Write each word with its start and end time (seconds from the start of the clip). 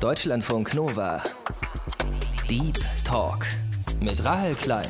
Deutschlandfunk 0.00 0.74
Nova. 0.74 1.20
Deep 2.48 2.78
Talk 3.04 3.44
mit 4.00 4.24
Rahel 4.24 4.54
Klein. 4.54 4.86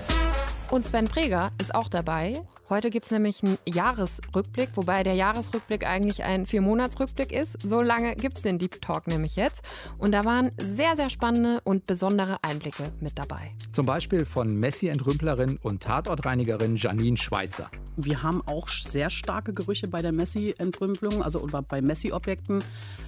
Und 0.71 0.84
Sven 0.84 1.07
Preger 1.07 1.50
ist 1.58 1.75
auch 1.75 1.88
dabei. 1.88 2.34
Heute 2.70 2.91
gibt 2.91 3.07
es 3.07 3.10
nämlich 3.10 3.42
einen 3.42 3.57
Jahresrückblick, 3.67 4.68
wobei 4.75 5.02
der 5.02 5.15
Jahresrückblick 5.15 5.86
eigentlich 5.86 6.22
ein 6.22 6.44
Viermonatsrückblick 6.44 7.33
ist. 7.33 7.63
So 7.63 7.81
lange 7.81 8.14
gibt 8.14 8.36
es 8.36 8.43
den 8.43 8.59
Deep 8.59 8.82
Talk 8.82 9.06
nämlich 9.06 9.36
jetzt. 9.36 9.62
Und 9.96 10.12
da 10.12 10.26
waren 10.26 10.52
sehr, 10.58 10.94
sehr 10.94 11.08
spannende 11.08 11.62
und 11.64 11.86
besondere 11.86 12.36
Einblicke 12.43 12.93
mit 13.00 13.18
dabei. 13.18 13.52
Zum 13.72 13.86
Beispiel 13.86 14.26
von 14.26 14.54
Messi-Entrümplerin 14.54 15.57
und 15.62 15.82
Tatortreinigerin 15.82 16.76
Janine 16.76 17.16
Schweizer. 17.16 17.70
Wir 17.96 18.22
haben 18.22 18.43
auch 18.46 18.68
sehr 18.68 19.08
starke 19.08 19.54
Gerüche 19.54 19.89
bei 19.89 20.03
der 20.03 20.12
Messi-Entrümpelung, 20.12 21.22
also 21.22 21.46
bei 21.68 21.80
Messi-Objekten. 21.80 22.62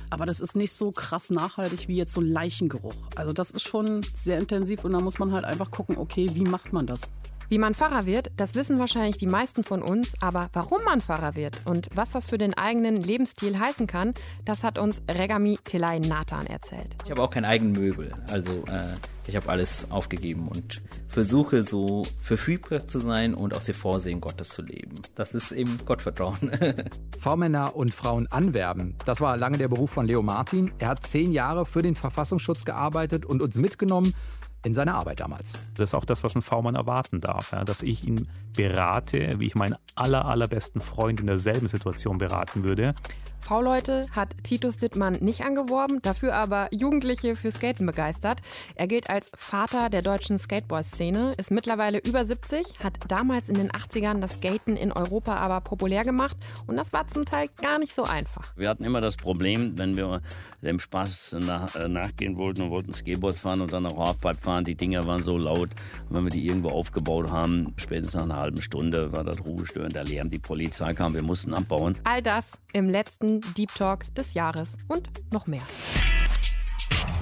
Aber 0.08 0.25
das 0.25 0.40
ist 0.40 0.57
nicht 0.57 0.72
so 0.72 0.90
krass 0.90 1.29
nachhaltig 1.29 1.86
wie 1.86 1.96
jetzt 1.96 2.14
so 2.14 2.22
Leichengeruch. 2.22 2.95
Also 3.14 3.35
das 3.35 3.50
ist 3.50 3.64
schon 3.64 4.00
sehr 4.14 4.39
intensiv 4.39 4.85
und 4.85 4.95
da 4.95 5.00
muss 5.00 5.18
man 5.18 5.32
halt 5.32 5.45
einfach 5.45 5.71
gucken, 5.71 5.99
okay, 5.99 6.31
wie 6.32 6.45
macht 6.45 6.72
man 6.72 6.86
das? 6.86 7.03
Wie 7.50 7.59
man 7.59 7.75
Pfarrer 7.75 8.07
wird, 8.07 8.31
das 8.36 8.54
wissen 8.54 8.79
wahrscheinlich 8.79 9.17
die 9.17 9.27
meisten 9.27 9.64
von 9.64 9.82
uns, 9.82 10.13
aber 10.21 10.50
warum 10.53 10.85
man 10.85 11.00
Pfarrer 11.00 11.35
wird 11.35 11.63
und 11.64 11.89
was 11.93 12.13
das 12.13 12.26
für 12.26 12.39
den 12.39 12.54
eigenen 12.54 13.03
Lebensstil 13.03 13.59
heißen 13.59 13.89
kann, 13.89 14.14
das 14.45 14.63
hat 14.63 14.79
uns 14.79 15.03
Regami 15.11 15.59
Telay 15.64 15.99
Nathan 15.99 16.46
erzählt. 16.46 16.95
Ich 17.04 17.11
habe 17.11 17.21
auch 17.21 17.31
kein 17.31 17.45
eigenen 17.45 17.73
Möbel, 17.73 18.14
also 18.31 18.64
äh, 18.68 18.95
ich 19.26 19.35
habe 19.35 19.49
alles 19.49 19.90
aufgegeben 19.90 20.46
und 20.46 20.81
versuche 21.09 21.64
so 21.64 22.04
verfügbar 22.23 22.86
zu 22.86 23.00
sein 23.00 23.35
und 23.35 23.57
aus 23.57 23.64
dem 23.64 23.75
Vorsehen 23.75 24.21
Gottes 24.21 24.51
zu 24.51 24.62
leben. 24.62 25.03
Das 25.17 25.35
ist 25.35 25.51
eben 25.51 25.76
Gottvertrauen. 25.85 26.53
V-Männer 27.18 27.75
und 27.75 27.93
Frauen 27.93 28.29
anwerben, 28.29 28.95
das 29.07 29.21
war 29.21 29.37
lange 29.37 29.59
der 29.59 29.67
Beruf 29.67 29.90
von 29.90 30.07
Leo 30.07 30.23
Martin. 30.23 30.71
Er 30.79 30.90
hat 30.90 31.04
zehn 31.04 31.32
Jahre 31.32 31.67
für 31.67 31.82
den 31.82 31.96
Verfassungsschutz 31.96 32.64
gearbeitet 32.64 33.27
und 33.27 33.42
uns 33.42 33.56
mitgenommen 33.56 34.14
in 34.62 34.75
seiner 34.75 34.94
Arbeit 34.94 35.20
damals. 35.20 35.55
Das 35.75 35.91
ist 35.91 35.94
auch 35.94 36.05
das, 36.05 36.22
was 36.22 36.34
ein 36.34 36.42
V-Mann 36.42 36.75
erwarten 36.75 37.20
darf, 37.20 37.53
ja, 37.53 37.64
dass 37.64 37.83
ich 37.83 38.06
ihn 38.06 38.28
berate, 38.55 39.39
wie 39.39 39.47
ich 39.47 39.55
meinen 39.55 39.77
aller, 39.94 40.25
allerbesten 40.27 40.80
Freund 40.80 41.20
in 41.20 41.27
derselben 41.27 41.69
Situation 41.69 42.19
beraten 42.19 42.64
würde. 42.64 42.94
V-Leute 43.41 44.07
hat 44.13 44.35
Titus 44.45 44.77
Dittmann 44.77 45.15
nicht 45.21 45.43
angeworben, 45.43 46.03
dafür 46.03 46.35
aber 46.35 46.69
Jugendliche 46.73 47.37
für 47.37 47.51
Skaten 47.51 47.87
begeistert. 47.87 48.41
Er 48.75 48.87
gilt 48.87 49.11
als 49.11 49.31
Vater 49.35 49.91
der 49.91 50.03
deutschen 50.03 50.39
Skateboard-Szene, 50.39 51.35
ist 51.37 51.51
mittlerweile 51.51 51.99
über 51.99 52.25
70, 52.25 52.81
hat 52.83 52.99
damals 53.09 53.49
in 53.49 53.55
den 53.55 53.71
80ern 53.71 54.21
das 54.21 54.35
Skaten 54.35 54.77
in 54.77 54.93
Europa 54.93 55.37
aber 55.37 55.61
populär 55.61 56.05
gemacht 56.05 56.37
und 56.67 56.77
das 56.77 56.93
war 56.93 57.09
zum 57.09 57.25
Teil 57.25 57.49
gar 57.61 57.79
nicht 57.79 57.95
so 57.95 58.05
einfach. 58.05 58.53
Wir 58.57 58.69
hatten 58.69 58.85
immer 58.85 59.01
das 59.01 59.17
Problem, 59.17 59.77
wenn 59.79 59.97
wir 59.97 60.21
dem 60.63 60.79
Spaß 60.79 61.37
nach, 61.41 61.75
äh, 61.77 61.89
nachgehen 61.89 62.37
wollten 62.37 62.63
und 62.63 62.71
wollten 62.71 62.93
Skateboard 62.93 63.35
fahren 63.35 63.61
und 63.61 63.73
dann 63.73 63.87
auch 63.87 63.99
Halfpipe 63.99 64.39
fahren, 64.39 64.65
die 64.65 64.75
Dinger 64.75 65.05
waren 65.07 65.23
so 65.23 65.39
laut 65.39 65.71
und 66.09 66.17
wenn 66.17 66.25
wir 66.25 66.31
die 66.31 66.47
irgendwo 66.47 66.71
aufgebaut 66.71 67.31
haben, 67.31 67.73
spätestens 67.77 68.15
nach 68.15 68.25
einer 68.25 68.37
halben 68.37 68.63
Stunde 68.63 69.13
war 69.13 69.25
das 69.25 69.45
ruhestörend, 69.45 69.95
der 69.95 70.05
Lärm, 70.05 70.29
die 70.29 70.39
Polizei 70.39 70.93
kam, 70.95 71.15
wir 71.15 71.23
mussten 71.23 71.55
abbauen. 71.55 71.97
All 72.05 72.23
das 72.23 72.53
im 72.73 72.89
letzten 72.89 73.30
Deep 73.56 73.73
Talk 73.77 74.12
des 74.17 74.34
Jahres 74.34 74.77
und 74.89 75.09
noch 75.33 75.47
mehr. 75.47 75.62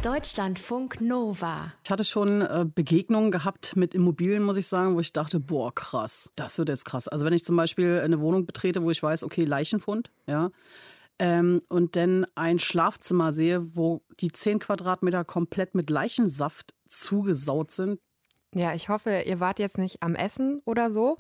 Deutschlandfunk 0.03 1.01
Nova. 1.01 1.73
Ich 1.85 1.91
hatte 1.91 2.05
schon 2.05 2.41
äh, 2.41 2.65
Begegnungen 2.73 3.31
gehabt 3.31 3.77
mit 3.77 3.95
Immobilien, 3.95 4.45
muss 4.45 4.57
ich 4.57 4.67
sagen, 4.67 4.95
wo 4.95 5.01
ich 5.01 5.13
dachte, 5.13 5.41
boah, 5.41 5.75
krass, 5.75 6.31
das 6.37 6.57
wird 6.57 6.69
jetzt 6.69 6.85
krass. 6.85 7.09
Also 7.09 7.27
wenn 7.27 7.33
ich 7.33 7.45
zum 7.45 7.57
Beispiel 7.57 8.01
eine 8.03 8.21
Wohnung 8.21 8.47
betrete, 8.47 8.83
wo 8.83 8.91
ich 8.91 9.03
weiß, 9.03 9.25
okay, 9.25 9.45
Leichenfund, 9.45 10.11
ja, 10.27 10.51
ähm, 11.19 11.61
und 11.69 11.97
dann 11.97 12.27
ein 12.37 12.59
Schlafzimmer 12.59 13.33
sehe, 13.33 13.77
wo 13.77 14.03
die 14.21 14.31
10 14.31 14.61
Quadratmeter 14.61 15.25
komplett 15.25 15.75
mit 15.75 15.91
Leichensaft 15.91 16.75
zugesaut 16.89 17.73
sind, 17.73 18.01
ja, 18.55 18.73
ich 18.73 18.89
hoffe, 18.89 19.25
ihr 19.27 19.41
wart 19.41 19.59
jetzt 19.59 19.77
nicht 19.77 20.03
am 20.03 20.15
Essen 20.15 20.63
oder 20.65 20.91
so. 20.91 21.17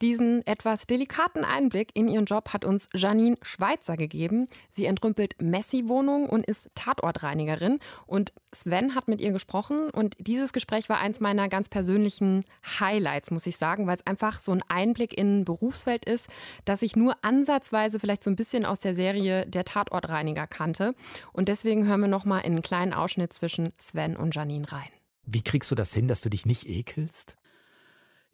Diesen 0.00 0.44
etwas 0.46 0.84
delikaten 0.86 1.44
Einblick 1.44 1.90
in 1.94 2.08
ihren 2.08 2.24
Job 2.24 2.52
hat 2.52 2.64
uns 2.64 2.88
Janine 2.92 3.36
Schweizer 3.40 3.96
gegeben. 3.96 4.48
Sie 4.70 4.86
entrümpelt 4.86 5.40
Messi-Wohnungen 5.40 6.28
und 6.28 6.44
ist 6.44 6.68
Tatortreinigerin. 6.74 7.78
Und 8.06 8.32
Sven 8.52 8.96
hat 8.96 9.06
mit 9.06 9.20
ihr 9.20 9.30
gesprochen. 9.30 9.90
Und 9.90 10.16
dieses 10.18 10.52
Gespräch 10.52 10.88
war 10.88 10.98
eins 10.98 11.20
meiner 11.20 11.48
ganz 11.48 11.68
persönlichen 11.68 12.44
Highlights, 12.80 13.30
muss 13.30 13.46
ich 13.46 13.58
sagen, 13.58 13.86
weil 13.86 13.96
es 13.96 14.06
einfach 14.06 14.40
so 14.40 14.50
ein 14.50 14.64
Einblick 14.68 15.16
in 15.16 15.40
ein 15.40 15.44
Berufsfeld 15.44 16.04
ist, 16.04 16.28
das 16.64 16.82
ich 16.82 16.96
nur 16.96 17.14
ansatzweise 17.22 18.00
vielleicht 18.00 18.24
so 18.24 18.30
ein 18.30 18.36
bisschen 18.36 18.64
aus 18.64 18.80
der 18.80 18.96
Serie 18.96 19.46
Der 19.46 19.64
Tatortreiniger 19.64 20.48
kannte. 20.48 20.96
Und 21.32 21.48
deswegen 21.48 21.86
hören 21.86 22.00
wir 22.00 22.08
nochmal 22.08 22.40
in 22.40 22.54
einen 22.54 22.62
kleinen 22.62 22.92
Ausschnitt 22.92 23.32
zwischen 23.32 23.72
Sven 23.78 24.16
und 24.16 24.34
Janine 24.34 24.70
rein. 24.72 25.01
Wie 25.24 25.42
kriegst 25.42 25.70
du 25.70 25.74
das 25.74 25.94
hin, 25.94 26.08
dass 26.08 26.20
du 26.20 26.28
dich 26.28 26.46
nicht 26.46 26.68
ekelst? 26.68 27.36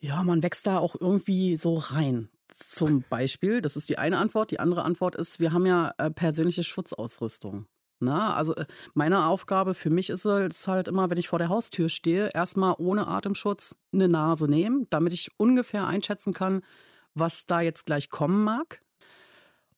Ja, 0.00 0.22
man 0.22 0.43
wächst 0.43 0.66
da 0.66 0.78
auch 0.78 0.94
irgendwie 0.99 1.56
so 1.56 1.76
rein. 1.76 2.28
Zum 2.49 3.04
Beispiel, 3.09 3.60
das 3.60 3.76
ist 3.76 3.88
die 3.88 3.99
eine 3.99 4.19
Antwort. 4.19 4.50
Die 4.50 4.60
andere 4.60 4.84
Antwort 4.84 5.16
ist, 5.16 5.38
wir 5.38 5.53
haben 5.53 5.66
ja 5.66 5.93
äh, 5.98 6.10
persönliche 6.10 6.65
Schutzausrüstung. 6.65 7.66
Na, 8.00 8.34
also 8.34 8.54
äh, 8.54 8.66
meine 8.94 9.27
Aufgabe 9.27 9.75
für 9.75 9.91
mich 9.91 10.09
ist 10.10 10.25
es 10.25 10.69
halt 10.69 10.88
immer, 10.88 11.10
wenn 11.10 11.19
ich 11.19 11.28
vor 11.28 11.38
der 11.38 11.48
Haustür 11.48 11.88
stehe, 11.88 12.31
erstmal 12.32 12.75
ohne 12.78 13.09
Atemschutz 13.09 13.75
eine 13.93 14.09
Nase 14.09 14.47
nehmen, 14.47 14.87
damit 14.91 15.12
ich 15.12 15.31
ungefähr 15.37 15.87
einschätzen 15.87 16.32
kann, 16.32 16.62
was 17.15 17.47
da 17.47 17.60
jetzt 17.60 17.87
gleich 17.87 18.09
kommen 18.09 18.44
mag. 18.44 18.81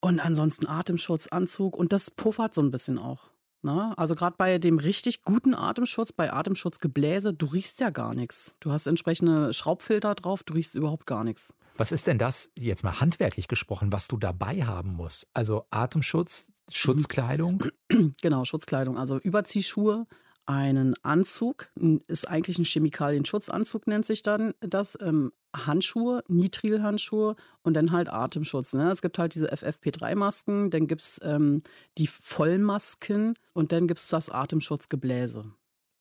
Und 0.01 0.21
ansonsten 0.21 0.67
Atemschutz, 0.67 1.29
Anzug 1.29 1.77
und 1.77 1.93
das 1.93 2.11
puffert 2.11 2.55
so 2.55 2.63
ein 2.63 2.71
bisschen 2.71 2.99
auch. 2.99 3.30
Na, 3.63 3.93
also 3.95 4.15
gerade 4.15 4.37
bei 4.39 4.59
dem 4.59 4.79
richtig 4.79 5.23
guten 5.23 5.55
Atemschutz, 5.55 6.13
bei 6.13 6.33
Atemschutzgebläse, 6.33 7.35
du 7.35 7.47
riechst 7.47 7.81
ja 7.81 7.91
gar 7.91 8.15
nichts. 8.15 8.57
Du 8.61 8.73
hast 8.73 8.87
entsprechende 8.87 9.53
Schraubfilter 9.53 10.15
drauf, 10.15 10.43
du 10.43 10.55
riechst 10.55 10.75
überhaupt 10.75 11.07
gar 11.07 11.25
nichts. 11.25 11.55
Was 11.77 11.93
ist 11.93 12.07
denn 12.07 12.19
das, 12.19 12.51
jetzt 12.59 12.85
mal 12.85 13.01
handwerklich 13.01 13.49
gesprochen, 13.49 13.93
was 13.93 14.09
du 14.09 14.17
dabei 14.17 14.65
haben 14.65 14.93
musst? 14.95 15.29
Also 15.35 15.67
Atemschutz, 15.71 16.53
Schutzkleidung? 16.71 17.65
Genau, 18.23 18.45
Schutzkleidung. 18.45 18.97
Also 18.97 19.19
Überziehschuhe, 19.19 20.07
einen 20.51 20.95
Anzug, 21.03 21.71
ist 22.07 22.29
eigentlich 22.29 22.59
ein 22.59 22.65
Chemikalienschutzanzug, 22.65 23.87
nennt 23.87 24.07
sich 24.07 24.23
dann 24.23 24.55
das. 24.61 24.99
Ähm, 25.01 25.33
Handschuhe, 25.53 26.23
Nitrilhandschuhe 26.29 27.35
und 27.63 27.75
dann 27.75 27.91
halt 27.91 28.09
Atemschutz. 28.09 28.73
Ne? 28.73 28.89
Es 28.91 29.03
gibt 29.03 29.19
halt 29.19 29.35
diese 29.35 29.53
FFP3-Masken, 29.53 30.71
dann 30.71 30.87
gibt 30.87 31.03
es 31.03 31.21
ähm, 31.25 31.63
die 31.99 32.07
Vollmasken 32.07 33.35
und 33.53 33.73
dann 33.73 33.89
gibt 33.89 33.99
es 33.99 34.07
das 34.07 34.31
Atemschutzgebläse. 34.31 35.53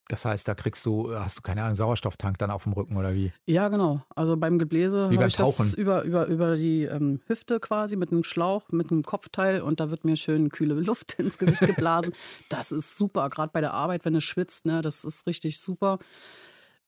Das 0.09 0.25
heißt, 0.25 0.47
da 0.47 0.55
kriegst 0.55 0.87
du, 0.87 1.13
hast 1.13 1.37
du 1.37 1.41
keine 1.43 1.61
Ahnung, 1.61 1.75
Sauerstofftank 1.75 2.39
dann 2.39 2.49
auf 2.49 2.63
dem 2.63 2.73
Rücken 2.73 2.97
oder 2.97 3.13
wie? 3.13 3.31
Ja, 3.45 3.67
genau. 3.67 4.01
Also 4.15 4.37
beim 4.37 4.57
Gebläse 4.57 5.03
beim 5.03 5.27
ich 5.27 5.35
das 5.35 5.55
Tauchen. 5.55 5.71
über, 5.75 6.01
über, 6.01 6.25
über 6.25 6.57
die 6.57 6.83
ähm, 6.83 7.21
Hüfte 7.27 7.59
quasi 7.59 7.95
mit 7.95 8.11
einem 8.11 8.23
Schlauch, 8.23 8.63
mit 8.71 8.91
einem 8.91 9.03
Kopfteil 9.03 9.61
und 9.61 9.79
da 9.79 9.91
wird 9.91 10.05
mir 10.05 10.15
schön 10.15 10.49
kühle 10.49 10.73
Luft 10.73 11.13
ins 11.19 11.37
Gesicht 11.37 11.61
geblasen. 11.61 12.13
das 12.49 12.71
ist 12.71 12.97
super, 12.97 13.29
gerade 13.29 13.51
bei 13.53 13.61
der 13.61 13.73
Arbeit, 13.73 14.03
wenn 14.03 14.13
du 14.13 14.21
schwitzt, 14.21 14.65
ne, 14.65 14.81
das 14.81 15.05
ist 15.05 15.27
richtig 15.27 15.59
super. 15.59 15.99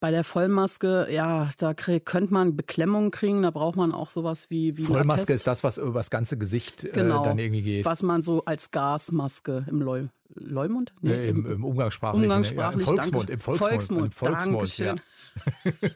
Bei 0.02 0.10
der 0.12 0.24
Vollmaske, 0.24 1.08
ja, 1.12 1.50
da 1.60 1.74
könnte 1.76 2.34
man 2.34 2.56
Beklemmungen 2.58 3.12
kriegen, 3.12 3.44
da 3.44 3.52
braucht 3.52 3.76
man 3.78 3.94
auch 3.94 4.10
sowas 4.10 4.50
wie, 4.50 4.76
wie 4.76 4.84
Vollmaske 4.84 5.32
ist 5.32 5.46
das, 5.46 5.64
was 5.64 5.78
über 5.78 6.00
das 6.00 6.10
ganze 6.10 6.38
Gesicht 6.40 6.88
Genau. 6.92 7.22
äh, 7.22 7.28
dann 7.28 7.38
irgendwie 7.40 7.62
geht. 7.62 7.86
was 7.86 8.02
man 8.02 8.24
so 8.24 8.44
als 8.46 8.72
Gasmaske 8.72 9.66
im 9.70 9.80
Leu 9.82 10.08
Leumund? 10.34 10.94
Nee, 11.02 11.28
im, 11.28 11.46
im 11.46 11.64
Umgangssprachlichen. 11.66 12.24
Umgangssprachlich, 12.24 12.86
ja, 12.88 12.90
Im 12.92 12.96
Volksmund. 12.98 13.30
Im 13.30 13.40
Volksmund. 13.42 13.70
Volksmund, 13.72 14.06
Im 14.06 14.12
Volksmund 14.12 14.78
ja. 14.80 14.96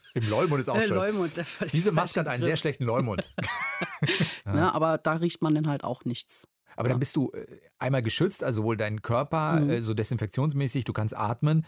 Im 0.14 0.30
Leumund 0.30 0.62
ist 0.62 0.70
auch 0.70 0.76
Äh, 0.78 0.88
schön. 0.88 0.98
Leumund, 0.98 1.32
Diese 1.74 1.92
Maske 1.92 2.20
hat 2.20 2.28
einen 2.28 2.44
sehr 2.44 2.58
schlechten 2.58 2.84
Leumund. 2.86 3.28
Ne, 4.46 4.74
aber 4.76 4.98
da 5.00 5.14
riecht 5.14 5.42
man 5.42 5.56
dann 5.56 5.68
halt 5.68 5.84
auch 5.84 6.06
nichts. 6.06 6.48
Aber 6.76 6.90
dann 6.90 7.00
bist 7.00 7.16
du 7.16 7.32
äh, 7.32 7.46
einmal 7.80 8.02
geschützt, 8.04 8.44
also 8.44 8.62
sowohl 8.62 8.78
dein 8.78 9.02
Körper, 9.02 9.60
Mhm. 9.62 9.70
äh, 9.70 9.82
so 9.82 9.94
desinfektionsmäßig, 9.94 10.84
du 10.84 10.94
kannst 10.94 11.16
atmen. 11.18 11.66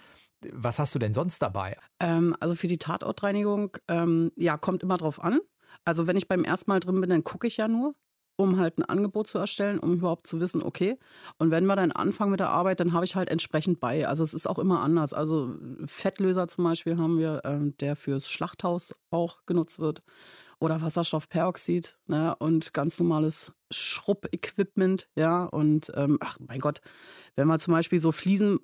Was 0.51 0.79
hast 0.79 0.93
du 0.93 0.99
denn 0.99 1.13
sonst 1.13 1.39
dabei? 1.39 1.77
Ähm, 1.99 2.35
also 2.39 2.55
für 2.55 2.67
die 2.67 2.77
Tatortreinigung, 2.77 3.77
ähm, 3.87 4.31
ja, 4.35 4.57
kommt 4.57 4.83
immer 4.83 4.97
drauf 4.97 5.21
an. 5.23 5.39
Also 5.85 6.07
wenn 6.07 6.17
ich 6.17 6.27
beim 6.27 6.43
ersten 6.43 6.69
Mal 6.69 6.79
drin 6.79 7.01
bin, 7.01 7.09
dann 7.09 7.23
gucke 7.23 7.47
ich 7.47 7.57
ja 7.57 7.67
nur, 7.67 7.95
um 8.35 8.59
halt 8.59 8.77
ein 8.77 8.85
Angebot 8.85 9.27
zu 9.27 9.39
erstellen, 9.39 9.79
um 9.79 9.93
überhaupt 9.93 10.27
zu 10.27 10.39
wissen, 10.39 10.61
okay. 10.61 10.97
Und 11.39 11.49
wenn 11.49 11.65
wir 11.65 11.75
dann 11.75 11.91
anfangen 11.91 12.31
mit 12.31 12.39
der 12.39 12.49
Arbeit, 12.49 12.79
dann 12.79 12.93
habe 12.93 13.05
ich 13.05 13.15
halt 13.15 13.29
entsprechend 13.29 13.79
bei. 13.79 14.07
Also 14.07 14.23
es 14.23 14.33
ist 14.33 14.47
auch 14.47 14.59
immer 14.59 14.81
anders. 14.81 15.13
Also 15.13 15.55
Fettlöser 15.85 16.47
zum 16.47 16.63
Beispiel 16.63 16.97
haben 16.97 17.17
wir, 17.17 17.41
ähm, 17.45 17.75
der 17.77 17.95
fürs 17.95 18.29
Schlachthaus 18.29 18.93
auch 19.09 19.45
genutzt 19.45 19.79
wird. 19.79 20.03
Oder 20.59 20.81
Wasserstoffperoxid, 20.81 21.99
ne? 22.07 22.35
Und 22.37 22.73
ganz 22.73 22.99
normales 22.99 23.53
Schrubbequipment, 23.71 25.07
ja. 25.15 25.45
Und 25.45 25.91
ähm, 25.95 26.17
ach 26.19 26.37
mein 26.39 26.59
Gott, 26.59 26.81
wenn 27.35 27.47
wir 27.47 27.59
zum 27.59 27.73
Beispiel 27.73 27.99
so 27.99 28.11
Fliesen 28.11 28.59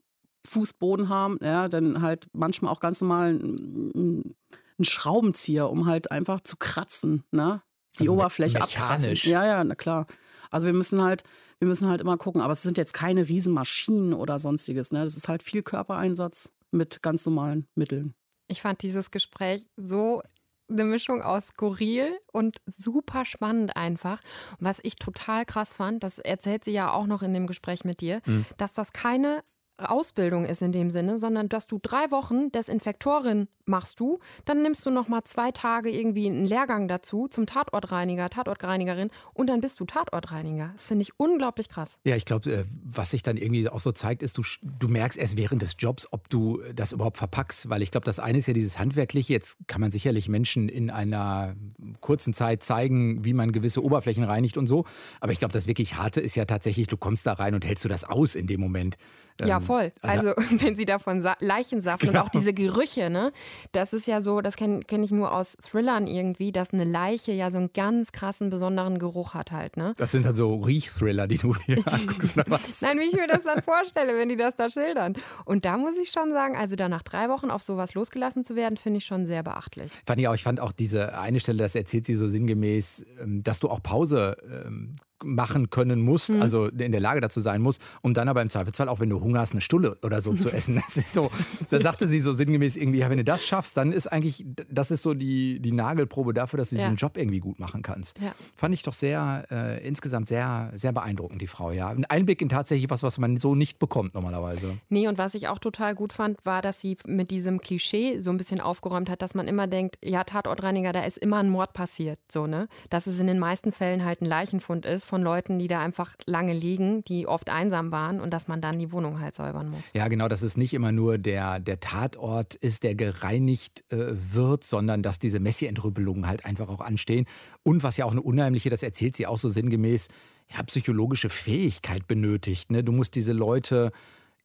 Fußboden 0.48 1.10
haben, 1.10 1.38
ja, 1.42 1.70
dann 1.70 2.02
halt 2.02 2.28
manchmal 2.34 2.72
auch 2.72 2.80
ganz 2.80 3.02
normal 3.02 3.30
einen 3.30 4.36
einen 4.78 4.86
Schraubenzieher, 4.86 5.70
um 5.70 5.86
halt 5.86 6.12
einfach 6.12 6.42
zu 6.42 6.58
kratzen, 6.58 7.24
ne? 7.32 7.62
Die 8.00 8.02
Also 8.02 8.14
Oberfläche 8.14 8.60
mechanisch. 8.60 9.00
abkratzen. 9.00 9.32
Ja, 9.32 9.46
ja, 9.46 9.64
na 9.64 9.76
klar. 9.76 10.08
Also 10.50 10.66
wir 10.66 10.74
müssen 10.74 11.02
halt, 11.02 11.24
wir 11.60 11.68
müssen 11.68 11.88
halt 11.88 12.02
immer 12.02 12.18
gucken, 12.18 12.42
aber 12.42 12.54
es 12.54 12.64
sind 12.64 12.78
jetzt 12.78 12.94
keine 12.94 13.28
Riesenmaschinen 13.28 14.14
oder 14.14 14.40
sonstiges. 14.40 14.92
Ne? 14.92 15.04
Das 15.04 15.16
ist 15.16 15.28
halt 15.28 15.44
viel 15.44 15.62
Körpereinsatz 15.62 16.52
mit 16.72 17.04
ganz 17.04 17.26
normalen 17.26 17.68
Mitteln. 17.76 18.16
Ich 18.48 18.62
fand 18.62 18.82
dieses 18.82 19.12
Gespräch 19.12 19.68
so 19.78 20.24
eine 20.70 20.86
Mischung 20.86 21.22
aus 21.22 21.50
skurril 21.50 22.18
und 22.32 22.58
super 22.66 23.26
spannend 23.26 23.76
einfach. 23.76 24.22
Und 24.60 24.66
was 24.66 24.80
ich 24.82 24.96
total 24.96 25.46
krass 25.46 25.76
fand, 25.76 26.04
das 26.04 26.18
erzählt 26.18 26.64
sie 26.64 26.72
ja 26.72 26.92
auch 26.92 27.06
noch 27.06 27.22
in 27.22 27.34
dem 27.34 27.46
Gespräch 27.46 27.84
mit 27.84 28.02
dir, 28.02 28.22
mhm. 28.26 28.46
dass 28.58 28.74
das 28.74 28.92
keine 28.92 29.44
Ausbildung 29.78 30.46
ist 30.46 30.62
in 30.62 30.72
dem 30.72 30.90
Sinne, 30.90 31.20
sondern 31.20 31.50
dass 31.50 31.68
du 31.68 31.80
drei 31.82 32.12
Wochen 32.12 32.52
Desinfektorin 32.52 33.48
machst 33.66 34.00
du, 34.00 34.20
dann 34.46 34.62
nimmst 34.62 34.86
du 34.86 34.92
noch 34.92 35.08
mal 35.08 35.24
zwei 35.24 35.52
Tage 35.52 35.90
irgendwie 35.90 36.28
einen 36.28 36.46
Lehrgang 36.46 36.88
dazu 36.88 37.28
zum 37.28 37.46
Tatortreiniger, 37.46 38.30
Tatortreinigerin 38.30 39.10
und 39.34 39.48
dann 39.48 39.62
bist 39.62 39.80
du 39.80 39.86
Tatortreiniger. 39.86 40.72
Das 40.74 40.86
finde 40.86 41.04
ich 41.04 41.18
unglaublich 41.18 41.70
krass. 41.70 41.98
Ja, 42.04 42.16
ich 42.16 42.26
glaube, 42.26 42.52
äh, 42.52 42.66
was 42.84 43.12
sich 43.12 43.24
dann 43.24 43.38
irgendwie 43.38 43.68
auch 43.70 43.80
so 43.80 43.92
zeigt, 43.92 44.22
ist, 44.22 44.38
du, 44.38 44.44
du 44.62 44.88
merkst 44.88 45.18
erst 45.18 45.38
während 45.38 45.62
des 45.62 45.76
Jobs, 45.80 46.08
ob 46.12 46.30
du 46.30 46.62
das 46.76 46.92
überhaupt 46.92 47.18
verpackst, 47.18 47.70
weil 47.70 47.82
ich 47.82 47.92
glaube, 47.92 48.06
das 48.06 48.20
eine 48.20 48.38
ist 48.38 48.48
ja 48.48 48.54
dieses 48.54 48.78
Handwerkliche. 48.80 49.34
Jetzt 49.34 49.58
kann 49.68 49.82
man 49.82 49.92
sicherlich 49.92 50.30
Menschen 50.30 50.70
in 50.70 50.90
einer 50.90 51.56
kurzen 52.02 52.34
Zeit 52.34 52.64
zeigen, 52.64 53.26
wie 53.26 53.34
man 53.34 53.52
gewisse 53.52 53.84
Oberflächen 53.84 54.24
reinigt 54.24 54.58
und 54.58 54.68
so. 54.68 54.86
Aber 55.20 55.32
ich 55.32 55.40
glaube, 55.40 55.54
das 55.54 55.68
wirklich 55.68 55.96
Harte 55.96 56.22
ist 56.22 56.36
ja 56.36 56.46
tatsächlich, 56.46 56.88
du 56.88 56.98
kommst 56.98 57.26
da 57.26 57.34
rein 57.34 57.56
und 57.56 57.66
hältst 57.66 57.86
du 57.86 57.90
das 57.90 58.04
aus 58.04 58.36
in 58.36 58.46
dem 58.48 58.60
Moment. 58.60 58.98
Ja, 59.42 59.58
ähm, 59.58 59.63
voll. 59.66 59.92
Also, 60.02 60.34
also 60.36 60.42
wenn 60.64 60.76
sie 60.76 60.86
davon 60.86 61.26
Leichensaft 61.40 62.02
genau. 62.02 62.14
und 62.14 62.18
auch 62.26 62.30
diese 62.30 62.54
Gerüche, 62.54 63.10
ne? 63.10 63.32
Das 63.72 63.94
ist 63.94 64.08
ja 64.08 64.22
so, 64.22 64.42
das 64.42 64.56
kenne 64.56 64.82
kenn 64.82 65.04
ich 65.04 65.12
nur 65.12 65.34
aus 65.34 65.58
Thrillern 65.62 66.08
irgendwie, 66.08 66.52
dass 66.52 66.74
eine 66.74 66.84
Leiche 66.84 67.32
ja 67.32 67.52
so 67.52 67.58
einen 67.58 67.72
ganz 67.74 68.12
krassen, 68.12 68.50
besonderen 68.50 69.00
Geruch 69.00 69.34
hat 69.34 69.52
halt, 69.52 69.78
ne? 69.78 69.94
Das 69.98 70.12
sind 70.12 70.26
halt 70.26 70.36
so 70.36 70.56
Riech-Thriller, 70.56 71.28
die 71.28 71.38
du 71.38 71.56
hier 71.56 71.78
anguckst 71.88 72.38
oder 72.38 72.46
was? 72.50 72.82
Nein, 72.82 73.00
wie 73.00 73.06
ich 73.06 73.14
mir 73.14 73.28
das 73.28 73.44
dann 73.44 73.62
vorstelle, 73.62 74.18
wenn 74.18 74.30
die 74.30 74.36
das 74.36 74.56
da 74.56 74.70
schildern. 74.70 75.16
Und 75.46 75.66
da 75.66 75.78
muss 75.78 75.98
ich 76.02 76.10
schon 76.10 76.32
sagen, 76.32 76.56
also 76.56 76.76
da 76.76 76.90
nach 76.90 77.04
drei 77.04 77.30
Wochen 77.30 77.50
auf 77.50 77.64
sowas 77.64 77.94
losgelassen 77.94 78.44
zu 78.44 78.56
werden, 78.56 78.78
finde 78.78 78.98
ich 78.98 79.06
schon 79.06 79.26
sehr 79.26 79.44
beachtlich. 79.44 79.92
Fand 80.06 80.20
ich 80.20 80.28
auch, 80.28 80.36
ich 80.36 80.44
fand 80.44 80.60
auch 80.60 80.72
diese 80.72 81.18
eine 81.18 81.40
Stelle, 81.40 81.60
das 81.60 81.76
erzählt 81.76 82.06
sie 82.06 82.16
so 82.16 82.28
sinngemäß, 82.28 83.06
ähm, 83.22 83.44
dass 83.44 83.60
du 83.60 83.70
auch 83.70 83.82
Pause 83.82 84.38
ähm, 84.50 84.94
machen 85.24 85.70
können 85.70 86.02
musst, 86.02 86.32
mhm. 86.32 86.42
also 86.42 86.68
in 86.68 86.92
der 86.92 87.02
Lage 87.02 87.22
dazu 87.22 87.40
sein 87.40 87.62
musst, 87.62 87.82
um 88.02 88.14
dann 88.14 88.30
aber 88.30 88.42
im 88.42 88.50
Zweifelsfall, 88.50 88.90
auch 88.90 89.00
wenn 89.00 89.10
du 89.10 89.22
Hunger 89.22 89.40
hast, 89.40 89.54
eine 89.54 89.62
Stulle 89.62 89.98
oder 90.04 90.22
so 90.22 90.34
zu 90.34 90.50
essen. 90.54 90.76
Das 90.76 90.98
ist 90.98 91.14
so, 91.14 91.32
da 91.70 91.80
sagte 91.80 92.08
sie 92.08 92.20
so 92.20 92.34
sinngemäß 92.34 92.76
irgendwie, 92.76 93.00
ja, 93.00 93.10
wenn 93.10 93.18
du 93.18 93.24
das 93.24 93.46
schaffst, 93.46 93.78
dann 93.78 93.92
ist 93.92 94.08
eigentlich, 94.08 94.46
das 94.70 94.92
ist 94.92 95.02
so 95.02 95.14
die, 95.14 95.60
die 95.60 95.72
Nagelprobe 95.72 96.34
dafür, 96.34 96.58
dass 96.58 96.70
du 96.70 96.76
ja. 96.76 96.84
diesen 96.84 96.98
Job 96.98 97.18
irgendwie 97.18 97.40
gut 97.40 97.60
machen 97.60 97.82
kannst. 97.82 98.20
Ja. 98.20 98.34
Fand 98.56 98.74
ich 98.74 98.84
doch 98.84 98.94
sehr, 98.94 99.46
äh, 99.52 99.88
insgesamt 99.88 100.28
sehr, 100.28 100.72
sehr 100.74 100.92
beeindruckend, 100.92 101.42
die 101.42 101.48
Frau, 101.48 101.72
ja. 101.72 101.90
Ein 101.90 102.06
Einblick 102.06 102.42
in 102.42 102.50
tatsächlich 102.50 102.90
was, 102.90 103.04
was 103.04 103.18
man 103.18 103.38
so 103.38 103.56
nicht 103.56 103.80
bekommt 103.80 104.14
normalerweise. 104.14 104.78
Nee, 104.90 105.08
und 105.08 105.18
was 105.18 105.36
ich 105.36 105.48
auch 105.48 105.60
total 105.60 105.96
gut 105.96 106.14
fand, 106.14 106.46
war, 106.46 106.62
dass 106.62 106.82
sie 106.82 106.98
mit 107.06 107.32
diesem 107.32 107.62
Klischee 107.62 108.20
so 108.20 108.30
ein 108.32 108.38
bisschen 108.38 108.60
aufgeräumt 108.60 109.10
hat, 109.10 109.22
dass 109.22 109.36
man 109.36 109.48
immer 109.48 109.68
denkt, 109.68 109.98
ja, 110.04 110.24
Tatortreiniger, 110.24 110.92
da 110.92 111.04
ist 111.04 111.18
immer 111.18 111.38
ein 111.38 111.50
Mord 111.50 111.74
passiert, 111.74 112.20
so, 112.32 112.48
ne? 112.48 112.68
Dass 112.90 113.08
es 113.08 113.20
in 113.20 113.28
den 113.28 113.40
meisten 113.40 113.72
Fällen 113.72 114.06
halt 114.06 114.22
ein 114.22 114.26
Leichenfund 114.26 114.86
ist 114.86 115.06
von 115.14 115.22
Leuten, 115.22 115.60
die 115.60 115.68
da 115.68 115.80
einfach 115.80 116.16
lange 116.26 116.54
liegen, 116.54 117.04
die 117.04 117.28
oft 117.28 117.52
einsam 117.52 117.92
waren 117.92 118.20
und 118.20 118.34
dass 118.34 118.48
man 118.48 118.62
dann 118.62 118.80
die 118.80 118.92
Wohnung 118.92 119.20
halt 119.20 119.36
säubern 119.36 119.70
muss. 119.70 119.84
Ja, 119.94 120.08
genau, 120.08 120.28
dass 120.28 120.42
es 120.42 120.58
nicht 120.58 120.74
immer 120.74 120.92
nur 120.92 121.20
der, 121.20 121.60
der 121.60 121.80
Tatort 121.80 122.56
ist, 122.56 122.82
der 122.82 122.96
gereinigt 122.96 123.84
äh, 123.92 124.16
wird, 124.34 124.64
sondern 124.64 125.04
dass 125.04 125.20
diese 125.20 125.40
Messi-Entrüppelungen 125.40 126.26
halt 126.26 126.46
einfach 126.46 126.68
auch 126.68 126.82
anstehen. 126.82 127.28
Und 127.62 127.84
was 127.84 127.98
ja 127.98 128.06
auch 128.06 128.12
eine 128.12 128.24
unheimliche, 128.24 128.72
das 128.72 128.82
erzählt 128.82 129.16
sie 129.16 129.28
auch 129.28 129.38
so 129.38 129.50
sinngemäß, 129.50 130.08
ja, 130.50 130.64
psychologische 130.64 131.30
Fähigkeit 131.30 132.08
benötigt. 132.08 132.72
Ne? 132.72 132.84
Du 132.84 132.92
musst 132.92 133.14
diese 133.14 133.34
Leute 133.34 133.92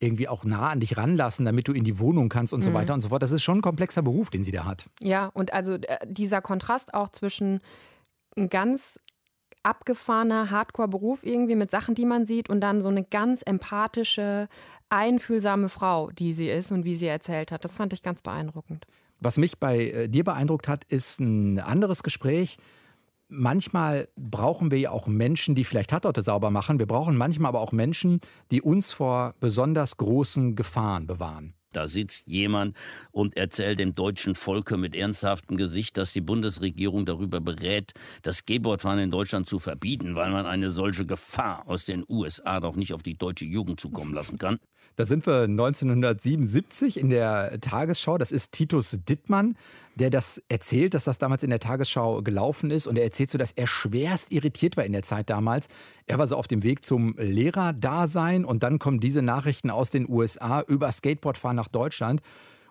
irgendwie 0.01 0.29
auch 0.29 0.45
nah 0.45 0.69
an 0.69 0.81
dich 0.81 0.99
ranlassen, 0.99 1.47
damit 1.47 1.67
du 1.67 1.73
in 1.73 1.85
die 1.85 1.99
Wohnung 1.99 2.29
kannst 2.29 2.53
und 2.53 2.61
mhm. 2.61 2.65
so 2.65 2.75
weiter 2.75 2.93
und 2.93 3.01
so 3.01 3.09
fort. 3.09 3.23
Das 3.23 3.33
ist 3.33 3.43
schon 3.43 3.61
ein 3.61 3.63
komplexer 3.63 4.03
Beruf, 4.03 4.29
den 4.29 4.45
sie 4.45 4.53
da 4.53 4.67
hat. 4.67 4.91
Ja, 5.01 5.31
und 5.33 5.55
also 5.55 5.77
äh, 5.77 6.07
dieser 6.07 6.43
Kontrast 6.43 6.93
auch 6.93 7.09
zwischen 7.09 7.61
ein 8.37 8.51
ganz 8.51 8.99
abgefahrener 9.69 10.51
Hardcore-Beruf 10.51 11.23
irgendwie 11.23 11.55
mit 11.55 11.71
Sachen, 11.71 11.95
die 11.95 12.07
man 12.07 12.25
sieht 12.27 12.49
und 12.49 12.61
dann 12.61 12.83
so 12.83 12.89
eine 12.89 13.05
ganz 13.05 13.43
empathische, 13.43 14.49
einfühlsame 14.89 15.69
Frau, 15.69 16.11
die 16.11 16.33
sie 16.33 16.49
ist 16.49 16.73
und 16.73 16.85
wie 16.85 16.97
sie 16.97 17.07
erzählt 17.07 17.53
hat. 17.53 17.65
Das 17.65 17.77
fand 17.77 17.93
ich 17.93 18.03
ganz 18.03 18.23
beeindruckend. 18.23 18.87
Was 19.21 19.37
mich 19.37 19.59
bei 19.59 19.91
äh, 19.91 20.09
dir 20.09 20.25
beeindruckt 20.25 20.69
hat, 20.69 20.85
ist 20.85 21.21
ein 21.21 21.59
anderes 21.59 22.03
Gespräch. 22.03 22.57
Manchmal 23.29 24.09
brauchen 24.17 24.71
wir 24.71 24.79
ja 24.79 24.91
auch 24.91 25.07
Menschen, 25.07 25.55
die 25.55 25.65
vielleicht 25.65 25.91
Tatorte 25.91 26.23
sauber 26.23 26.51
machen. 26.51 26.79
Wir 26.79 26.87
brauchen 26.87 27.17
manchmal 27.17 27.51
aber 27.51 27.61
auch 27.61 27.73
Menschen, 27.73 28.21
die 28.51 28.63
uns 28.63 28.91
vor 28.93 29.35
besonders 29.39 29.99
großen 29.99 30.55
Gefahren 30.55 31.07
bewahren. 31.07 31.53
Da 31.73 31.87
sitzt 31.87 32.27
jemand 32.27 32.77
und 33.11 33.37
erzählt 33.37 33.79
dem 33.79 33.95
deutschen 33.95 34.35
Volke 34.35 34.77
mit 34.77 34.97
ernsthaftem 34.97 35.57
Gesicht, 35.57 35.97
dass 35.97 36.13
die 36.13 36.21
Bundesregierung 36.21 37.05
darüber 37.05 37.41
berät, 37.41 37.93
das 38.23 38.39
Skateboardfahren 38.39 38.99
in 38.99 39.11
Deutschland 39.11 39.49
zu 39.49 39.59
verbieten, 39.59 40.15
weil 40.15 40.31
man 40.31 40.47
eine 40.47 40.71
solche 40.71 41.05
Gefahr 41.05 41.69
aus 41.69 41.85
den 41.85 42.05
USA 42.09 42.61
doch 42.61 42.77
nicht 42.77 42.95
auf 42.95 43.03
die 43.03 43.19
deutsche 43.19 43.45
Jugend 43.45 43.81
zukommen 43.81 44.15
lassen 44.15 44.39
kann. 44.39 44.59
Da 44.97 45.05
sind 45.05 45.27
wir 45.27 45.43
1977 45.43 46.99
in 46.99 47.11
der 47.11 47.61
Tagesschau. 47.61 48.19
Das 48.19 48.33
ist 48.33 48.51
Titus 48.51 48.99
Dittmann, 49.09 49.57
der 49.99 50.11
das 50.11 50.43
erzählt, 50.49 50.95
dass 50.95 51.05
das 51.05 51.19
damals 51.19 51.43
in 51.43 51.51
der 51.51 51.61
Tagesschau 51.61 52.23
gelaufen 52.23 52.71
ist. 52.71 52.87
Und 52.87 52.97
er 52.97 53.05
erzählt 53.05 53.31
so, 53.31 53.39
dass 53.39 53.53
er 53.53 53.67
schwerst 53.67 54.33
irritiert 54.33 54.77
war 54.77 54.85
in 54.85 54.93
der 54.93 55.03
Zeit 55.03 55.29
damals. 55.29 55.69
Er 56.07 56.19
war 56.19 56.27
so 56.27 56.37
auf 56.37 56.49
dem 56.49 56.63
Weg 56.63 56.85
zum 56.85 57.15
Lehrerdasein 57.19 58.45
und 58.45 58.63
dann 58.63 58.79
kommen 58.79 59.01
diese 59.01 59.23
Nachrichten 59.23 59.71
aus 59.71 59.91
den 59.91 60.09
USA 60.09 60.63
über 60.63 60.91
Skateboardfahren 60.91 61.57
nach 61.57 61.69
Deutschland. 61.69 62.23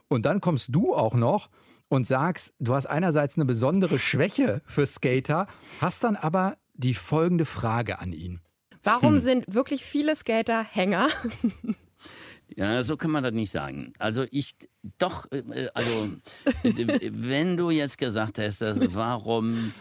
Und 0.08 0.26
dann 0.26 0.42
kommst 0.42 0.74
du 0.74 0.96
auch 0.96 1.14
noch 1.14 1.50
und 1.90 2.08
sagst, 2.08 2.54
du 2.60 2.74
hast 2.74 2.86
einerseits 2.86 3.36
eine 3.36 3.46
besondere 3.46 4.00
Schwäche 4.00 4.62
für 4.66 4.86
Skater, 4.86 5.48
hast 5.82 6.04
dann 6.04 6.16
aber 6.16 6.58
die 6.74 6.94
folgende 6.94 7.46
Frage 7.46 8.00
an 8.00 8.14
ihn. 8.14 8.42
Warum 8.84 9.16
hm. 9.16 9.22
sind 9.22 9.46
wirklich 9.48 9.84
viele 9.84 10.16
Skater 10.16 10.64
Hänger? 10.64 11.08
Ja, 12.57 12.81
so 12.81 12.98
kann 12.98 13.12
man 13.12 13.24
das 13.24 13.33
nicht 13.33 13.51
sagen. 13.51 13.94
Also 14.00 14.25
ich, 14.31 14.56
doch, 14.98 15.31
äh, 15.31 15.69
also 15.75 16.09
wenn 16.63 17.56
du 17.56 17.69
jetzt 17.69 18.00
gesagt 18.00 18.39
hast, 18.39 18.62
warum, 18.62 19.74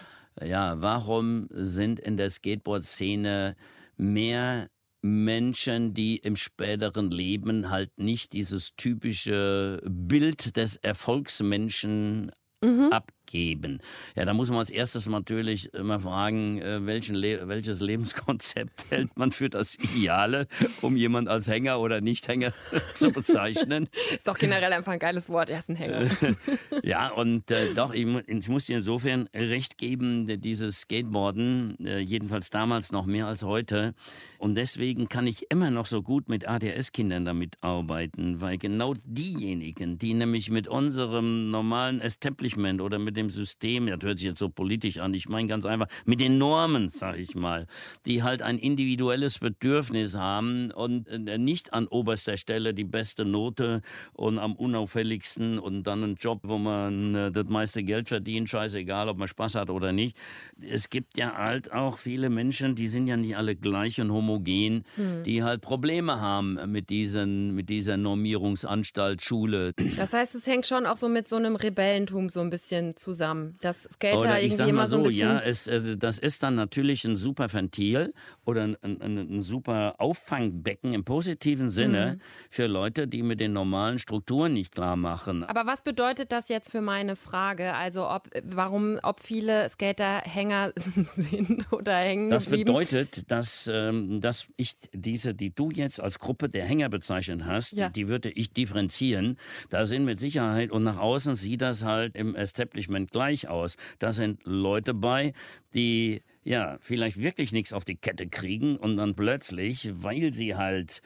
ja, 0.45 0.81
warum 0.83 1.49
sind 1.51 1.99
in 1.99 2.19
der 2.19 2.29
Skateboard-Szene 2.29 3.57
mehr 3.97 4.69
Menschen, 5.01 5.95
die 5.95 6.17
im 6.17 6.37
späteren 6.37 7.11
Leben 7.11 7.71
halt 7.71 7.99
nicht 7.99 8.35
dieses 8.35 8.77
typische 8.77 9.81
Bild 9.87 10.57
des 10.59 10.77
Erfolgsmenschen 10.77 12.31
mhm. 12.63 12.89
ab 12.93 13.11
geben. 13.27 13.81
Ja, 14.15 14.25
da 14.25 14.35
muss 14.35 14.49
man 14.49 14.59
als 14.59 14.71
erstes 14.71 15.07
natürlich 15.07 15.73
immer 15.75 16.01
fragen, 16.01 16.61
äh, 16.61 16.87
welchen 16.87 17.15
Le 17.15 17.49
welches 17.49 17.81
Lebenskonzept 17.81 18.87
hält 18.91 19.17
man 19.17 19.33
für 19.33 19.49
das 19.49 19.75
Ideale, 19.77 20.47
um 20.83 20.97
jemand 20.97 21.29
als 21.29 21.49
Hänger 21.49 21.81
oder 21.81 22.01
Nicht-Hänger 22.01 22.53
zu 22.95 23.11
bezeichnen. 23.11 23.89
Ist 24.13 24.27
doch 24.27 24.39
generell 24.39 24.73
einfach 24.73 24.93
ein 24.93 24.99
geiles 24.99 25.29
Wort, 25.29 25.51
er 25.51 25.59
ist 25.59 25.69
ein 25.69 25.77
Hänger. 25.77 26.09
ja, 26.83 27.09
und 27.09 27.51
äh, 27.51 27.75
doch, 27.75 27.93
ich, 27.93 28.07
ich, 28.27 28.49
muss 28.49 28.67
dir 28.67 28.79
insofern 28.79 29.29
recht 29.35 29.79
geben, 29.79 30.41
dieses 30.41 30.81
Skateboarden, 30.83 31.85
äh, 31.85 31.99
jedenfalls 31.99 32.51
damals 32.51 32.93
noch 32.93 33.07
mehr 33.07 33.27
als 33.27 33.43
heute, 33.43 33.95
und 34.39 34.55
deswegen 34.55 35.09
kann 35.09 35.27
ich 35.27 35.51
immer 35.51 35.71
noch 35.71 35.87
so 35.87 36.03
gut 36.03 36.29
mit 36.29 36.47
ADS-Kindern 36.47 37.25
damit 37.25 37.57
arbeiten, 37.63 38.41
weil 38.41 38.59
genau 38.59 38.93
diejenigen, 39.05 39.99
die 39.99 40.15
nämlich 40.15 40.51
mit 40.51 40.69
unserem 40.69 41.51
normalen 41.51 42.01
Establishment 42.01 42.81
oder 42.81 42.99
mit 42.99 43.16
dem 43.17 43.31
System, 43.31 43.87
das 43.87 43.99
hört 44.03 44.19
sich 44.19 44.29
jetzt 44.29 44.39
so 44.39 44.49
politisch 44.49 44.99
an, 44.99 45.15
ich 45.15 45.29
meine 45.29 45.49
ganz 45.49 45.65
einfach, 45.65 45.89
mit 46.05 46.21
den 46.21 46.39
Normen, 46.39 46.91
sag 46.91 47.19
ich 47.19 47.35
mal, 47.35 47.67
die 48.05 48.23
halt 48.23 48.43
ein 48.43 48.59
individuelles 48.59 49.39
Bedürfnis 49.39 50.17
haben 50.17 50.71
und 50.71 51.09
äh, 51.09 51.39
nicht 51.39 51.73
an 51.73 51.87
oberster 51.89 52.37
Stelle 52.37 52.75
die 52.75 52.85
beste 52.85 53.25
Note 53.25 53.83
und 54.13 54.39
am 54.39 54.55
unauffälligsten 54.55 55.59
und 55.59 55.85
dann 55.85 56.03
einen 56.03 56.15
Job, 56.17 56.41
wo 56.45 56.59
man 56.59 57.15
äh, 57.15 57.33
das 57.33 57.47
meiste 57.47 57.83
Geld 57.83 58.09
verdient, 58.09 58.49
scheißegal, 58.49 59.09
ob 59.09 59.19
man 59.19 59.29
Spaß 59.29 59.55
hat 59.57 59.71
oder 59.71 59.93
nicht. 59.93 60.17
Es 60.61 60.91
gibt 60.91 61.17
ja 61.17 61.37
halt 61.37 61.73
auch 61.73 61.99
viele 61.99 62.31
Menschen, 62.31 62.75
die 62.75 62.89
sind 62.89 63.07
ja 63.07 63.17
nicht 63.17 63.37
alle 63.37 63.57
gleich 63.57 64.01
und 64.01 64.13
homogen, 64.13 64.85
hm. 64.97 65.23
die 65.25 65.43
halt 65.43 65.61
Probleme 65.61 66.21
haben 66.21 66.59
mit, 66.71 66.91
diesen, 66.91 67.55
mit 67.55 67.69
dieser 67.69 67.97
Normierungsanstalt 67.97 69.23
Schule. 69.23 69.73
Das 69.97 70.13
heißt, 70.13 70.35
es 70.35 70.47
hängt 70.47 70.67
schon 70.67 70.87
auch 70.87 70.97
so 70.97 71.09
mit 71.09 71.29
so 71.29 71.37
einem 71.37 71.57
Rebellentum 71.57 72.29
so 72.29 72.41
ein 72.41 72.51
bisschen 72.51 72.97
zusammen? 73.07 73.55
Dass 73.61 73.85
Skater 73.85 74.19
Oder 74.19 74.41
ich 74.43 74.53
irgendwie 74.55 74.73
mal 74.73 74.79
immer 74.81 74.87
so 74.89 74.97
ein 74.97 75.05
so, 75.05 75.09
bisschen. 75.11 75.29
ja, 75.29 75.39
es, 75.41 75.67
äh, 75.69 75.97
das 75.97 76.19
ist 76.19 76.43
dann 76.43 76.57
natürlich 76.57 77.05
ein 77.05 77.15
super 77.17 77.53
Ventil 77.53 78.13
oder 78.45 78.65
ein, 78.65 78.77
ein, 78.83 79.17
ein 79.37 79.43
super 79.43 79.95
Auffangbecken 79.99 80.93
im 80.93 81.05
positiven 81.05 81.71
Sinne 81.71 82.17
Mhm. 82.17 82.21
für 82.51 82.67
Leute, 82.67 83.07
die 83.07 83.23
mit 83.23 83.39
den 83.41 83.53
normalen 83.53 83.99
Strukturen 83.99 84.53
nicht 84.55 84.75
klar 84.75 84.97
machen. 84.97 85.45
Aber 85.45 85.67
was 85.67 85.83
bedeutet 85.83 86.33
das 86.33 86.49
jetzt 86.49 86.71
für 86.71 86.81
meine 86.81 87.15
Frage? 87.17 87.75
Also 87.75 88.09
ob 88.11 88.29
warum, 88.45 88.99
ob 89.03 89.21
viele 89.21 89.69
Skater 89.71 90.23
Hänger 90.25 90.73
sind 90.77 91.73
oder 91.73 91.97
hängen 91.97 92.31
Das 92.31 92.47
bedeutet, 92.47 93.31
dass, 93.31 93.71
ähm, 93.73 94.21
dass 94.21 94.49
ich 94.57 94.73
diese, 94.93 95.35
die 95.35 95.55
du 95.55 95.71
jetzt 95.71 96.01
als 96.01 96.19
Gruppe 96.19 96.49
der 96.49 96.65
Hänger 96.65 96.89
bezeichnet 96.89 97.45
hast, 97.45 97.73
Ja. 97.73 97.89
die 97.89 98.09
würde 98.09 98.31
ich 98.31 98.53
differenzieren. 98.53 99.37
Da 99.71 99.87
sind 99.87 100.05
mit 100.05 100.19
Sicherheit, 100.19 100.71
und 100.71 100.83
nach 100.83 100.99
außen 100.99 101.35
sieht 101.37 101.61
das 101.61 101.85
halt 101.85 102.17
im 102.17 102.35
Establishment 102.35 102.96
gleich 103.05 103.49
aus. 103.49 103.77
Da 103.99 104.13
sind 104.13 104.41
Leute 104.45 104.95
bei, 104.95 105.35
die 105.75 106.23
ja 106.43 106.79
vielleicht 106.81 107.21
wirklich 107.21 107.53
nichts 107.53 107.73
auf 107.73 107.85
die 107.85 107.97
Kette 107.97 108.29
kriegen 108.29 108.77
und 108.77 108.97
dann 108.97 109.15
plötzlich, 109.15 109.91
weil 110.03 110.33
sie 110.33 110.55
halt 110.55 111.03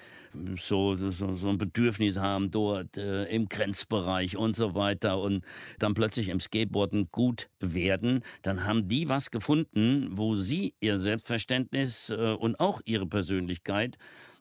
so, 0.57 0.95
so, 0.95 1.35
so 1.35 1.49
ein 1.49 1.59
Bedürfnis 1.59 2.19
haben 2.19 2.51
dort 2.51 2.97
äh, 2.97 3.25
im 3.25 3.49
Grenzbereich 3.49 4.37
und 4.37 4.55
so 4.55 4.75
weiter 4.75 5.19
und 5.19 5.45
dann 5.79 5.95
plötzlich 5.95 6.29
im 6.29 6.41
Skateboarden 6.41 7.09
gut 7.11 7.49
werden, 7.59 8.23
dann 8.43 8.65
haben 8.65 8.87
die 8.87 9.09
was 9.09 9.31
gefunden, 9.31 10.09
wo 10.13 10.35
sie 10.35 10.75
ihr 10.81 10.99
Selbstverständnis 10.99 12.11
äh, 12.11 12.35
und 12.39 12.61
auch 12.61 12.81
ihre 12.85 13.07
Persönlichkeit 13.07 13.97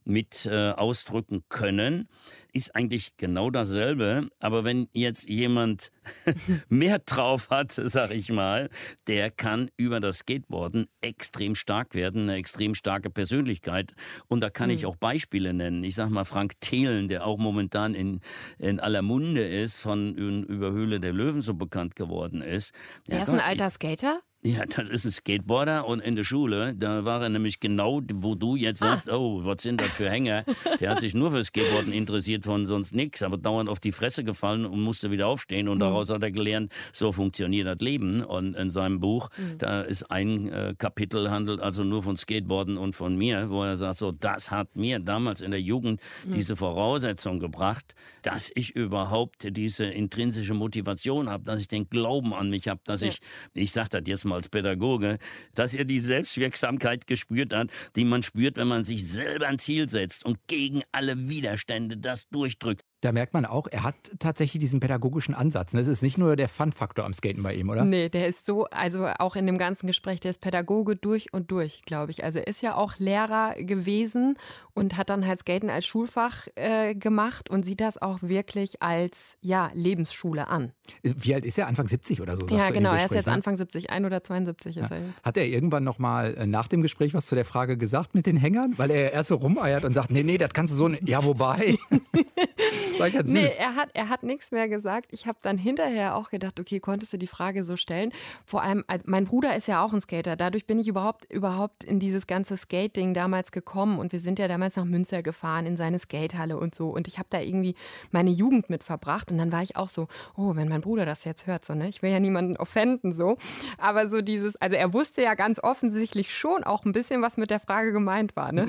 mit 0.10 0.46
äh, 0.46 0.72
ausdrücken 0.72 1.44
können, 1.48 2.10
ist 2.52 2.76
eigentlich 2.76 3.16
genau 3.18 3.52
dasselbe. 3.52 4.28
Aber 4.40 4.64
wenn 4.64 4.90
jetzt 4.92 5.30
jemand 5.30 5.92
mehr 6.70 7.00
drauf 7.00 7.50
hat, 7.50 7.72
sag 7.72 8.12
ich 8.12 8.30
mal, 8.32 8.70
der 9.08 9.30
kann 9.30 9.70
über 9.78 10.00
das 10.00 10.20
Skateboarden 10.20 10.88
extrem 11.02 11.56
stark 11.56 11.94
werden, 11.94 12.24
eine 12.24 12.36
extrem 12.36 12.76
starke 12.76 13.10
Persönlichkeit. 13.10 13.94
Und 14.28 14.42
da 14.42 14.50
kann 14.50 14.70
ich 14.72 14.86
auch 14.86 14.96
Beispiele 14.96 15.54
nennen. 15.54 15.84
Ich 15.84 15.96
sag 15.96 16.10
mal 16.10 16.26
Frank 16.26 16.60
Thelen, 16.60 17.08
der 17.08 17.26
auch 17.26 17.38
momentan 17.38 17.94
in, 17.94 18.20
in 18.58 18.80
aller 18.80 19.04
Munde 19.04 19.48
ist, 19.48 19.80
von 19.80 20.16
über 20.16 20.72
Höhle 20.72 21.00
der 21.00 21.14
Löwen 21.14 21.42
so 21.42 21.54
bekannt 21.54 21.96
geworden 21.96 22.42
ist. 22.42 22.74
Er 23.08 23.18
Ja, 23.18 23.24
ist 23.24 23.30
ein 23.30 23.40
alter 23.40 23.70
Skater? 23.70 24.22
Ja, 24.42 24.66
das 24.66 24.88
ist 24.88 25.06
ein 25.06 25.12
Skateboarder 25.12 25.86
und 25.86 26.00
in 26.00 26.16
der 26.16 26.24
Schule, 26.24 26.74
da 26.74 27.04
war 27.04 27.22
er 27.22 27.28
nämlich 27.28 27.60
genau, 27.60 28.02
wo 28.14 28.36
du 28.36 28.56
jetzt 28.56 28.80
sagst, 28.80 29.12
oh, 29.12 29.44
was 29.44 29.64
sind 29.64 29.82
das 29.82 29.90
für 29.90 30.10
Hänger? 30.10 30.46
Der 30.80 30.92
hat 30.92 31.02
sich 31.02 31.14
nur 31.14 31.32
für 31.32 31.44
Skateboarden 31.44 31.92
interessiert 31.92 32.46
von 32.46 32.66
sonst 32.66 32.96
nichts, 32.96 33.22
aber 33.22 33.38
dauernd 33.38 33.70
auf 33.70 33.82
die 33.82 33.92
Fresse 33.92 34.24
gefallen 34.24 34.66
und 34.66 34.82
musste 34.82 35.12
wieder 35.12 35.28
aufstehen 35.28 35.68
und 35.68 35.80
daraus 35.80 36.10
hat 36.10 36.24
er 36.24 36.32
gelernt, 36.32 36.72
so 36.94 37.12
funktioniert 37.12 37.68
das 37.68 37.80
Leben. 37.80 38.24
Und 38.24 38.56
in 38.56 38.72
seinem 38.72 39.02
Buch, 39.02 39.30
da 39.58 39.82
ist 39.82 40.10
ein 40.10 40.48
äh, 40.48 40.74
Kapitel 40.78 41.30
handelt 41.30 41.60
also 41.60 41.84
nur 41.84 42.02
von 42.02 42.16
Skateboarden 42.16 42.78
und 42.78 42.96
von 42.96 43.18
mir, 43.18 43.50
wo 43.50 43.64
er 43.64 43.76
sagt, 43.76 43.98
so, 43.98 44.12
das 44.12 44.52
hat 44.52 44.74
mir 44.78 45.00
damals 45.00 45.42
in 45.42 45.52
der 45.52 45.62
Jugend 45.62 46.00
diese 46.24 46.56
Voraussetzung 46.56 47.40
gebracht, 47.40 47.94
dass 48.22 48.52
ich 48.56 48.74
überhaupt 48.74 49.46
diese 49.58 49.86
intrinsische 49.86 50.54
Motivation 50.54 51.30
habe, 51.30 51.44
dass 51.44 51.60
ich 51.60 51.68
den 51.68 51.90
Glauben 51.90 52.34
an 52.34 52.50
mich 52.50 52.70
habe, 52.70 52.80
dass 52.86 53.02
ich, 53.02 53.20
ich 53.54 53.74
sage 53.74 53.90
das 53.90 54.04
jetzt 54.06 54.26
mal 54.29 54.29
als 54.34 54.50
Pädagoge, 54.50 55.18
dass 55.54 55.74
er 55.74 55.86
die 55.86 56.00
Selbstwirksamkeit 56.00 57.08
gespürt 57.08 57.54
hat, 57.54 57.70
die 57.96 58.04
man 58.04 58.24
spürt, 58.24 58.58
wenn 58.58 58.68
man 58.68 58.84
sich 58.84 59.08
selber 59.08 59.48
ein 59.48 59.60
Ziel 59.60 59.90
setzt 59.90 60.26
und 60.26 60.38
gegen 60.48 60.84
alle 60.92 61.30
Widerstände 61.30 61.98
das 61.98 62.28
durchdrückt. 62.30 62.89
Da 63.02 63.12
merkt 63.14 63.34
man 63.34 63.46
auch, 63.46 63.68
er 63.72 63.84
hat 63.84 63.96
tatsächlich 64.20 64.60
diesen 64.60 64.80
pädagogischen 64.80 65.34
Ansatz. 65.34 65.72
Das 65.72 65.88
ist 65.88 66.02
nicht 66.02 66.18
nur 66.18 66.36
der 66.36 66.50
Fun-Faktor 66.50 67.06
am 67.06 67.14
Skaten 67.14 67.44
bei 67.44 67.54
ihm, 67.54 67.70
oder? 67.70 67.86
Nee, 67.86 68.10
der 68.10 68.28
ist 68.28 68.46
so, 68.46 68.66
also 68.66 69.08
auch 69.20 69.36
in 69.38 69.46
dem 69.46 69.58
ganzen 69.58 69.88
Gespräch, 69.88 70.20
der 70.20 70.32
ist 70.32 70.42
Pädagoge 70.42 70.96
durch 70.96 71.32
und 71.34 71.50
durch, 71.52 71.82
glaube 71.86 72.12
ich. 72.12 72.24
Also 72.24 72.40
er 72.40 72.48
ist 72.48 72.62
ja 72.62 72.76
auch 72.76 72.98
Lehrer 72.98 73.54
gewesen 73.56 74.38
und 74.74 74.98
hat 74.98 75.10
dann 75.10 75.26
halt 75.26 75.40
Skaten 75.40 75.70
als 75.70 75.86
Schulfach 75.86 76.48
äh, 76.56 76.94
gemacht 76.94 77.50
und 77.50 77.66
sieht 77.66 77.80
das 77.80 78.02
auch 78.02 78.20
wirklich 78.22 78.82
als 78.82 79.38
ja, 79.42 79.72
Lebensschule 79.74 80.48
an. 80.48 80.74
Wie 81.04 81.34
alt 81.34 81.46
ist 81.46 81.58
er? 81.58 81.68
Anfang 81.68 81.88
70 81.88 82.22
oder 82.22 82.36
so? 82.36 82.48
ja, 82.48 82.70
genau, 82.70 82.92
er 82.92 83.06
ist 83.06 83.14
jetzt 83.14 83.28
ne? 83.28 83.34
Anfang 83.34 83.56
70, 83.56 83.90
ein 83.92 84.06
oder 84.06 84.24
72 84.24 84.78
ist 84.78 84.92
er 84.92 84.98
jetzt. 84.98 85.14
Hat 85.24 85.38
er 85.38 85.46
irgendwann 85.46 85.84
nochmal 85.84 86.36
äh, 86.36 86.46
nach 86.46 86.68
dem 86.68 86.82
Gespräch 86.82 87.14
was 87.14 87.28
zu 87.28 87.36
der 87.36 87.46
Frage 87.46 87.78
gesagt 87.78 88.14
mit 88.16 88.26
den 88.26 88.36
Hängern? 88.38 88.74
Weil 88.78 88.92
er 88.92 89.14
erst 89.14 89.30
so 89.30 89.36
rumeiert 89.36 89.86
und 89.86 89.94
sagt, 89.94 90.12
nee, 90.12 90.24
nee, 90.24 90.38
das 90.38 90.50
kannst 90.54 90.74
du 90.74 90.78
so. 90.78 90.90
Ja, 91.06 91.24
wobei. 91.24 91.78
war 93.00 93.10
ganz 93.10 93.30
Nee, 93.32 93.48
süß. 93.48 93.58
er 93.58 93.76
hat, 93.76 93.90
er 93.94 94.10
hat 94.10 94.24
nichts 94.24 94.52
mehr 94.52 94.68
gesagt. 94.68 95.08
Ich 95.12 95.26
habe 95.28 95.38
dann 95.42 95.58
hinterher 95.58 96.16
auch 96.16 96.30
gedacht, 96.30 96.60
okay, 96.60 96.80
konntest 96.80 97.14
du 97.14 97.18
die 97.18 97.28
Frage 97.28 97.64
so 97.64 97.76
stellen? 97.78 98.12
Vor 98.46 98.62
allem, 98.64 98.84
mein 99.06 99.26
Bruder 99.26 99.56
ist 99.56 99.68
ja 99.68 99.84
auch 99.84 99.94
ein 99.94 100.02
Skater. 100.02 100.36
Dadurch 100.36 100.66
bin 100.66 100.80
ich 100.80 100.88
überhaupt, 100.88 101.32
überhaupt 101.32 101.84
in 101.84 102.00
dieses 102.00 102.28
ganze 102.28 102.58
Skating 102.58 103.14
damals 103.14 103.52
gekommen. 103.52 104.00
Und 104.00 104.12
wir 104.12 104.20
sind 104.20 104.40
ja 104.40 104.48
damals 104.48 104.76
nach 104.76 104.86
Münster 104.86 105.22
gefahren, 105.24 105.66
in 105.66 105.78
seine 105.78 106.00
Skatehalle 106.00 106.58
und 106.58 106.76
so. 106.76 106.90
Und 106.90 107.08
ich 107.08 107.18
habe 107.18 107.28
da 107.30 107.40
irgendwie 107.40 107.76
meine 108.12 108.30
Jugend 108.32 108.70
mit 108.70 108.84
verbracht. 108.84 109.32
Und 109.32 109.38
dann 109.38 109.52
war 109.52 109.64
ich 109.64 109.76
auch 109.76 109.90
so, 109.90 110.08
oh, 110.36 110.56
wenn 110.56 110.68
mein 110.70 110.82
Bruder 110.82 111.06
das 111.06 111.26
jetzt 111.26 111.48
hört, 111.48 111.66
so, 111.66 111.74
ne? 111.74 111.90
Ich 111.90 112.02
will 112.02 112.12
ja 112.12 112.20
niemanden 112.20 112.58
offenden, 112.58 113.14
so. 113.14 113.38
Aber 113.78 114.10
so 114.10 114.22
dieses, 114.22 114.56
also 114.58 114.76
er 114.76 114.94
wusste 114.94 115.22
ja 115.22 115.36
ganz 115.36 115.60
offensichtlich 115.64 116.34
schon 116.36 116.64
auch 116.64 116.86
ein 116.86 116.92
bisschen, 116.92 117.22
was 117.22 117.38
mit 117.38 117.50
der 117.52 117.60
Frage 117.60 117.92
gemeint 117.92 118.36
war, 118.36 118.52
ne? 118.52 118.68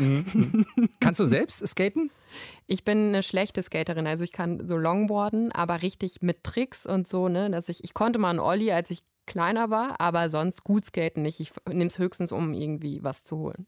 Kannst 1.00 1.21
du 1.21 1.26
selbst 1.26 1.66
skaten? 1.66 2.11
Ich 2.67 2.85
bin 2.85 3.09
eine 3.09 3.23
schlechte 3.23 3.63
Skaterin, 3.63 4.07
also 4.07 4.25
ich 4.25 4.33
kann 4.33 4.67
so 4.67 4.77
Longboarden, 4.77 5.53
aber 5.53 5.83
richtig 5.83 6.23
mit 6.23 6.45
Tricks 6.45 6.87
und 6.87 7.07
so, 7.07 7.29
ne, 7.29 7.51
dass 7.51 7.69
ich, 7.69 7.85
ich 7.85 7.95
konnte 7.95 8.19
mal 8.19 8.31
einen 8.31 8.39
Ollie, 8.39 8.75
als 8.75 8.91
ich 8.91 9.03
kleiner 9.27 9.71
war, 9.71 10.01
aber 10.01 10.29
sonst 10.29 10.65
gut 10.65 10.85
skaten 10.85 11.23
nicht. 11.23 11.41
Ich 11.41 11.53
nehme 11.69 11.87
es 11.87 11.99
höchstens, 11.99 12.33
um 12.33 12.53
irgendwie 12.53 13.03
was 13.03 13.23
zu 13.23 13.39
holen. 13.39 13.67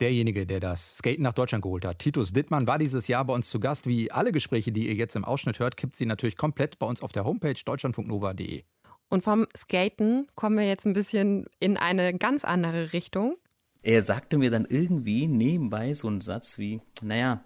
Derjenige, 0.00 0.44
der 0.44 0.58
das 0.58 0.98
Skaten 0.98 1.22
nach 1.22 1.34
Deutschland 1.34 1.62
geholt 1.62 1.84
hat, 1.84 2.00
Titus 2.00 2.32
Dittmann, 2.32 2.66
war 2.66 2.78
dieses 2.78 3.06
Jahr 3.06 3.24
bei 3.24 3.32
uns 3.32 3.48
zu 3.48 3.60
Gast. 3.60 3.86
Wie 3.86 4.10
alle 4.10 4.32
Gespräche, 4.32 4.72
die 4.72 4.88
ihr 4.88 4.94
jetzt 4.94 5.14
im 5.14 5.24
Ausschnitt 5.24 5.60
hört, 5.60 5.76
kippt 5.76 5.94
sie 5.94 6.04
natürlich 6.04 6.36
komplett 6.36 6.80
bei 6.80 6.86
uns 6.86 7.00
auf 7.00 7.12
der 7.12 7.24
Homepage 7.24 7.54
deutschlandfunknova.de. 7.64 8.64
Und 9.08 9.22
vom 9.22 9.46
Skaten 9.56 10.26
kommen 10.34 10.58
wir 10.58 10.66
jetzt 10.66 10.84
ein 10.84 10.94
bisschen 10.94 11.46
in 11.60 11.76
eine 11.76 12.18
ganz 12.18 12.44
andere 12.44 12.92
Richtung. 12.92 13.36
Er 13.82 14.02
sagte 14.02 14.36
mir 14.36 14.50
dann 14.50 14.64
irgendwie 14.64 15.28
nebenbei 15.28 15.92
so 15.92 16.08
einen 16.08 16.22
Satz 16.22 16.58
wie, 16.58 16.80
naja, 17.00 17.44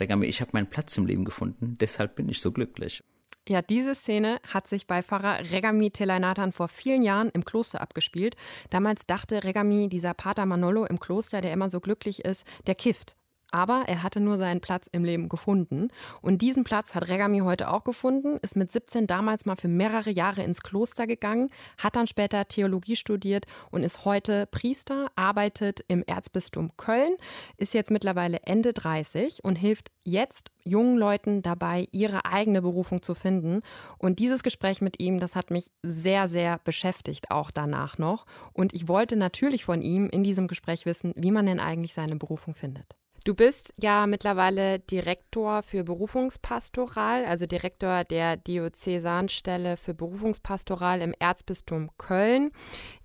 Regami, 0.00 0.26
ich 0.26 0.40
habe 0.40 0.50
meinen 0.54 0.68
Platz 0.68 0.96
im 0.96 1.06
Leben 1.06 1.24
gefunden, 1.24 1.76
deshalb 1.80 2.16
bin 2.16 2.28
ich 2.28 2.40
so 2.40 2.52
glücklich. 2.52 3.02
Ja, 3.48 3.60
diese 3.60 3.96
Szene 3.96 4.40
hat 4.46 4.68
sich 4.68 4.86
bei 4.86 5.02
Pfarrer 5.02 5.50
Regami 5.50 5.90
Telainathan 5.90 6.52
vor 6.52 6.68
vielen 6.68 7.02
Jahren 7.02 7.28
im 7.30 7.44
Kloster 7.44 7.80
abgespielt. 7.80 8.36
Damals 8.70 9.04
dachte 9.04 9.42
Regami, 9.42 9.88
dieser 9.88 10.14
Pater 10.14 10.46
Manolo 10.46 10.84
im 10.84 11.00
Kloster, 11.00 11.40
der 11.40 11.52
immer 11.52 11.68
so 11.68 11.80
glücklich 11.80 12.24
ist, 12.24 12.46
der 12.68 12.76
kifft. 12.76 13.16
Aber 13.52 13.84
er 13.86 14.02
hatte 14.02 14.20
nur 14.20 14.38
seinen 14.38 14.60
Platz 14.60 14.88
im 14.90 15.04
Leben 15.04 15.28
gefunden. 15.28 15.88
Und 16.20 16.42
diesen 16.42 16.64
Platz 16.64 16.94
hat 16.94 17.08
Regami 17.08 17.40
heute 17.40 17.70
auch 17.70 17.84
gefunden, 17.84 18.38
ist 18.42 18.56
mit 18.56 18.72
17 18.72 19.06
damals 19.06 19.46
mal 19.46 19.56
für 19.56 19.68
mehrere 19.68 20.10
Jahre 20.10 20.42
ins 20.42 20.62
Kloster 20.62 21.06
gegangen, 21.06 21.50
hat 21.78 21.96
dann 21.96 22.06
später 22.06 22.48
Theologie 22.48 22.96
studiert 22.96 23.46
und 23.70 23.84
ist 23.84 24.04
heute 24.04 24.46
Priester, 24.46 25.10
arbeitet 25.14 25.84
im 25.88 26.02
Erzbistum 26.04 26.72
Köln, 26.76 27.14
ist 27.56 27.74
jetzt 27.74 27.90
mittlerweile 27.90 28.40
Ende 28.44 28.72
30 28.72 29.44
und 29.44 29.56
hilft 29.56 29.90
jetzt 30.04 30.50
jungen 30.64 30.96
Leuten 30.96 31.42
dabei, 31.42 31.86
ihre 31.92 32.24
eigene 32.24 32.62
Berufung 32.62 33.02
zu 33.02 33.14
finden. 33.14 33.62
Und 33.98 34.18
dieses 34.18 34.42
Gespräch 34.42 34.80
mit 34.80 35.00
ihm, 35.00 35.18
das 35.18 35.36
hat 35.36 35.50
mich 35.50 35.70
sehr, 35.82 36.28
sehr 36.28 36.58
beschäftigt, 36.64 37.30
auch 37.30 37.50
danach 37.50 37.98
noch. 37.98 38.26
Und 38.52 38.72
ich 38.74 38.88
wollte 38.88 39.16
natürlich 39.16 39.64
von 39.64 39.82
ihm 39.82 40.08
in 40.08 40.24
diesem 40.24 40.48
Gespräch 40.48 40.86
wissen, 40.86 41.12
wie 41.16 41.30
man 41.30 41.46
denn 41.46 41.60
eigentlich 41.60 41.94
seine 41.94 42.16
Berufung 42.16 42.54
findet. 42.54 42.96
Du 43.24 43.34
bist 43.34 43.72
ja 43.80 44.08
mittlerweile 44.08 44.80
Direktor 44.80 45.62
für 45.62 45.84
Berufungspastoral, 45.84 47.24
also 47.24 47.46
Direktor 47.46 48.02
der 48.02 48.36
Diözesanstelle 48.36 49.76
für 49.76 49.94
Berufungspastoral 49.94 51.00
im 51.00 51.14
Erzbistum 51.20 51.90
Köln. 51.98 52.50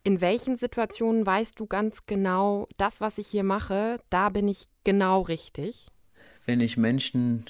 In 0.03 0.19
welchen 0.19 0.57
Situationen 0.57 1.24
weißt 1.24 1.59
du 1.59 1.67
ganz 1.67 2.07
genau, 2.07 2.65
das, 2.77 3.00
was 3.00 3.19
ich 3.19 3.27
hier 3.27 3.43
mache, 3.43 4.00
da 4.09 4.29
bin 4.29 4.47
ich 4.47 4.67
genau 4.83 5.21
richtig? 5.21 5.86
Wenn 6.47 6.62
ich 6.62 6.77
Menschen 6.77 7.45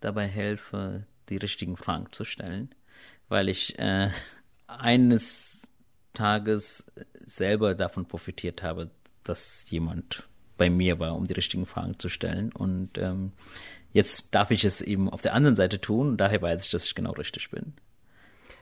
dabei 0.00 0.26
helfe, 0.26 1.06
die 1.28 1.36
richtigen 1.36 1.76
Fragen 1.76 2.10
zu 2.10 2.24
stellen, 2.24 2.74
weil 3.28 3.48
ich 3.48 3.78
äh, 3.78 4.10
eines 4.66 5.62
Tages 6.12 6.84
selber 7.24 7.76
davon 7.76 8.08
profitiert 8.08 8.64
habe, 8.64 8.90
dass 9.22 9.64
jemand 9.68 10.28
bei 10.60 10.68
mir 10.68 10.98
war, 10.98 11.16
um 11.16 11.24
die 11.26 11.32
richtigen 11.32 11.64
Fragen 11.64 11.98
zu 11.98 12.10
stellen. 12.10 12.52
Und 12.52 12.98
ähm, 12.98 13.32
jetzt 13.92 14.34
darf 14.34 14.50
ich 14.50 14.62
es 14.64 14.82
eben 14.82 15.08
auf 15.08 15.22
der 15.22 15.32
anderen 15.32 15.56
Seite 15.56 15.80
tun 15.80 16.10
und 16.10 16.16
daher 16.18 16.42
weiß 16.42 16.66
ich, 16.66 16.70
dass 16.70 16.84
ich 16.84 16.94
genau 16.94 17.12
richtig 17.12 17.50
bin. 17.50 17.72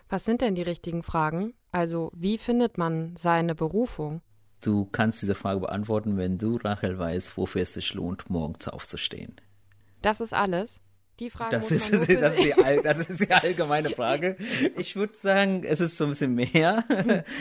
Was 0.09 0.25
sind 0.25 0.41
denn 0.41 0.55
die 0.55 0.63
richtigen 0.63 1.03
Fragen? 1.03 1.55
Also, 1.73 2.13
wie 2.15 2.39
findet 2.39 2.79
man 2.79 3.17
seine 3.17 3.57
Berufung? 3.57 4.23
Du 4.61 4.85
kannst 4.87 5.23
diese 5.23 5.35
Frage 5.35 5.59
beantworten, 5.59 6.17
wenn 6.17 6.39
du, 6.39 6.57
Rachel, 6.57 6.99
weißt, 6.99 7.37
wofür 7.37 7.63
es 7.63 7.75
sich 7.75 7.93
lohnt, 7.95 8.31
morgens 8.31 8.69
aufzustehen. 8.69 9.35
Das 10.01 10.21
ist 10.21 10.33
alles. 10.33 10.81
Die 11.21 11.31
Frage 11.31 11.51
Das 11.51 11.73
ist, 11.73 11.93
das, 11.93 12.01
ist 12.03 12.09
die, 12.09 12.83
das 12.83 13.09
ist 13.09 13.21
die 13.21 13.31
allgemeine 13.33 13.91
Frage. 13.97 14.37
Ich 14.77 14.95
würde 14.95 15.17
sagen, 15.17 15.65
es 15.65 15.81
ist 15.81 15.97
so 15.97 16.05
ein 16.05 16.11
bisschen 16.11 16.35
mehr, 16.35 16.85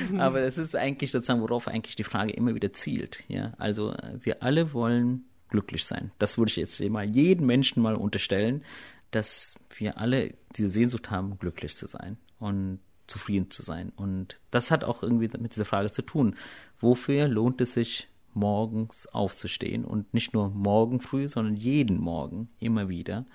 aber 0.17 0.41
es 0.41 0.57
ist 0.57 0.75
eigentlich 0.75 1.11
sozusagen, 1.11 1.41
worauf 1.41 1.67
eigentlich 1.67 1.95
die 1.95 2.03
Frage 2.03 2.33
immer 2.33 2.55
wieder 2.55 2.73
zielt. 2.73 3.23
Ja, 3.27 3.53
also 3.59 3.93
wir 4.21 4.41
alle 4.41 4.73
wollen 4.73 5.25
glücklich 5.49 5.85
sein. 5.85 6.11
Das 6.17 6.37
würde 6.37 6.49
ich 6.49 6.55
jetzt 6.55 6.79
mal 6.81 7.05
jedem 7.05 7.45
Menschen 7.45 7.83
mal 7.83 7.95
unterstellen, 7.95 8.63
dass 9.11 9.55
wir 9.77 9.97
alle 9.99 10.33
diese 10.55 10.69
Sehnsucht 10.69 11.11
haben, 11.11 11.37
glücklich 11.37 11.75
zu 11.75 11.87
sein 11.87 12.17
und 12.39 12.79
zufrieden 13.05 13.51
zu 13.51 13.61
sein. 13.61 13.91
Und 13.95 14.37
das 14.51 14.71
hat 14.71 14.83
auch 14.83 15.03
irgendwie 15.03 15.29
mit 15.37 15.53
dieser 15.53 15.65
Frage 15.65 15.91
zu 15.91 16.01
tun. 16.01 16.35
Wofür 16.79 17.27
lohnt 17.27 17.61
es 17.61 17.73
sich, 17.73 18.07
morgens 18.37 19.07
aufzustehen 19.07 19.83
und 19.83 20.13
nicht 20.13 20.33
nur 20.33 20.49
morgen 20.49 20.99
früh, 21.01 21.27
sondern 21.27 21.55
jeden 21.55 21.99
Morgen 21.99 22.49
immer 22.59 22.89
wieder? 22.89 23.25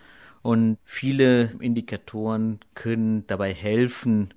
Und 0.43 0.79
viele 0.85 1.53
Indikatoren 1.61 2.61
können 2.75 3.27
dabei 3.27 3.55
helfen, 3.55 4.35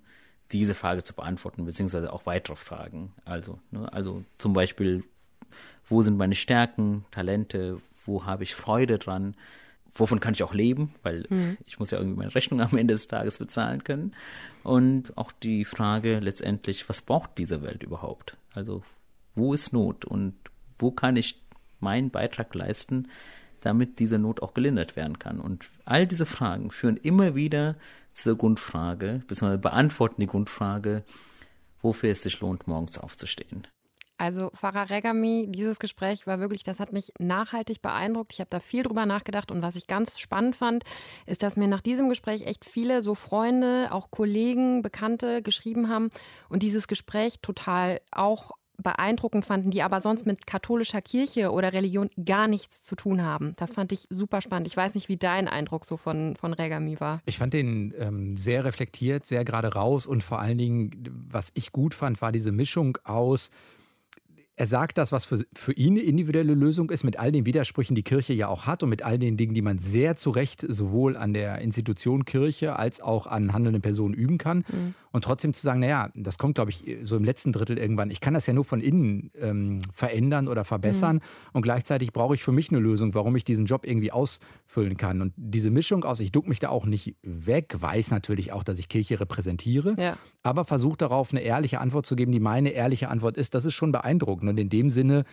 diese 0.51 0.75
Frage 0.75 1.03
zu 1.03 1.15
beantworten, 1.15 1.65
beziehungsweise 1.65 2.13
auch 2.13 2.25
weitere 2.25 2.55
Fragen. 2.55 3.13
Also, 3.25 3.60
ne, 3.72 3.91
also 3.91 4.24
zum 4.38 4.53
Beispiel, 4.53 5.03
wo 5.89 6.01
sind 6.01 6.17
meine 6.17 6.36
Stärken, 6.36 7.05
Talente, 7.12 7.81
wo 8.05 8.25
habe 8.25 8.43
ich 8.43 8.53
Freude 8.53 9.00
dran, 9.00 9.36
wovon 9.95 10.19
kann 10.19 10.34
ich 10.34 10.43
auch 10.43 10.53
leben, 10.53 10.93
weil 11.01 11.25
ich 11.65 11.79
muss 11.79 11.91
ja 11.91 11.98
irgendwie 11.98 12.17
meine 12.17 12.36
Rechnung 12.36 12.62
am 12.62 12.77
Ende 12.77 12.93
des 12.93 13.07
Tages 13.07 13.39
bezahlen 13.39 13.84
können. 13.84 14.13
Und 14.63 15.17
auch 15.17 15.31
die 15.31 15.65
Frage 15.65 16.19
letztendlich, 16.19 16.88
was 16.89 17.01
braucht 17.01 17.38
diese 17.38 17.62
Welt 17.62 17.81
überhaupt? 17.81 18.38
Also, 18.53 18.84
wo 19.36 19.53
ist 19.53 19.74
Not 19.74 20.05
und 20.05 20.36
wo 20.79 20.91
kann 20.91 21.15
ich 21.15 21.41
meinen 21.79 22.10
Beitrag 22.10 22.53
leisten, 22.53 23.10
damit 23.62 24.00
diese 24.00 24.20
Not 24.20 24.41
auch 24.41 24.53
gelindert 24.53 24.96
werden 24.96 25.20
kann. 25.20 25.39
Und 25.39 25.70
all 25.86 26.05
diese 26.08 26.25
Fragen 26.25 26.72
führen 26.72 26.98
immer 26.98 27.36
wieder 27.36 27.75
zur 28.13 28.38
Grundfrage, 28.38 29.24
beziehungsweise 29.27 29.60
beantworten 29.60 30.22
die 30.22 30.27
Grundfrage, 30.27 31.03
wofür 31.82 32.12
es 32.12 32.24
sich 32.24 32.39
lohnt, 32.39 32.67
morgens 32.67 32.98
aufzustehen. 32.98 33.67
Also 34.17 34.50
Farah 34.53 34.84
Regami, 34.84 35.48
dieses 35.50 35.77
Gespräch 35.77 36.25
war 36.25 36.39
wirklich, 36.39 36.63
das 36.63 36.79
hat 36.79 36.94
mich 36.94 37.12
nachhaltig 37.20 37.82
beeindruckt. 37.82 38.32
Ich 38.32 38.39
habe 38.39 38.50
da 38.50 38.62
viel 38.62 38.84
drüber 38.84 39.05
nachgedacht 39.05 39.51
und 39.51 39.62
was 39.62 39.75
ich 39.75 39.88
ganz 39.88 40.20
spannend 40.20 40.55
fand, 40.55 40.86
ist, 41.25 41.44
dass 41.44 41.58
mir 41.58 41.67
nach 41.67 41.82
diesem 41.82 42.08
Gespräch 42.08 42.46
echt 42.46 42.63
viele 42.63 43.03
so 43.03 43.13
Freunde, 43.13 43.89
auch 43.91 44.12
Kollegen, 44.12 44.82
Bekannte 44.82 45.41
geschrieben 45.41 45.89
haben 45.89 46.12
und 46.48 46.63
dieses 46.63 46.88
Gespräch 46.88 47.39
total 47.41 48.00
auch 48.12 48.51
beeindruckend 48.82 49.46
fanden, 49.46 49.72
die 49.72 49.84
aber 49.84 50.01
sonst 50.01 50.25
mit 50.25 50.48
katholischer 50.48 51.01
Kirche 51.01 51.51
oder 51.51 51.74
Religion 51.74 52.10
gar 52.24 52.48
nichts 52.48 52.84
zu 52.84 52.96
tun 52.96 53.24
haben. 53.24 53.53
Das 53.58 53.72
fand 53.72 53.91
ich 53.91 54.08
super 54.10 54.41
spannend. 54.41 54.67
Ich 54.67 54.77
weiß 54.77 54.96
nicht, 54.96 55.10
wie 55.10 55.17
dein 55.17 55.48
Eindruck 55.48 55.86
so 55.86 55.98
von, 55.98 56.36
von 56.36 56.53
Regami 56.53 57.00
war. 57.00 57.22
Ich 57.25 57.38
fand 57.38 57.53
den 57.53 57.94
ähm, 58.00 58.38
sehr 58.38 58.65
reflektiert, 58.65 59.25
sehr 59.25 59.46
gerade 59.46 59.74
raus 59.74 60.05
und 60.05 60.24
vor 60.24 60.39
allen 60.39 60.58
Dingen, 60.58 60.91
was 61.29 61.51
ich 61.53 61.72
gut 61.72 61.94
fand, 61.94 62.22
war 62.22 62.32
diese 62.32 62.51
Mischung 62.51 62.98
aus. 63.03 63.50
Er 64.58 64.67
sagt 64.67 64.98
das, 64.98 65.12
was 65.12 65.25
für, 65.25 65.46
für 65.53 65.74
ihn 65.74 65.94
eine 65.94 66.01
individuelle 66.01 66.53
Lösung 66.53 66.89
ist, 66.89 67.03
mit 67.03 67.20
all 67.20 67.34
den 67.34 67.46
Widersprüchen, 67.46 67.94
die 67.94 68.03
Kirche 68.03 68.34
ja 68.34 68.48
auch 68.48 68.65
hat 68.65 68.84
und 68.84 68.89
mit 68.89 69.03
all 69.03 69.20
den 69.20 69.36
Dingen, 69.36 69.53
die 69.53 69.62
man 69.62 69.79
sehr 69.79 70.15
zu 70.15 70.29
Recht 70.29 70.65
sowohl 70.67 71.17
an 71.17 71.34
der 71.34 71.60
Institution 71.60 72.24
Kirche 72.24 72.77
als 72.77 73.01
auch 73.01 73.27
an 73.27 73.51
handelnden 73.51 73.82
Personen 73.82 74.13
üben 74.13 74.38
kann. 74.38 74.63
Und 75.15 75.24
trotzdem 75.24 75.53
zu 75.53 75.62
sagen, 75.62 75.79
naja, 75.79 76.10
das 76.13 76.38
kommt, 76.38 76.55
glaube 76.55 76.72
ich, 76.72 76.84
so 77.03 77.15
im 77.15 77.24
letzten 77.24 77.53
Drittel 77.53 77.77
irgendwann. 77.77 78.12
Ich 78.12 78.19
kann 78.19 78.34
das 78.34 78.48
ja 78.48 78.53
nur 78.53 78.65
von 78.65 78.81
innen 78.81 79.31
ähm, 79.39 79.79
verändern 79.93 80.50
oder 80.50 80.65
verbessern. 80.65 81.22
Und 81.53 81.62
gleichzeitig 81.62 82.12
brauche 82.12 82.36
ich 82.36 82.43
für 82.43 82.51
mich 82.51 82.69
eine 82.69 82.79
Lösung, 82.79 83.13
warum 83.13 83.34
ich 83.38 83.45
diesen 83.45 83.65
Job 83.65 83.86
irgendwie 83.88 84.12
ausfüllen 84.12 84.98
kann. 84.98 85.22
Und 85.22 85.31
diese 85.38 85.72
Mischung 85.72 86.03
aus, 86.03 86.19
ich 86.19 86.34
duck 86.34 86.50
mich 86.50 86.60
da 86.60 86.67
auch 86.67 86.86
nicht 86.86 87.15
weg, 87.24 87.75
weiß 87.77 88.12
natürlich 88.12 88.51
auch, 88.51 88.65
dass 88.65 88.77
ich 88.77 88.89
Kirche 88.89 89.17
repräsentiere, 89.22 89.95
Ja. 89.98 90.17
aber 90.43 90.65
versuche 90.65 90.98
darauf 90.98 91.31
eine 91.31 91.39
ehrliche 91.39 91.79
Antwort 91.79 92.05
zu 92.05 92.17
geben, 92.17 92.34
die 92.34 92.41
meine 92.41 92.72
ehrliche 92.72 93.07
Antwort 93.07 93.38
ist. 93.38 93.55
Das 93.55 93.63
ist 93.63 93.74
schon 93.74 93.93
beeindruckend. 93.93 94.50
Und 94.50 94.57
in 94.57 94.67
dem 94.67 94.89
Sinne 94.89 95.24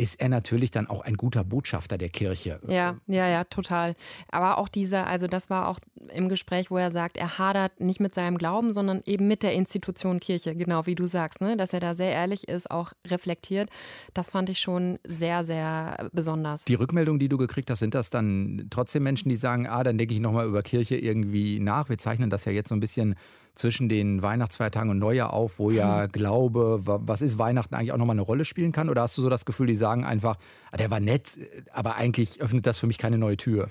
ist 0.00 0.18
er 0.18 0.30
natürlich 0.30 0.70
dann 0.70 0.86
auch 0.86 1.02
ein 1.02 1.18
guter 1.18 1.44
Botschafter 1.44 1.98
der 1.98 2.08
Kirche. 2.08 2.58
Ja, 2.66 2.96
ja, 3.06 3.28
ja, 3.28 3.44
total. 3.44 3.94
Aber 4.30 4.56
auch 4.56 4.68
dieser, 4.68 5.06
also 5.06 5.26
das 5.26 5.50
war 5.50 5.68
auch 5.68 5.78
im 6.14 6.30
Gespräch, 6.30 6.70
wo 6.70 6.78
er 6.78 6.90
sagt, 6.90 7.18
er 7.18 7.36
hadert 7.36 7.80
nicht 7.80 8.00
mit 8.00 8.14
seinem 8.14 8.38
Glauben, 8.38 8.72
sondern 8.72 9.02
eben 9.04 9.28
mit 9.28 9.42
der 9.42 9.52
Institution 9.52 10.18
Kirche, 10.18 10.56
genau 10.56 10.86
wie 10.86 10.94
du 10.94 11.06
sagst, 11.06 11.42
ne? 11.42 11.58
dass 11.58 11.74
er 11.74 11.80
da 11.80 11.92
sehr 11.92 12.12
ehrlich 12.12 12.48
ist, 12.48 12.70
auch 12.70 12.94
reflektiert. 13.06 13.68
Das 14.14 14.30
fand 14.30 14.48
ich 14.48 14.58
schon 14.58 14.98
sehr, 15.06 15.44
sehr 15.44 16.08
besonders. 16.14 16.64
Die 16.64 16.76
Rückmeldung, 16.76 17.18
die 17.18 17.28
du 17.28 17.36
gekriegt 17.36 17.68
hast, 17.68 17.80
sind 17.80 17.94
das 17.94 18.08
dann 18.08 18.68
trotzdem 18.70 19.02
Menschen, 19.02 19.28
die 19.28 19.36
sagen, 19.36 19.66
ah, 19.66 19.84
dann 19.84 19.98
denke 19.98 20.14
ich 20.14 20.20
nochmal 20.20 20.48
über 20.48 20.62
Kirche 20.62 20.96
irgendwie 20.96 21.60
nach. 21.60 21.90
Wir 21.90 21.98
zeichnen 21.98 22.30
das 22.30 22.46
ja 22.46 22.52
jetzt 22.52 22.70
so 22.70 22.74
ein 22.74 22.80
bisschen 22.80 23.16
zwischen 23.54 23.88
den 23.88 24.22
Weihnachtsfeiertagen 24.22 24.90
und 24.90 24.98
Neujahr 24.98 25.32
auf, 25.32 25.58
wo 25.58 25.70
ja 25.70 26.06
Glaube, 26.06 26.80
wa- 26.86 27.00
was 27.02 27.22
ist 27.22 27.38
Weihnachten 27.38 27.74
eigentlich 27.74 27.92
auch 27.92 27.98
nochmal 27.98 28.14
eine 28.14 28.22
Rolle 28.22 28.44
spielen 28.44 28.72
kann? 28.72 28.88
Oder 28.88 29.02
hast 29.02 29.16
du 29.18 29.22
so 29.22 29.28
das 29.28 29.44
Gefühl, 29.44 29.66
die 29.66 29.76
sagen 29.76 30.04
einfach, 30.04 30.36
ah, 30.72 30.76
der 30.76 30.90
war 30.90 31.00
nett, 31.00 31.38
aber 31.72 31.96
eigentlich 31.96 32.40
öffnet 32.40 32.66
das 32.66 32.78
für 32.78 32.86
mich 32.86 32.98
keine 32.98 33.18
neue 33.18 33.36
Tür? 33.36 33.68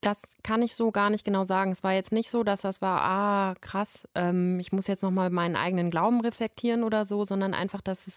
Das 0.00 0.18
kann 0.42 0.62
ich 0.62 0.74
so 0.74 0.90
gar 0.90 1.10
nicht 1.10 1.24
genau 1.24 1.44
sagen. 1.44 1.70
Es 1.70 1.84
war 1.84 1.92
jetzt 1.92 2.10
nicht 2.10 2.28
so, 2.28 2.42
dass 2.42 2.62
das 2.62 2.82
war, 2.82 3.02
ah, 3.02 3.54
krass, 3.60 4.02
ähm, 4.16 4.58
ich 4.58 4.72
muss 4.72 4.88
jetzt 4.88 5.04
nochmal 5.04 5.30
meinen 5.30 5.54
eigenen 5.54 5.90
Glauben 5.90 6.20
reflektieren 6.20 6.82
oder 6.82 7.04
so, 7.04 7.24
sondern 7.24 7.54
einfach, 7.54 7.80
dass 7.80 8.08
es 8.08 8.16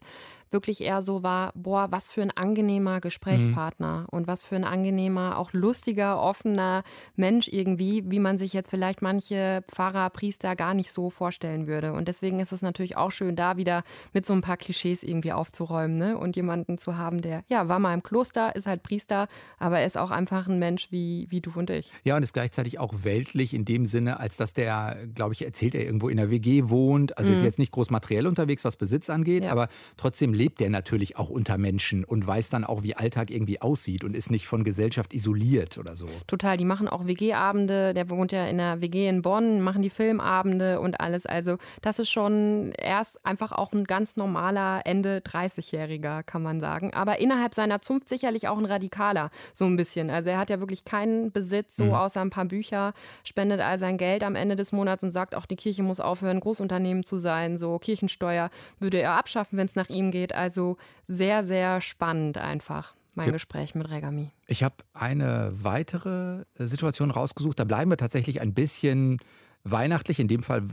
wirklich 0.51 0.81
eher 0.81 1.01
so 1.01 1.23
war, 1.23 1.51
boah, 1.55 1.88
was 1.91 2.08
für 2.08 2.21
ein 2.21 2.31
angenehmer 2.31 3.01
Gesprächspartner 3.01 4.08
und 4.12 4.27
was 4.27 4.43
für 4.43 4.55
ein 4.55 4.63
angenehmer, 4.63 5.38
auch 5.38 5.53
lustiger, 5.53 6.21
offener 6.21 6.84
Mensch 7.15 7.47
irgendwie, 7.47 8.03
wie 8.10 8.19
man 8.19 8.38
sich 8.38 8.53
jetzt 8.53 8.69
vielleicht 8.69 9.01
manche 9.01 9.63
Pfarrer, 9.71 10.10
Priester 10.10 10.55
gar 10.55 10.73
nicht 10.73 10.91
so 10.91 11.10
vorstellen 11.10 11.67
würde. 11.67 11.93
Und 11.93 12.08
deswegen 12.08 12.39
ist 12.39 12.51
es 12.51 12.62
natürlich 12.62 12.97
auch 12.97 13.12
schön, 13.12 13.36
da 13.36 13.58
wieder 13.58 13.84
mit 14.13 14.25
so 14.25 14.34
ein 14.34 14.41
paar 14.41 14.58
Klischees 14.58 15.03
irgendwie 15.03 15.34
aufzuräumen 15.34 15.97
ne? 15.97 16.17
und 16.17 16.36
jemanden 16.36 16.77
zu 16.77 16.97
haben, 16.97 17.21
der, 17.21 17.43
ja, 17.49 17.67
war 17.67 17.79
mal 17.79 17.93
im 17.93 18.03
Kloster, 18.03 18.55
ist 18.55 18.67
halt 18.67 18.84
Priester, 18.84 19.27
aber 19.60 19.79
er 19.79 19.86
ist 19.86 19.97
auch 19.97 20.12
einfach 20.12 20.47
ein 20.47 20.60
Mensch 20.60 20.91
wie, 20.91 21.27
wie 21.29 21.41
du 21.41 21.51
und 21.55 21.69
ich. 21.69 21.91
Ja, 22.03 22.15
und 22.15 22.23
ist 22.23 22.34
gleichzeitig 22.34 22.79
auch 22.79 23.03
weltlich 23.03 23.53
in 23.53 23.65
dem 23.65 23.86
Sinne, 23.86 24.19
als 24.19 24.38
dass 24.38 24.53
der, 24.53 24.97
glaube 25.13 25.34
ich, 25.34 25.43
erzählt 25.43 25.75
er 25.75 25.84
irgendwo 25.86 26.10
in 26.10 26.17
der 26.17 26.29
WG 26.29 26.69
wohnt. 26.69 27.17
Also 27.17 27.34
ist 27.34 27.43
jetzt 27.43 27.60
nicht 27.60 27.71
groß 27.71 27.89
materiell 27.89 28.27
unterwegs, 28.27 28.63
was 28.63 28.77
Besitz 28.77 29.10
angeht, 29.10 29.43
Ja. 29.43 29.51
aber 29.51 29.67
trotzdem 29.97 30.34
lebt 30.34 30.44
er 30.62 30.69
natürlich 30.69 31.17
auch 31.17 31.29
unter 31.29 31.58
Menschen 31.58 32.03
und 32.03 32.25
weiß 32.25 32.49
dann 32.49 32.63
auch, 32.63 32.84
wie 32.84 32.95
Alltag 32.95 33.29
irgendwie 33.29 33.62
aussieht 33.62 34.03
und 34.03 34.15
ist 34.15 34.31
nicht 34.31 34.47
von 34.47 34.63
Gesellschaft 34.63 35.13
isoliert 35.13 35.77
oder 35.77 35.95
so. 35.95 36.08
Total, 36.27 36.58
die 36.58 36.65
machen 36.65 36.88
auch 36.88 37.05
WG-Abende, 37.05 37.93
der 37.93 38.10
wohnt 38.10 38.31
ja 38.31 38.45
in 38.45 38.60
einer 38.60 38.81
WG 38.81 39.08
in 39.08 39.21
Bonn, 39.21 39.62
machen 39.62 39.81
die 39.81 39.89
Filmabende 39.89 40.79
und 40.79 40.99
alles. 40.99 41.25
Also 41.25 41.58
das 41.81 41.99
ist 41.99 42.10
schon 42.10 42.73
erst 42.77 43.25
einfach 43.25 43.51
auch 43.51 43.73
ein 43.73 43.84
ganz 43.84 44.15
normaler 44.15 44.81
Ende 44.86 45.19
30-Jähriger, 45.19 46.23
kann 46.23 46.43
man 46.43 46.60
sagen. 46.60 46.93
Aber 46.93 47.19
innerhalb 47.19 47.53
seiner 47.53 47.81
Zunft 47.81 48.10
sicherlich 48.10 48.47
auch 48.47 48.58
ein 48.58 48.65
Radikaler, 48.65 49.31
so 49.53 49.65
ein 49.65 49.75
bisschen. 49.75 50.10
Also 50.10 50.29
er 50.29 50.38
hat 50.38 50.49
ja 50.49 50.60
wirklich 50.60 50.86
keinen 50.86 51.31
Besitz, 51.31 51.75
so 51.75 51.95
außer 51.95 52.21
ein 52.21 52.29
paar 52.29 52.45
Bücher, 52.45 52.93
spendet 53.23 53.62
all 53.62 53.79
sein 53.79 53.97
Geld 53.97 54.23
am 54.23 54.36
Ende 54.36 54.55
des 54.55 54.71
Monats 54.71 55.03
und 55.03 55.12
sagt 55.12 55.36
auch, 55.36 55.45
die 55.45 55.55
Kirche 55.55 55.84
muss 55.84 55.99
aufhören, 55.99 56.39
Großunternehmen 56.39 57.03
zu 57.03 57.17
sein. 57.17 57.58
So 57.58 57.79
Kirchensteuer 57.79 58.49
würde 58.79 58.99
er 58.99 59.17
abschaffen, 59.17 59.58
wenn 59.58 59.65
es 59.65 59.75
nach 59.75 59.89
ihm 59.89 60.12
geht. 60.12 60.24
Also 60.33 60.77
sehr, 61.07 61.43
sehr 61.43 61.81
spannend 61.81 62.38
einfach. 62.38 62.95
Mein. 63.17 63.31
Gespräch 63.31 63.75
mit 63.75 63.89
Regami. 63.89 64.31
Ich 64.45 64.61
habe 64.61 64.75
eine 64.93 65.49
weitere 65.53 66.43
äh, 66.59 66.67
Situation 66.67 67.11
rausgesucht. 67.11 67.57
Da 67.57 67.63
bleiben 67.63 67.89
wir 67.89 67.95
tatsächlich 67.95 68.41
ein 68.41 68.53
bisschen 68.53 69.19
weihnachtlich, 69.63 70.19
in 70.19 70.27
dem 70.27 70.43
Fall 70.43 70.63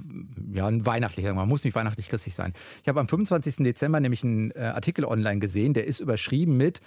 ja 0.52 0.68
weihnachtlich, 0.84 1.24
man 1.32 1.48
muss 1.48 1.64
nicht 1.64 1.74
weihnachtlich 1.74 2.08
christlich 2.08 2.34
sein. 2.34 2.52
Ich 2.82 2.88
habe 2.88 3.00
am 3.00 3.08
25. 3.08 3.56
Dezember 3.58 4.00
nämlich 4.00 4.22
einen 4.22 4.50
äh, 4.50 4.72
Artikel 4.74 5.04
online 5.04 5.38
gesehen, 5.38 5.72
der 5.72 5.86
ist 5.86 6.00
überschrieben 6.00 6.56
mit 6.56 6.80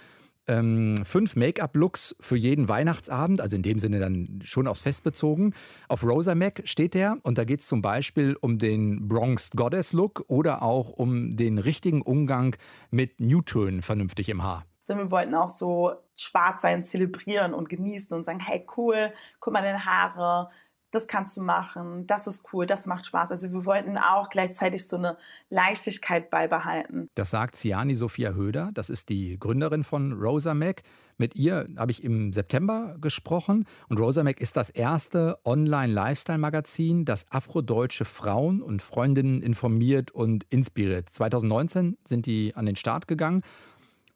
ähm, 0.48 0.96
fünf 1.04 1.36
Make-up-Looks 1.36 2.16
für 2.20 2.36
jeden 2.36 2.68
Weihnachtsabend, 2.68 3.40
also 3.40 3.56
in 3.56 3.62
dem 3.62 3.78
Sinne 3.78 3.98
dann 3.98 4.40
schon 4.44 4.66
aufs 4.66 4.80
Fest 4.80 5.02
bezogen. 5.04 5.54
Auf 5.88 6.04
Rosa 6.04 6.34
Mac 6.34 6.62
steht 6.64 6.94
der 6.94 7.18
und 7.22 7.38
da 7.38 7.44
geht 7.44 7.60
es 7.60 7.66
zum 7.66 7.82
Beispiel 7.82 8.36
um 8.40 8.58
den 8.58 9.08
Bronx 9.08 9.50
Goddess 9.50 9.92
Look 9.92 10.24
oder 10.28 10.62
auch 10.62 10.90
um 10.90 11.36
den 11.36 11.58
richtigen 11.58 12.02
Umgang 12.02 12.56
mit 12.90 13.20
Newtönen 13.20 13.82
vernünftig 13.82 14.28
im 14.28 14.42
Haar. 14.42 14.64
sondern 14.82 15.06
wir 15.06 15.10
wollten 15.10 15.34
auch 15.34 15.48
so 15.48 15.94
schwarz 16.14 16.62
sein, 16.62 16.84
zelebrieren 16.84 17.52
und 17.52 17.68
genießen 17.68 18.16
und 18.16 18.24
sagen, 18.24 18.40
hey 18.40 18.66
cool, 18.76 19.12
guck 19.40 19.52
mal 19.52 19.62
deine 19.62 19.84
Haare, 19.84 20.48
das 20.96 21.06
kannst 21.06 21.36
du 21.36 21.42
machen, 21.42 22.06
das 22.06 22.26
ist 22.26 22.42
cool, 22.52 22.66
das 22.66 22.86
macht 22.86 23.06
Spaß. 23.06 23.30
Also 23.30 23.52
wir 23.52 23.64
wollten 23.64 23.98
auch 23.98 24.28
gleichzeitig 24.30 24.88
so 24.88 24.96
eine 24.96 25.16
Leichtigkeit 25.50 26.30
beibehalten. 26.30 27.08
Das 27.14 27.30
sagt 27.30 27.56
Ciani 27.56 27.94
Sophia 27.94 28.32
Höder, 28.32 28.70
das 28.74 28.90
ist 28.90 29.08
die 29.08 29.38
Gründerin 29.38 29.84
von 29.84 30.12
Rosa 30.12 30.54
Mac. 30.54 30.82
Mit 31.18 31.34
ihr 31.36 31.68
habe 31.76 31.92
ich 31.92 32.04
im 32.04 32.32
September 32.32 32.96
gesprochen 33.00 33.66
und 33.88 33.98
Rosa 33.98 34.22
Mac 34.22 34.40
ist 34.40 34.56
das 34.56 34.70
erste 34.70 35.38
Online-Lifestyle-Magazin, 35.44 37.04
das 37.04 37.30
afrodeutsche 37.30 38.04
Frauen 38.04 38.60
und 38.60 38.82
Freundinnen 38.82 39.42
informiert 39.42 40.10
und 40.10 40.44
inspiriert. 40.50 41.08
2019 41.08 41.96
sind 42.06 42.26
die 42.26 42.54
an 42.54 42.66
den 42.66 42.76
Start 42.76 43.08
gegangen 43.08 43.42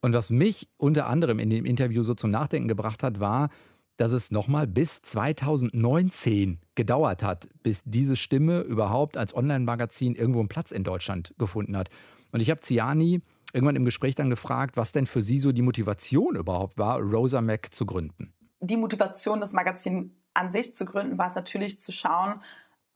und 0.03 0.15
was 0.15 0.31
mich 0.31 0.69
unter 0.79 1.07
anderem 1.07 1.39
in 1.39 1.51
dem 1.51 1.67
Interview 1.67 2.03
so 2.03 2.15
zum 2.15 2.31
Nachdenken 2.31 2.69
gebracht 2.69 3.03
hat, 3.03 3.21
war, 3.21 3.51
dass 4.01 4.13
es 4.13 4.31
nochmal 4.31 4.67
bis 4.67 5.03
2019 5.03 6.59
gedauert 6.75 7.23
hat, 7.23 7.49
bis 7.63 7.83
diese 7.85 8.17
Stimme 8.17 8.61
überhaupt 8.61 9.19
als 9.19 9.37
Online-Magazin 9.37 10.15
irgendwo 10.15 10.39
einen 10.39 10.49
Platz 10.49 10.71
in 10.71 10.85
Deutschland 10.85 11.35
gefunden 11.37 11.77
hat. 11.77 11.91
Und 12.33 12.41
ich 12.41 12.49
habe 12.49 12.61
Ziani 12.61 13.21
irgendwann 13.53 13.77
im 13.77 13.85
Gespräch 13.85 14.15
dann 14.15 14.31
gefragt, 14.31 14.79
was 14.79 14.93
denn 14.93 15.07
für 15.07 15.21
sie 15.21 15.39
so 15.39 15.53
die 15.53 15.61
Motivation 15.61 16.35
überhaupt 16.35 16.79
war, 16.79 16.99
Rosa 16.99 17.43
Mac 17.43 17.75
zu 17.75 17.85
gründen. 17.85 18.33
Die 18.61 18.79
Motivation, 18.79 19.39
das 19.39 19.53
Magazin 19.53 20.17
an 20.33 20.51
sich 20.51 20.75
zu 20.75 20.87
gründen, 20.87 21.19
war 21.19 21.27
es 21.27 21.35
natürlich 21.35 21.79
zu 21.83 21.93
schauen, 21.93 22.41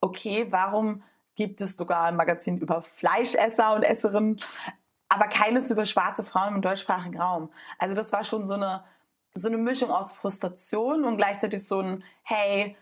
okay, 0.01 0.47
warum 0.49 1.03
gibt 1.35 1.61
es 1.61 1.77
sogar 1.77 2.05
ein 2.05 2.17
Magazin 2.17 2.57
über 2.57 2.81
Fleischesser 2.81 3.75
und 3.75 3.83
Esserinnen, 3.83 4.41
aber 5.11 5.27
keines 5.27 5.71
über 5.71 5.85
schwarze 5.85 6.25
Frauen 6.25 6.55
im 6.55 6.63
deutschsprachigen 6.63 7.21
Raum. 7.21 7.51
Also 7.79 7.95
das 7.95 8.11
war 8.13 8.25
schon 8.25 8.47
so 8.47 8.55
eine, 8.55 8.85
so 9.35 9.49
eine 9.49 9.59
Mischung 9.59 9.91
aus 9.91 10.13
Frustration 10.13 11.05
und 11.05 11.17
gleichzeitig 11.17 11.67
so 11.67 11.81
ein, 11.81 12.05
hey, 12.23 12.77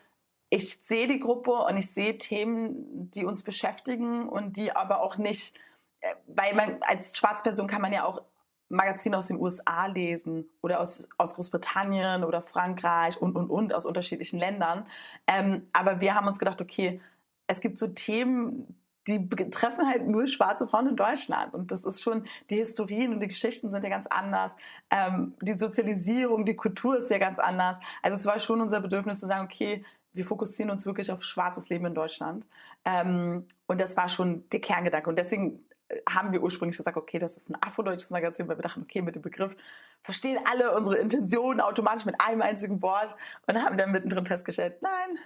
ich 0.50 0.76
sehe 0.82 1.08
die 1.08 1.20
Gruppe 1.20 1.52
und 1.52 1.76
ich 1.78 1.90
sehe 1.90 2.18
Themen, 2.18 3.10
die 3.10 3.24
uns 3.24 3.42
beschäftigen 3.42 4.28
und 4.28 4.56
die 4.56 4.74
aber 4.74 5.00
auch 5.00 5.16
nicht 5.16 5.56
äh, 6.02 6.14
weil 6.26 6.54
man 6.54 6.82
als 6.82 7.16
Schwarzperson 7.16 7.66
kann 7.66 7.80
man 7.80 7.92
ja 7.92 8.04
auch 8.04 8.22
Magazine 8.68 9.16
aus 9.16 9.28
den 9.28 9.40
USA 9.40 9.86
lesen 9.86 10.48
oder 10.62 10.80
aus, 10.80 11.08
aus 11.18 11.34
Großbritannien 11.34 12.24
oder 12.24 12.42
Frankreich 12.42 13.20
und, 13.20 13.36
und, 13.36 13.50
und, 13.50 13.74
aus 13.74 13.84
unterschiedlichen 13.84 14.38
Ländern. 14.38 14.86
Ähm, 15.26 15.68
aber 15.72 16.00
wir 16.00 16.14
haben 16.14 16.26
uns 16.26 16.38
gedacht, 16.38 16.60
okay, 16.60 17.00
es 17.46 17.60
gibt 17.60 17.78
so 17.78 17.88
Themen, 17.88 18.81
die 19.06 19.18
betreffen 19.18 19.88
halt 19.88 20.06
nur 20.06 20.26
schwarze 20.26 20.68
Frauen 20.68 20.88
in 20.88 20.96
Deutschland. 20.96 21.54
Und 21.54 21.72
das 21.72 21.84
ist 21.84 22.02
schon, 22.02 22.24
die 22.50 22.56
Historien 22.56 23.12
und 23.12 23.20
die 23.20 23.28
Geschichten 23.28 23.70
sind 23.70 23.82
ja 23.82 23.90
ganz 23.90 24.06
anders. 24.06 24.52
Ähm, 24.90 25.34
die 25.40 25.58
Sozialisierung, 25.58 26.44
die 26.44 26.56
Kultur 26.56 26.98
ist 26.98 27.10
ja 27.10 27.18
ganz 27.18 27.38
anders. 27.38 27.78
Also 28.02 28.16
es 28.16 28.26
war 28.26 28.38
schon 28.38 28.60
unser 28.60 28.80
Bedürfnis 28.80 29.20
zu 29.20 29.26
sagen, 29.26 29.44
okay, 29.44 29.84
wir 30.12 30.24
fokussieren 30.24 30.70
uns 30.70 30.86
wirklich 30.86 31.10
auf 31.10 31.22
schwarzes 31.22 31.68
Leben 31.68 31.86
in 31.86 31.94
Deutschland. 31.94 32.46
Ähm, 32.84 33.46
und 33.66 33.80
das 33.80 33.96
war 33.96 34.08
schon 34.08 34.48
der 34.50 34.60
Kerngedanke. 34.60 35.08
Und 35.08 35.18
deswegen 35.18 35.64
haben 36.08 36.32
wir 36.32 36.42
ursprünglich 36.42 36.76
gesagt, 36.76 36.96
okay, 36.96 37.18
das 37.18 37.36
ist 37.36 37.50
ein 37.50 37.56
afrodeutsches 37.60 38.10
Magazin, 38.10 38.48
weil 38.48 38.56
wir 38.56 38.62
dachten, 38.62 38.82
okay, 38.82 39.02
mit 39.02 39.14
dem 39.14 39.22
Begriff 39.22 39.54
verstehen 40.02 40.38
alle 40.50 40.74
unsere 40.74 40.96
Intentionen 40.96 41.60
automatisch 41.60 42.04
mit 42.04 42.16
einem 42.18 42.42
einzigen 42.42 42.82
Wort 42.82 43.14
und 43.46 43.62
haben 43.62 43.76
dann 43.76 43.92
mittendrin 43.92 44.26
festgestellt, 44.26 44.80
nein, 44.80 45.18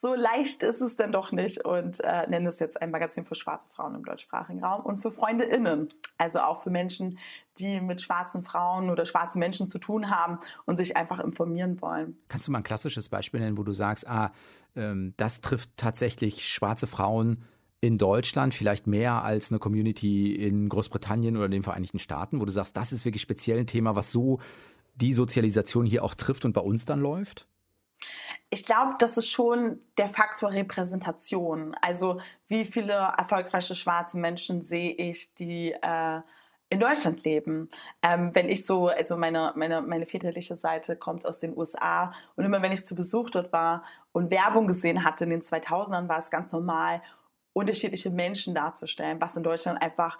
so 0.00 0.14
leicht 0.14 0.62
ist 0.62 0.80
es 0.80 0.94
denn 0.94 1.10
doch 1.10 1.32
nicht 1.32 1.64
und 1.64 1.98
äh, 2.04 2.24
nennen 2.28 2.46
es 2.46 2.60
jetzt 2.60 2.80
ein 2.80 2.92
Magazin 2.92 3.24
für 3.24 3.34
schwarze 3.34 3.68
Frauen 3.68 3.96
im 3.96 4.04
deutschsprachigen 4.04 4.62
Raum 4.62 4.82
und 4.82 5.02
für 5.02 5.10
FreundInnen, 5.10 5.88
also 6.18 6.38
auch 6.38 6.62
für 6.62 6.70
Menschen, 6.70 7.18
die 7.58 7.80
mit 7.80 8.00
schwarzen 8.00 8.44
Frauen 8.44 8.90
oder 8.90 9.04
schwarzen 9.06 9.40
Menschen 9.40 9.68
zu 9.68 9.80
tun 9.80 10.08
haben 10.08 10.38
und 10.66 10.76
sich 10.76 10.96
einfach 10.96 11.18
informieren 11.18 11.82
wollen. 11.82 12.16
Kannst 12.28 12.46
du 12.46 12.52
mal 12.52 12.58
ein 12.58 12.64
klassisches 12.64 13.08
Beispiel 13.08 13.40
nennen, 13.40 13.58
wo 13.58 13.64
du 13.64 13.72
sagst, 13.72 14.06
ah, 14.08 14.30
ähm, 14.76 15.14
das 15.16 15.40
trifft 15.40 15.70
tatsächlich 15.76 16.48
schwarze 16.48 16.86
Frauen 16.86 17.42
in 17.80 17.98
Deutschland 17.98 18.54
vielleicht 18.54 18.86
mehr 18.86 19.24
als 19.24 19.50
eine 19.50 19.58
Community 19.58 20.32
in 20.32 20.68
Großbritannien 20.68 21.36
oder 21.36 21.48
den 21.48 21.64
Vereinigten 21.64 21.98
Staaten, 21.98 22.40
wo 22.40 22.44
du 22.44 22.52
sagst, 22.52 22.76
das 22.76 22.92
ist 22.92 23.04
wirklich 23.04 23.22
speziell 23.22 23.58
ein 23.58 23.66
Thema, 23.66 23.96
was 23.96 24.12
so 24.12 24.38
die 24.94 25.12
Sozialisation 25.12 25.86
hier 25.86 26.04
auch 26.04 26.14
trifft 26.14 26.44
und 26.44 26.52
bei 26.52 26.60
uns 26.60 26.84
dann 26.84 27.00
läuft? 27.00 27.48
Ich 28.50 28.64
glaube, 28.64 28.94
das 28.98 29.18
ist 29.18 29.28
schon 29.28 29.80
der 29.98 30.08
Faktor 30.08 30.52
Repräsentation. 30.52 31.76
Also 31.82 32.20
wie 32.46 32.64
viele 32.64 32.94
erfolgreiche 32.94 33.74
schwarze 33.74 34.18
Menschen 34.18 34.62
sehe 34.62 34.92
ich, 34.92 35.34
die 35.34 35.72
äh, 35.72 36.20
in 36.70 36.80
Deutschland 36.80 37.24
leben. 37.24 37.70
Ähm, 38.02 38.34
wenn 38.34 38.48
ich 38.48 38.66
so, 38.66 38.88
also 38.88 39.16
meine, 39.16 39.52
meine, 39.56 39.80
meine 39.82 40.06
väterliche 40.06 40.56
Seite 40.56 40.96
kommt 40.96 41.26
aus 41.26 41.40
den 41.40 41.56
USA 41.56 42.12
und 42.36 42.44
immer 42.44 42.62
wenn 42.62 42.72
ich 42.72 42.86
zu 42.86 42.94
Besuch 42.94 43.30
dort 43.30 43.52
war 43.52 43.84
und 44.12 44.30
Werbung 44.30 44.66
gesehen 44.66 45.04
hatte 45.04 45.24
in 45.24 45.30
den 45.30 45.42
2000ern, 45.42 46.08
war 46.08 46.18
es 46.18 46.30
ganz 46.30 46.52
normal 46.52 47.02
unterschiedliche 47.52 48.10
Menschen 48.10 48.54
darzustellen, 48.54 49.20
was 49.20 49.36
in 49.36 49.42
Deutschland 49.42 49.80
einfach 49.82 50.18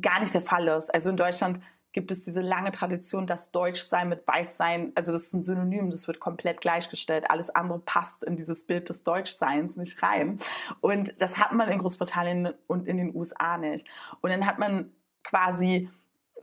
gar 0.00 0.20
nicht 0.20 0.34
der 0.34 0.42
Fall 0.42 0.68
ist. 0.68 0.92
Also 0.92 1.10
in 1.10 1.16
Deutschland 1.16 1.60
gibt 1.94 2.10
es 2.10 2.24
diese 2.24 2.42
lange 2.42 2.72
Tradition, 2.72 3.26
dass 3.26 3.52
Deutschsein 3.52 4.08
mit 4.08 4.26
Weißsein, 4.26 4.92
also 4.96 5.12
das 5.12 5.22
ist 5.22 5.32
ein 5.32 5.44
Synonym, 5.44 5.90
das 5.90 6.06
wird 6.08 6.20
komplett 6.20 6.60
gleichgestellt. 6.60 7.30
Alles 7.30 7.50
andere 7.50 7.78
passt 7.78 8.24
in 8.24 8.36
dieses 8.36 8.66
Bild 8.66 8.88
des 8.88 9.04
Deutschseins 9.04 9.76
nicht 9.76 10.02
rein. 10.02 10.38
Und 10.80 11.14
das 11.20 11.38
hat 11.38 11.52
man 11.52 11.70
in 11.70 11.78
Großbritannien 11.78 12.52
und 12.66 12.88
in 12.88 12.96
den 12.96 13.14
USA 13.14 13.56
nicht. 13.56 13.86
Und 14.20 14.30
dann 14.30 14.44
hat 14.44 14.58
man 14.58 14.90
quasi 15.22 15.88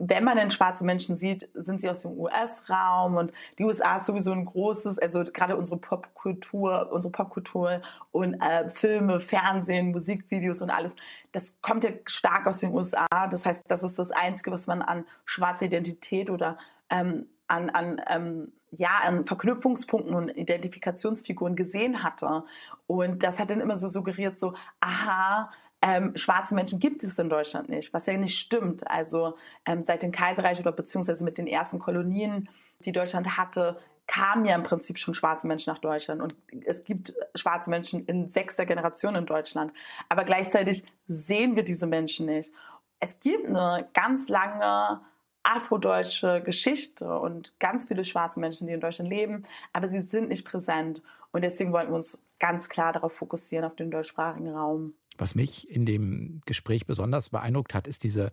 wenn 0.04 0.24
man 0.24 0.36
denn 0.36 0.50
schwarze 0.50 0.84
Menschen 0.84 1.16
sieht, 1.16 1.48
sind 1.54 1.80
sie 1.80 1.90
aus 1.90 2.02
dem 2.02 2.18
US-Raum 2.18 3.18
und 3.18 3.32
die 3.60 3.64
USA 3.64 3.98
ist 3.98 4.08
sowieso 4.08 4.32
ein 4.32 4.46
großes, 4.46 4.98
also 4.98 5.24
gerade 5.24 5.56
unsere 5.56 5.78
Popkultur, 5.78 6.90
unsere 6.92 7.12
Popkultur 7.12 7.82
und 8.12 8.34
äh, 8.42 8.72
Filme, 8.72 9.20
Fernsehen, 9.20 9.92
Musikvideos 9.92 10.64
und 10.64 10.72
alles, 10.72 10.96
das 11.34 11.54
kommt 11.62 11.84
ja 11.84 11.92
stark 12.06 12.48
aus 12.48 12.60
den 12.60 12.74
USA. 12.74 13.06
Das 13.30 13.46
heißt, 13.46 13.62
das 13.68 13.84
ist 13.84 14.00
das 14.00 14.10
Einzige, 14.12 14.52
was 14.52 14.66
man 14.66 14.82
an 14.82 15.06
schwarzer 15.24 15.66
Identität 15.66 16.32
oder 16.32 16.58
ähm, 16.90 17.28
an, 17.48 17.70
an 17.70 18.02
ähm, 18.08 18.52
ja, 18.72 19.02
an 19.04 19.26
Verknüpfungspunkten 19.26 20.16
und 20.16 20.30
Identifikationsfiguren 20.30 21.56
gesehen 21.56 22.04
hatte. 22.04 22.46
Und 22.88 23.22
das 23.22 23.38
hat 23.38 23.50
dann 23.50 23.60
immer 23.60 23.76
so 23.76 23.90
suggeriert, 23.90 24.40
so, 24.40 24.54
aha, 24.80 25.52
ähm, 25.82 26.16
schwarze 26.16 26.54
Menschen 26.54 26.80
gibt 26.80 27.04
es 27.04 27.18
in 27.18 27.30
Deutschland 27.30 27.70
nicht, 27.70 27.94
was 27.94 28.06
ja 28.06 28.16
nicht 28.16 28.38
stimmt. 28.38 28.88
Also 28.88 29.36
ähm, 29.66 29.84
seit 29.84 30.04
dem 30.04 30.12
Kaiserreich 30.12 30.60
oder 30.60 30.72
beziehungsweise 30.72 31.24
mit 31.24 31.38
den 31.38 31.48
ersten 31.48 31.80
Kolonien, 31.80 32.50
die 32.86 32.92
Deutschland 32.92 33.38
hatte, 33.38 33.80
kamen 34.08 34.46
ja 34.46 34.56
im 34.56 34.64
Prinzip 34.64 34.98
schon 34.98 35.14
schwarze 35.14 35.48
Menschen 35.48 35.72
nach 35.72 35.80
Deutschland. 35.80 36.22
Und 36.22 36.36
es 36.66 36.84
gibt 36.84 37.14
schwarze 37.34 37.70
Menschen 37.70 38.06
in 38.06 38.30
sechster 38.30 38.66
Generation 38.66 39.16
in 39.16 39.26
Deutschland. 39.26 39.74
Aber 40.10 40.24
gleichzeitig 40.24 40.84
sehen 41.08 41.56
wir 41.56 41.64
diese 41.64 41.88
Menschen 41.88 42.26
nicht. 42.28 42.52
Es 43.00 43.20
gibt 43.20 43.48
eine 43.48 43.88
ganz 43.94 44.28
lange 44.28 45.02
afrodeutsche 45.44 46.42
Geschichte 46.44 47.20
und 47.20 47.60
ganz 47.60 47.86
viele 47.86 48.04
schwarze 48.04 48.40
Menschen, 48.40 48.68
die 48.68 48.74
in 48.74 48.82
Deutschland 48.82 49.10
leben, 49.10 49.46
aber 49.74 49.88
sie 49.88 50.02
sind 50.02 50.30
nicht 50.30 50.46
präsent. 50.46 51.02
Und 51.32 51.44
deswegen 51.44 51.74
wollten 51.74 51.92
wir 51.92 51.96
uns 51.96 52.22
ganz 52.38 52.70
klar 52.70 52.94
darauf 52.94 53.14
fokussieren, 53.14 53.66
auf 53.66 53.76
den 53.76 53.90
deutschsprachigen 53.90 54.54
Raum. 54.54 54.94
Was 55.22 55.36
mich 55.36 55.70
in 55.70 55.86
dem 55.86 56.42
Gespräch 56.48 56.88
besonders 56.88 57.30
beeindruckt 57.30 57.76
hat, 57.76 57.86
ist 57.86 58.04
diese 58.04 58.32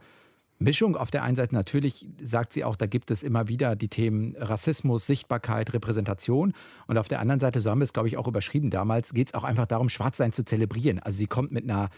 Mischung. 0.59 0.97
Auf 0.97 1.11
der 1.11 1.23
einen 1.23 1.37
Seite 1.37 1.55
natürlich 1.55 2.09
sagt 2.23 2.55
sie 2.55 2.65
auch, 2.65 2.77
da 2.77 2.87
gibt 2.87 3.11
es 3.11 3.23
immer 3.23 3.47
wieder 3.47 3.77
die 3.77 3.89
Themen 3.89 4.35
Rassismus, 4.39 5.07
Sichtbarkeit, 5.07 5.75
Repräsentation. 5.75 6.55
Und 6.87 6.97
auf 6.97 7.07
der 7.07 7.21
anderen 7.21 7.41
Seite, 7.41 7.61
so 7.61 7.71
haben 7.71 7.81
wir 7.81 7.85
es, 7.85 7.93
glaube 7.93 8.09
ich, 8.09 8.17
auch 8.17 8.27
überschrieben 8.27 8.71
damals, 8.71 9.13
geht 9.13 9.29
es 9.29 9.35
auch 9.35 9.45
einfach 9.45 9.67
darum, 9.67 9.91
Schwarzsein 9.91 10.33
zu 10.33 10.47
zelebrieren. 10.47 10.99
Also 10.99 11.19
sie 11.19 11.27
kommt 11.27 11.53
mit 11.53 11.65
einer 11.65 11.91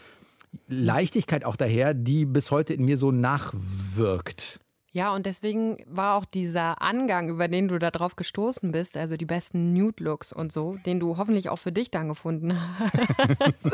Leichtigkeit 0.67 1.45
auch 1.45 1.55
daher, 1.55 1.93
die 1.93 2.25
bis 2.25 2.51
heute 2.51 2.73
in 2.73 2.83
mir 2.83 2.97
so 2.97 3.13
nachwirkt. 3.13 4.59
Ja, 4.93 5.13
und 5.13 5.25
deswegen 5.25 5.77
war 5.87 6.17
auch 6.17 6.25
dieser 6.25 6.81
Angang, 6.81 7.29
über 7.29 7.47
den 7.47 7.69
du 7.69 7.79
da 7.79 7.91
drauf 7.91 8.17
gestoßen 8.17 8.73
bist, 8.73 8.97
also 8.97 9.15
die 9.15 9.25
besten 9.25 9.71
Nude-Looks 9.71 10.33
und 10.33 10.51
so, 10.51 10.75
den 10.85 10.99
du 10.99 11.17
hoffentlich 11.17 11.47
auch 11.47 11.59
für 11.59 11.71
dich 11.71 11.91
dann 11.91 12.09
gefunden 12.09 12.53
hast 13.39 13.69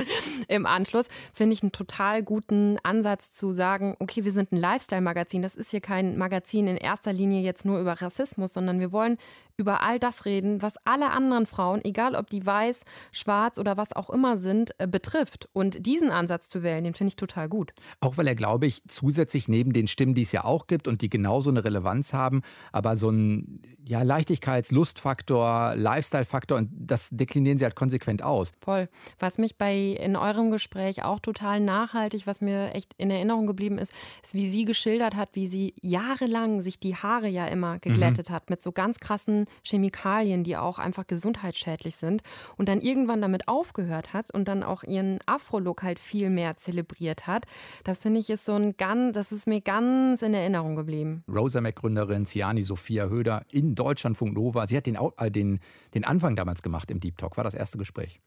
im 0.47 0.67
Anschluss, 0.67 1.07
finde 1.33 1.53
ich 1.53 1.63
einen 1.63 1.71
total 1.71 2.21
guten 2.21 2.77
Ansatz 2.83 3.33
zu 3.33 3.51
sagen, 3.51 3.95
okay, 3.97 4.25
wir 4.25 4.31
sind 4.31 4.51
ein 4.51 4.57
Lifestyle-Magazin, 4.57 5.41
das 5.41 5.55
ist 5.55 5.71
hier 5.71 5.81
kein 5.81 6.19
Magazin 6.19 6.67
in 6.67 6.77
erster 6.77 7.13
Linie 7.13 7.41
jetzt 7.41 7.65
nur 7.65 7.79
über 7.79 7.99
Rassismus, 7.99 8.53
sondern 8.53 8.79
wir 8.79 8.91
wollen 8.91 9.17
über 9.57 9.81
all 9.81 9.99
das 9.99 10.25
reden, 10.25 10.61
was 10.61 10.75
alle 10.85 11.11
anderen 11.11 11.45
Frauen, 11.45 11.81
egal 11.83 12.15
ob 12.15 12.29
die 12.29 12.45
weiß, 12.45 12.83
schwarz 13.11 13.57
oder 13.57 13.75
was 13.75 13.93
auch 13.93 14.09
immer 14.09 14.37
sind, 14.37 14.71
äh, 14.77 14.87
betrifft. 14.87 15.49
Und 15.53 15.85
diesen 15.85 16.11
Ansatz 16.11 16.49
zu 16.49 16.63
wählen, 16.63 16.83
den 16.83 16.93
finde 16.93 17.09
ich 17.09 17.15
total 17.15 17.49
gut. 17.49 17.73
Auch 17.99 18.17
weil 18.17 18.27
er, 18.27 18.35
glaube 18.35 18.67
ich, 18.67 18.83
zusätzlich 18.87 19.47
neben 19.47 19.73
den 19.73 19.87
Stimmen, 19.87 20.13
die 20.13 20.21
es 20.21 20.31
ja 20.31 20.45
auch 20.45 20.67
gibt 20.67 20.87
und 20.87 21.01
die 21.01 21.09
genauso 21.09 21.49
eine 21.49 21.63
Relevanz 21.63 22.13
haben, 22.13 22.41
aber 22.71 22.95
so 22.95 23.09
ein 23.09 23.61
ja, 23.83 24.01
Leichtigkeits-, 24.01 24.73
Lustfaktor, 24.73 25.73
Lifestyle-Faktor 25.75 26.57
und 26.57 26.69
das 26.71 27.09
deklinieren 27.09 27.57
sie 27.57 27.65
halt 27.65 27.75
konsequent 27.75 28.21
aus. 28.21 28.51
Voll. 28.59 28.89
Was 29.19 29.37
mich 29.37 29.57
bei 29.57 29.75
in 29.75 30.15
eurem 30.15 30.51
Gespräch 30.51 31.03
auch 31.03 31.19
total 31.19 31.59
nachhaltig, 31.59 32.27
was 32.27 32.41
mir 32.41 32.75
echt 32.75 32.93
in 32.97 33.09
Erinnerung 33.09 33.47
geblieben 33.47 33.77
ist, 33.77 33.93
ist, 34.23 34.33
wie 34.33 34.51
sie 34.51 34.65
geschildert 34.65 35.15
hat, 35.15 35.29
wie 35.33 35.47
sie 35.47 35.73
jahrelang 35.81 36.61
sich 36.61 36.79
die 36.79 36.95
Haare 36.95 37.27
ja 37.27 37.45
immer 37.47 37.79
geglättet 37.79 38.29
mhm. 38.29 38.33
hat 38.33 38.49
mit 38.49 38.61
so 38.61 38.71
ganz 38.71 38.99
krassen 38.99 39.45
Chemikalien, 39.63 40.43
die 40.43 40.57
auch 40.57 40.79
einfach 40.79 41.07
gesundheitsschädlich 41.07 41.95
sind 41.95 42.21
und 42.57 42.69
dann 42.69 42.81
irgendwann 42.81 43.21
damit 43.21 43.47
aufgehört 43.47 44.13
hat 44.13 44.33
und 44.33 44.47
dann 44.47 44.63
auch 44.63 44.83
ihren 44.83 45.19
Afro-Look 45.25 45.83
halt 45.83 45.99
viel 45.99 46.29
mehr 46.29 46.57
zelebriert 46.57 47.27
hat. 47.27 47.45
Das 47.83 47.99
finde 47.99 48.19
ich 48.19 48.29
ist 48.29 48.45
so 48.45 48.53
ein 48.53 48.75
ganz, 48.77 49.13
das 49.13 49.31
ist 49.31 49.47
mir 49.47 49.61
ganz 49.61 50.21
in 50.21 50.33
Erinnerung 50.33 50.75
geblieben. 50.75 51.23
Rosa 51.27 51.61
Mac-Gründerin 51.61 52.25
Ciani 52.25 52.63
Sophia 52.63 53.07
Höder 53.09 53.43
in 53.49 53.75
Deutschlandfunk 53.75 54.33
Nova. 54.33 54.67
Sie 54.67 54.77
hat 54.77 54.85
den, 54.85 54.97
äh, 55.17 55.31
den, 55.31 55.59
den 55.93 56.03
Anfang 56.03 56.35
damals 56.35 56.61
gemacht 56.61 56.91
im 56.91 56.99
Deep 56.99 57.17
Talk, 57.17 57.37
war 57.37 57.43
das 57.43 57.53
erste 57.53 57.77
Gespräch. 57.77 58.19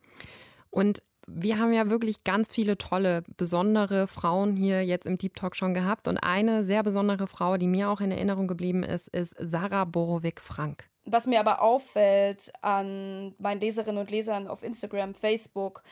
Und 0.71 1.03
wir 1.27 1.59
haben 1.59 1.73
ja 1.73 1.91
wirklich 1.91 2.25
ganz 2.25 2.49
viele 2.49 2.79
tolle, 2.79 3.23
besondere 3.37 4.07
Frauen 4.07 4.57
hier 4.57 4.85
jetzt 4.85 5.07
im 5.07 5.19
Deep 5.19 5.35
Talk 5.37 5.57
schon 5.57 5.75
gehabt. 5.75 6.09
Und 6.09 6.19
eine 6.19 6.65
sehr 6.65 6.83
besondere 6.83 7.27
Frau, 7.27 7.57
die 7.57 7.69
mir 7.69 7.91
auch 7.91 8.01
in 8.01 8.11
Erinnerung 8.11 8.49
geblieben 8.49 8.83
ist, 8.83 9.09
ist 9.09 9.35
Sarah 9.39 9.85
Borowick-Frank. 9.85 10.90
Was 11.05 11.27
mir 11.27 11.41
aber 11.41 11.63
auffällt 11.63 12.53
an 12.63 13.35
meinen 13.39 13.61
Leserinnen 13.61 14.01
und 14.01 14.11
Lesern 14.11 14.49
auf 14.49 14.63
Instagram, 14.63 15.15
Facebook, 15.15 15.83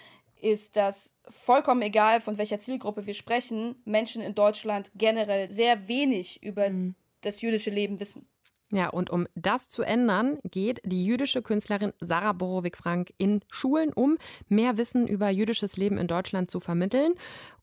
ist, 0.40 0.76
dass 0.76 1.12
vollkommen 1.28 1.82
egal, 1.82 2.20
von 2.20 2.38
welcher 2.38 2.58
Zielgruppe 2.58 3.06
wir 3.06 3.14
sprechen, 3.14 3.76
Menschen 3.84 4.22
in 4.22 4.34
Deutschland 4.34 4.90
generell 4.94 5.50
sehr 5.50 5.88
wenig 5.88 6.42
über 6.42 6.70
mhm. 6.70 6.94
das 7.22 7.40
jüdische 7.40 7.70
Leben 7.70 8.00
wissen. 8.00 8.28
Ja, 8.70 8.90
und 8.90 9.08
um 9.08 9.26
das 9.34 9.70
zu 9.70 9.82
ändern, 9.82 10.38
geht 10.44 10.82
die 10.84 11.04
jüdische 11.04 11.40
Künstlerin 11.40 11.94
Sarah 12.00 12.34
Borowik-Frank 12.34 13.14
in 13.16 13.40
Schulen, 13.48 13.94
um 13.94 14.18
mehr 14.48 14.76
Wissen 14.76 15.06
über 15.06 15.30
jüdisches 15.30 15.78
Leben 15.78 15.96
in 15.96 16.06
Deutschland 16.06 16.50
zu 16.50 16.60
vermitteln. 16.60 17.14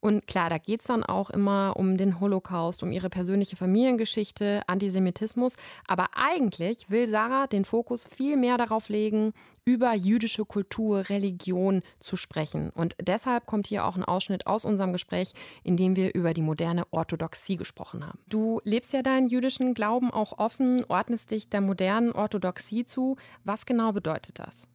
Und 0.06 0.28
klar, 0.28 0.52
da 0.52 0.60
geht 0.60 0.82
es 0.82 0.86
dann 0.86 1.04
auch 1.04 1.32
immer 1.32 1.74
um 1.78 1.98
den 1.98 2.20
Holocaust, 2.20 2.84
um 2.84 2.92
ihre 2.92 3.10
persönliche 3.10 3.56
Familiengeschichte, 3.56 4.62
Antisemitismus. 4.68 5.56
Aber 5.88 6.10
eigentlich 6.14 6.92
will 6.92 7.10
Sarah 7.10 7.48
den 7.48 7.66
Fokus 7.66 8.06
viel 8.06 8.38
mehr 8.38 8.60
darauf 8.60 8.90
legen, 8.90 9.34
über 9.66 9.96
jüdische 9.96 10.46
Kultur, 10.46 11.10
Religion 11.10 11.82
zu 12.00 12.18
sprechen. 12.18 12.70
Und 12.70 12.96
deshalb 13.02 13.48
kommt 13.48 13.66
hier 13.66 13.84
auch 13.84 13.96
ein 13.96 14.04
Ausschnitt 14.04 14.46
aus 14.46 14.64
unserem 14.64 14.94
Gespräch, 14.94 15.34
in 15.64 15.76
dem 15.76 15.96
wir 15.96 16.14
über 16.14 16.36
die 16.36 16.44
moderne 16.44 16.84
Orthodoxie 16.92 17.56
gesprochen 17.56 18.06
haben. 18.06 18.20
Du 18.30 18.62
lebst 18.64 18.94
ja 18.94 19.02
deinen 19.02 19.28
jüdischen 19.28 19.74
Glauben 19.74 20.12
auch 20.12 20.38
offen, 20.38 20.86
ordnest 20.88 21.32
dich 21.32 21.50
der 21.50 21.62
modernen 21.62 22.12
Orthodoxie 22.12 22.86
zu. 22.86 23.18
Was 23.44 23.66
genau 23.66 23.92
bedeutet 23.92 24.38
das? 24.38 24.68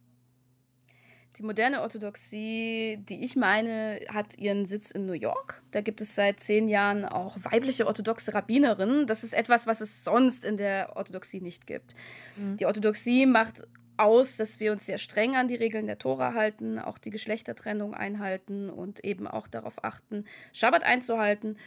Die 1.36 1.42
moderne 1.42 1.82
Orthodoxie, 1.82 2.98
die 3.08 3.24
ich 3.24 3.36
meine, 3.36 4.00
hat 4.08 4.36
ihren 4.36 4.66
Sitz 4.66 4.90
in 4.90 5.06
New 5.06 5.12
York. 5.12 5.62
Da 5.70 5.80
gibt 5.80 6.00
es 6.00 6.14
seit 6.14 6.40
zehn 6.40 6.68
Jahren 6.68 7.04
auch 7.04 7.36
weibliche 7.40 7.86
orthodoxe 7.86 8.34
Rabbinerinnen. 8.34 9.06
Das 9.06 9.22
ist 9.22 9.32
etwas, 9.32 9.66
was 9.66 9.80
es 9.80 10.02
sonst 10.02 10.44
in 10.44 10.56
der 10.56 10.96
Orthodoxie 10.96 11.40
nicht 11.40 11.66
gibt. 11.66 11.94
Mhm. 12.36 12.56
Die 12.56 12.66
Orthodoxie 12.66 13.26
macht 13.26 13.62
aus, 13.96 14.36
dass 14.36 14.60
wir 14.60 14.72
uns 14.72 14.86
sehr 14.86 14.98
streng 14.98 15.36
an 15.36 15.46
die 15.46 15.54
Regeln 15.54 15.86
der 15.86 15.98
Tora 15.98 16.34
halten, 16.34 16.78
auch 16.78 16.98
die 16.98 17.10
Geschlechtertrennung 17.10 17.94
einhalten 17.94 18.70
und 18.70 19.04
eben 19.04 19.28
auch 19.28 19.46
darauf 19.46 19.84
achten, 19.84 20.24
Schabbat 20.52 20.82
einzuhalten. 20.82 21.58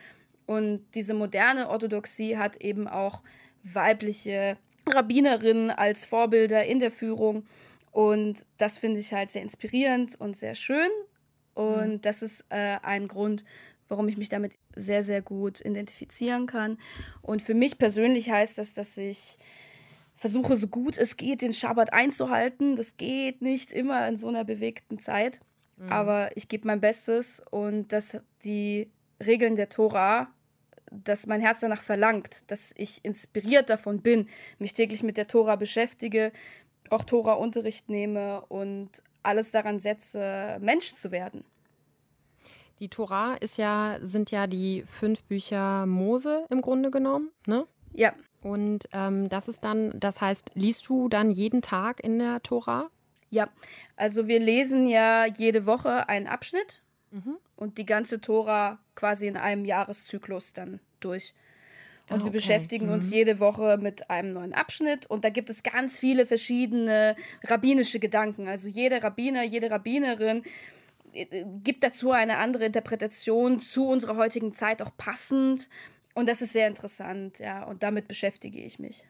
Und 0.45 0.83
diese 0.95 1.13
moderne 1.13 1.69
Orthodoxie 1.69 2.37
hat 2.37 2.57
eben 2.57 2.87
auch 2.87 3.21
weibliche 3.63 4.57
Rabbinerinnen 4.87 5.71
als 5.71 6.05
Vorbilder 6.05 6.65
in 6.65 6.79
der 6.79 6.91
Führung. 6.91 7.45
Und 7.93 8.43
das 8.57 8.79
finde 8.79 8.99
ich 8.99 9.13
halt 9.13 9.29
sehr 9.29 9.43
inspirierend 9.43 10.19
und 10.19 10.35
sehr 10.35 10.55
schön. 10.55 10.89
Und 11.53 11.87
mhm. 11.87 12.01
das 12.01 12.23
ist 12.23 12.43
äh, 12.49 12.77
ein 12.81 13.07
Grund, 13.07 13.45
warum 13.87 14.07
ich 14.07 14.17
mich 14.17 14.29
damit 14.29 14.53
sehr, 14.75 15.03
sehr 15.03 15.21
gut 15.21 15.61
identifizieren 15.63 16.47
kann. 16.47 16.79
Und 17.21 17.43
für 17.43 17.53
mich 17.53 17.77
persönlich 17.77 18.31
heißt 18.31 18.57
das, 18.57 18.73
dass 18.73 18.97
ich 18.97 19.37
versuche, 20.15 20.55
so 20.55 20.67
gut 20.67 20.97
es 20.97 21.17
geht, 21.17 21.43
den 21.43 21.53
Schabbat 21.53 21.93
einzuhalten. 21.93 22.75
Das 22.75 22.97
geht 22.97 23.43
nicht 23.43 23.71
immer 23.71 24.07
in 24.07 24.17
so 24.17 24.27
einer 24.27 24.43
bewegten 24.43 24.97
Zeit. 24.97 25.39
Mhm. 25.77 25.91
Aber 25.91 26.35
ich 26.35 26.47
gebe 26.47 26.65
mein 26.65 26.81
Bestes 26.81 27.43
und 27.51 27.93
dass 27.93 28.19
die 28.43 28.89
Regeln 29.23 29.55
der 29.55 29.69
Tora, 29.69 30.33
dass 30.89 31.27
mein 31.27 31.41
Herz 31.41 31.59
danach 31.59 31.83
verlangt, 31.83 32.49
dass 32.49 32.73
ich 32.75 33.05
inspiriert 33.05 33.69
davon 33.69 34.01
bin, 34.01 34.29
mich 34.57 34.73
täglich 34.73 35.03
mit 35.03 35.17
der 35.17 35.27
Tora 35.27 35.55
beschäftige, 35.55 36.31
auch 36.93 37.03
Tora-Unterricht 37.03 37.89
nehme 37.89 38.41
und 38.47 38.89
alles 39.23 39.51
daran 39.51 39.79
setze, 39.79 40.57
Mensch 40.61 40.93
zu 40.93 41.11
werden. 41.11 41.43
Die 42.79 42.89
Tora 42.89 43.35
ist 43.35 43.57
ja, 43.57 43.97
sind 44.01 44.31
ja 44.31 44.47
die 44.47 44.83
fünf 44.85 45.23
Bücher 45.23 45.85
Mose 45.85 46.45
im 46.49 46.61
Grunde 46.61 46.91
genommen, 46.91 47.29
ne? 47.45 47.65
Ja. 47.93 48.13
Und 48.41 48.89
ähm, 48.91 49.29
das 49.29 49.47
ist 49.47 49.63
dann, 49.63 49.97
das 49.99 50.19
heißt, 50.19 50.51
liest 50.55 50.89
du 50.89 51.07
dann 51.07 51.31
jeden 51.31 51.61
Tag 51.61 52.03
in 52.03 52.19
der 52.19 52.43
Tora? 52.43 52.89
Ja, 53.29 53.49
also 53.95 54.27
wir 54.27 54.39
lesen 54.39 54.87
ja 54.87 55.25
jede 55.25 55.65
Woche 55.65 56.09
einen 56.09 56.27
Abschnitt 56.27 56.81
mhm. 57.11 57.37
und 57.55 57.77
die 57.77 57.85
ganze 57.85 58.19
Tora 58.19 58.79
quasi 58.95 59.27
in 59.27 59.37
einem 59.37 59.65
Jahreszyklus 59.65 60.53
dann 60.53 60.81
durch. 60.99 61.33
Und 62.09 62.15
ah, 62.15 62.15
okay. 62.15 62.25
wir 62.25 62.31
beschäftigen 62.31 62.87
mhm. 62.87 62.93
uns 62.93 63.11
jede 63.11 63.39
Woche 63.39 63.77
mit 63.81 64.09
einem 64.09 64.33
neuen 64.33 64.53
Abschnitt. 64.53 65.05
Und 65.05 65.23
da 65.23 65.29
gibt 65.29 65.49
es 65.49 65.63
ganz 65.63 65.97
viele 65.97 66.25
verschiedene 66.25 67.15
rabbinische 67.45 67.99
Gedanken. 67.99 68.47
Also 68.47 68.67
jeder 68.67 69.01
Rabbiner, 69.01 69.43
jede 69.43 69.71
Rabbinerin 69.71 70.43
äh, 71.13 71.45
gibt 71.63 71.83
dazu 71.83 72.11
eine 72.11 72.37
andere 72.37 72.65
Interpretation 72.65 73.59
zu 73.59 73.87
unserer 73.87 74.17
heutigen 74.17 74.53
Zeit 74.53 74.81
auch 74.81 74.91
passend. 74.97 75.69
Und 76.13 76.27
das 76.27 76.41
ist 76.41 76.53
sehr 76.53 76.67
interessant, 76.67 77.39
ja. 77.39 77.63
Und 77.63 77.83
damit 77.83 78.07
beschäftige 78.07 78.59
ich 78.59 78.79
mich. 78.79 79.05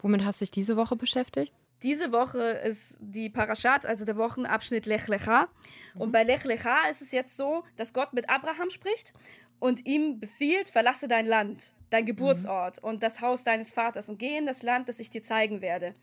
Womit 0.00 0.24
hast 0.24 0.40
du 0.40 0.44
dich 0.44 0.50
diese 0.50 0.76
Woche 0.76 0.94
beschäftigt? 0.94 1.54
Diese 1.82 2.12
Woche 2.12 2.40
ist 2.40 2.98
die 3.00 3.28
Parashat, 3.28 3.84
also 3.86 4.04
der 4.04 4.16
Wochenabschnitt 4.16 4.86
Lech 4.86 5.08
Lecha. 5.08 5.48
Mhm. 5.94 6.00
Und 6.00 6.12
bei 6.12 6.22
Lech 6.22 6.44
Lecha 6.44 6.88
ist 6.90 7.00
es 7.00 7.12
jetzt 7.12 7.36
so, 7.36 7.64
dass 7.76 7.94
Gott 7.94 8.12
mit 8.12 8.28
Abraham 8.28 8.70
spricht 8.70 9.12
und 9.58 9.86
ihm 9.86 10.20
befiehlt, 10.20 10.68
verlasse 10.68 11.08
dein 11.08 11.26
Land 11.26 11.72
dein 11.90 12.04
mhm. 12.04 12.08
Geburtsort 12.08 12.82
mhm. 12.82 12.88
und 12.88 13.02
das 13.02 13.20
Haus 13.20 13.44
deines 13.44 13.72
Vaters 13.72 14.08
und 14.08 14.18
geh 14.18 14.36
in 14.36 14.46
das 14.46 14.62
Land, 14.62 14.88
das 14.88 15.00
ich 15.00 15.10
dir 15.10 15.22
zeigen 15.22 15.60
werde. 15.60 15.94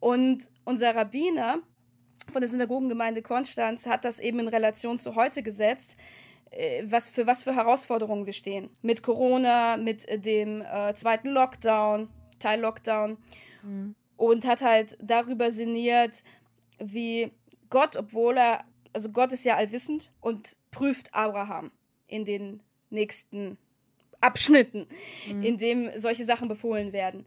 Und 0.00 0.48
unser 0.64 0.94
Rabbiner 0.94 1.60
von 2.30 2.40
der 2.40 2.48
Synagogengemeinde 2.48 3.22
Konstanz 3.22 3.86
hat 3.86 4.04
das 4.04 4.20
eben 4.20 4.38
in 4.40 4.48
Relation 4.48 4.98
zu 4.98 5.14
heute 5.14 5.42
gesetzt, 5.42 5.96
äh, 6.50 6.84
was 6.86 7.08
für 7.08 7.26
was 7.26 7.44
für 7.44 7.54
Herausforderungen 7.54 8.26
wir 8.26 8.32
stehen. 8.32 8.70
Mit 8.82 9.02
Corona, 9.02 9.76
mit 9.76 10.06
dem 10.24 10.62
äh, 10.62 10.94
zweiten 10.94 11.28
Lockdown, 11.28 12.08
Teil-Lockdown. 12.38 13.18
Mhm. 13.62 13.94
Und 14.16 14.44
hat 14.46 14.62
halt 14.62 14.98
darüber 15.00 15.50
sinniert, 15.50 16.24
wie 16.80 17.30
Gott, 17.70 17.96
obwohl 17.96 18.36
er, 18.36 18.64
also 18.92 19.10
Gott 19.10 19.32
ist 19.32 19.44
ja 19.44 19.56
allwissend 19.56 20.10
und 20.20 20.56
prüft 20.72 21.14
Abraham 21.14 21.70
in 22.08 22.24
den 22.24 22.62
nächsten 22.90 23.58
Abschnitten, 24.20 24.86
mhm. 25.30 25.42
in 25.42 25.58
dem 25.58 25.90
solche 25.96 26.24
Sachen 26.24 26.48
befohlen 26.48 26.92
werden. 26.92 27.24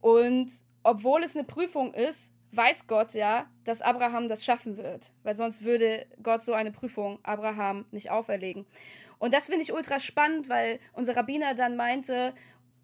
Und 0.00 0.50
obwohl 0.82 1.22
es 1.22 1.34
eine 1.34 1.44
Prüfung 1.44 1.94
ist, 1.94 2.32
weiß 2.52 2.86
Gott 2.86 3.14
ja, 3.14 3.50
dass 3.64 3.82
Abraham 3.82 4.28
das 4.28 4.44
schaffen 4.44 4.76
wird, 4.76 5.12
weil 5.22 5.34
sonst 5.34 5.64
würde 5.64 6.06
Gott 6.22 6.42
so 6.42 6.52
eine 6.52 6.72
Prüfung 6.72 7.18
Abraham 7.22 7.84
nicht 7.90 8.10
auferlegen. 8.10 8.66
Und 9.18 9.32
das 9.34 9.46
finde 9.46 9.62
ich 9.62 9.72
ultra 9.72 9.98
spannend, 10.00 10.48
weil 10.48 10.78
unser 10.92 11.16
Rabbiner 11.16 11.54
dann 11.54 11.76
meinte, 11.76 12.34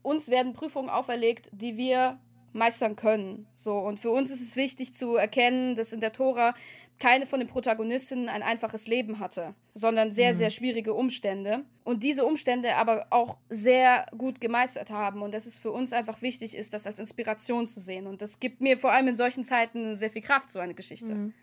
uns 0.03 0.29
werden 0.29 0.53
Prüfungen 0.53 0.91
auferlegt, 0.91 1.49
die 1.53 1.77
wir 1.77 2.19
meistern 2.53 2.97
können. 2.97 3.47
So 3.55 3.79
und 3.79 4.01
für 4.01 4.11
uns 4.11 4.31
ist 4.31 4.43
es 4.43 4.57
wichtig 4.57 4.95
zu 4.95 5.17
erkennen, 5.17 5.77
dass 5.77 5.93
in 5.93 6.01
der 6.01 6.13
Tora 6.13 6.55
keine 6.99 7.27
von 7.27 7.41
den 7.41 7.49
Protagonistinnen 7.49 8.29
ein 8.29 8.43
einfaches 8.43 8.87
Leben 8.87 9.19
hatte, 9.19 9.55
sondern 9.75 10.13
sehr, 10.13 10.33
mhm. 10.33 10.39
sehr 10.39 10.51
schwierige 10.51 10.95
Umstände. 10.95 11.65
Und 11.85 12.03
diese 12.03 12.25
Umstände 12.25 12.77
aber 12.77 13.07
auch 13.11 13.39
sehr 13.49 14.07
gut 14.17 14.41
gemeistert 14.41 14.91
haben. 14.91 15.23
Und 15.23 15.33
dass 15.33 15.47
es 15.47 15.59
für 15.59 15.71
uns 15.71 15.93
einfach 15.93 16.23
wichtig 16.23 16.57
ist, 16.57 16.75
das 16.75 16.87
als 16.87 16.99
Inspiration 16.99 17.67
zu 17.67 17.81
sehen. 17.81 18.07
Und 18.07 18.23
das 18.23 18.39
gibt 18.39 18.61
mir 18.61 18.79
vor 18.79 18.93
allem 18.93 19.09
in 19.09 19.17
solchen 19.17 19.45
Zeiten 19.45 19.97
sehr 19.97 20.11
viel 20.11 20.23
Kraft, 20.23 20.53
so 20.53 20.61
eine 20.61 20.75
Geschichte. 20.75 21.15
Mhm. 21.15 21.35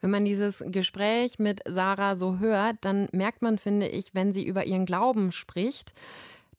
Wenn 0.00 0.10
man 0.10 0.24
dieses 0.24 0.64
Gespräch 0.66 1.38
mit 1.38 1.60
Sarah 1.64 2.16
so 2.16 2.40
hört, 2.40 2.76
dann 2.80 3.08
merkt 3.12 3.40
man, 3.40 3.56
finde 3.56 3.86
ich, 3.86 4.14
wenn 4.14 4.32
sie 4.32 4.44
über 4.44 4.66
ihren 4.66 4.84
Glauben 4.84 5.30
spricht, 5.30 5.94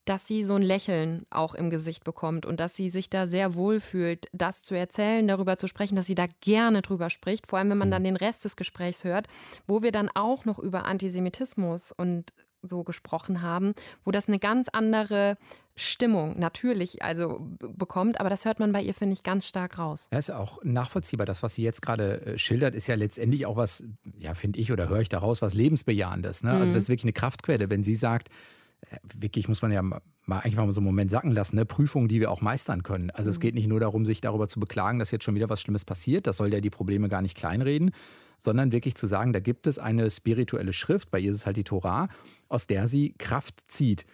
dass 0.06 0.28
sie 0.28 0.44
so 0.44 0.56
ein 0.56 0.62
Lächeln 0.62 1.26
auch 1.30 1.56
im 1.56 1.70
Gesicht 1.70 2.04
bekommt 2.04 2.46
und 2.46 2.60
dass 2.60 2.76
sie 2.76 2.90
sich 2.90 3.10
da 3.10 3.28
sehr 3.28 3.56
wohl 3.56 3.80
fühlt, 3.80 4.28
das 4.34 4.64
zu 4.64 4.76
erzählen, 4.76 5.28
darüber 5.28 5.58
zu 5.58 5.68
sprechen, 5.68 5.96
dass 5.96 6.08
sie 6.08 6.16
da 6.16 6.26
gerne 6.42 6.82
drüber 6.82 7.10
spricht, 7.10 7.48
vor 7.48 7.60
allem 7.60 7.70
wenn 7.70 7.78
man 7.78 7.92
dann 7.92 8.04
den 8.04 8.18
Rest 8.18 8.46
des 8.46 8.56
Gesprächs 8.56 9.04
hört, 9.04 9.28
wo 9.68 9.82
wir 9.82 9.92
dann 9.92 10.10
auch 10.14 10.46
noch 10.46 10.60
über 10.60 10.86
Antisemitismus 10.86 11.92
und 11.92 12.34
so 12.64 12.84
gesprochen 12.84 13.42
haben, 13.42 13.74
wo 14.04 14.12
das 14.12 14.28
eine 14.28 14.40
ganz 14.40 14.70
andere 14.72 15.38
Stimmung 15.76 16.40
natürlich 16.40 17.04
also 17.04 17.40
bekommt, 17.60 18.20
aber 18.20 18.30
das 18.30 18.46
hört 18.46 18.60
man 18.60 18.72
bei 18.72 18.82
ihr 18.82 18.94
finde 18.94 19.14
ich 19.14 19.24
ganz 19.24 19.48
stark 19.48 19.78
raus. 19.80 20.08
Ja, 20.12 20.20
ist 20.20 20.32
auch 20.32 20.64
nachvollziehbar. 20.64 21.26
Das, 21.26 21.44
was 21.44 21.56
sie 21.56 21.64
jetzt 21.64 21.82
gerade 21.82 22.22
äh, 22.22 22.38
schildert, 22.38 22.76
ist 22.76 22.88
ja 22.88 22.96
letztendlich 22.96 23.46
auch 23.46 23.58
was, 23.58 23.84
ja 24.18 24.34
finde 24.34 24.60
ich 24.60 24.72
oder 24.72 24.88
höre 24.88 25.02
ich 25.02 25.10
daraus, 25.10 25.42
was 25.42 25.54
lebensbejahendes. 25.54 26.44
Ne? 26.44 26.54
Mhm. 26.54 26.62
Also 26.62 26.74
das 26.74 26.84
ist 26.84 26.90
wirklich 26.90 27.06
eine 27.06 27.14
Kraftquelle, 27.14 27.70
wenn 27.70 27.84
sie 27.84 27.96
sagt, 27.96 28.30
wirklich 29.18 29.48
muss 29.48 29.62
man 29.62 29.72
ja 29.72 29.82
mal 29.82 30.02
eigentlich 30.28 30.56
mal 30.56 30.72
so 30.72 30.80
einen 30.80 30.86
Moment 30.86 31.12
sacken 31.12 31.32
lassen, 31.32 31.56
ne? 31.56 31.66
Prüfungen, 31.66 32.08
die 32.08 32.20
wir 32.20 32.32
auch 32.32 32.42
meistern 32.42 32.84
können. 32.84 33.12
Also 33.12 33.28
mhm. 33.28 33.32
es 33.32 33.40
geht 33.40 33.56
nicht 33.56 33.68
nur 33.68 33.80
darum, 33.80 34.06
sich 34.06 34.22
darüber 34.22 34.48
zu 34.48 34.60
beklagen, 34.60 35.00
dass 35.00 35.12
jetzt 35.12 35.24
schon 35.24 35.36
wieder 35.36 35.50
was 35.50 35.62
Schlimmes 35.62 35.86
passiert. 35.86 36.28
Das 36.28 36.38
soll 36.38 36.54
ja 36.54 36.62
die 36.62 36.70
Probleme 36.70 37.10
gar 37.10 37.22
nicht 37.22 37.36
kleinreden, 37.36 37.92
sondern 38.38 38.72
wirklich 38.72 38.96
zu 38.96 39.08
sagen, 39.08 39.34
da 39.34 39.40
gibt 39.40 39.68
es 39.68 39.80
eine 39.80 40.10
spirituelle 40.10 40.74
Schrift, 40.74 41.12
bei 41.12 41.20
ihr 41.20 41.32
ist 41.32 41.38
es 41.38 41.46
halt 41.46 41.58
die 41.58 41.64
Torah, 41.64 42.10
aus 42.50 42.68
der 42.68 42.88
sie 42.88 43.14
Kraft 43.18 43.72
zieht. 43.72 44.06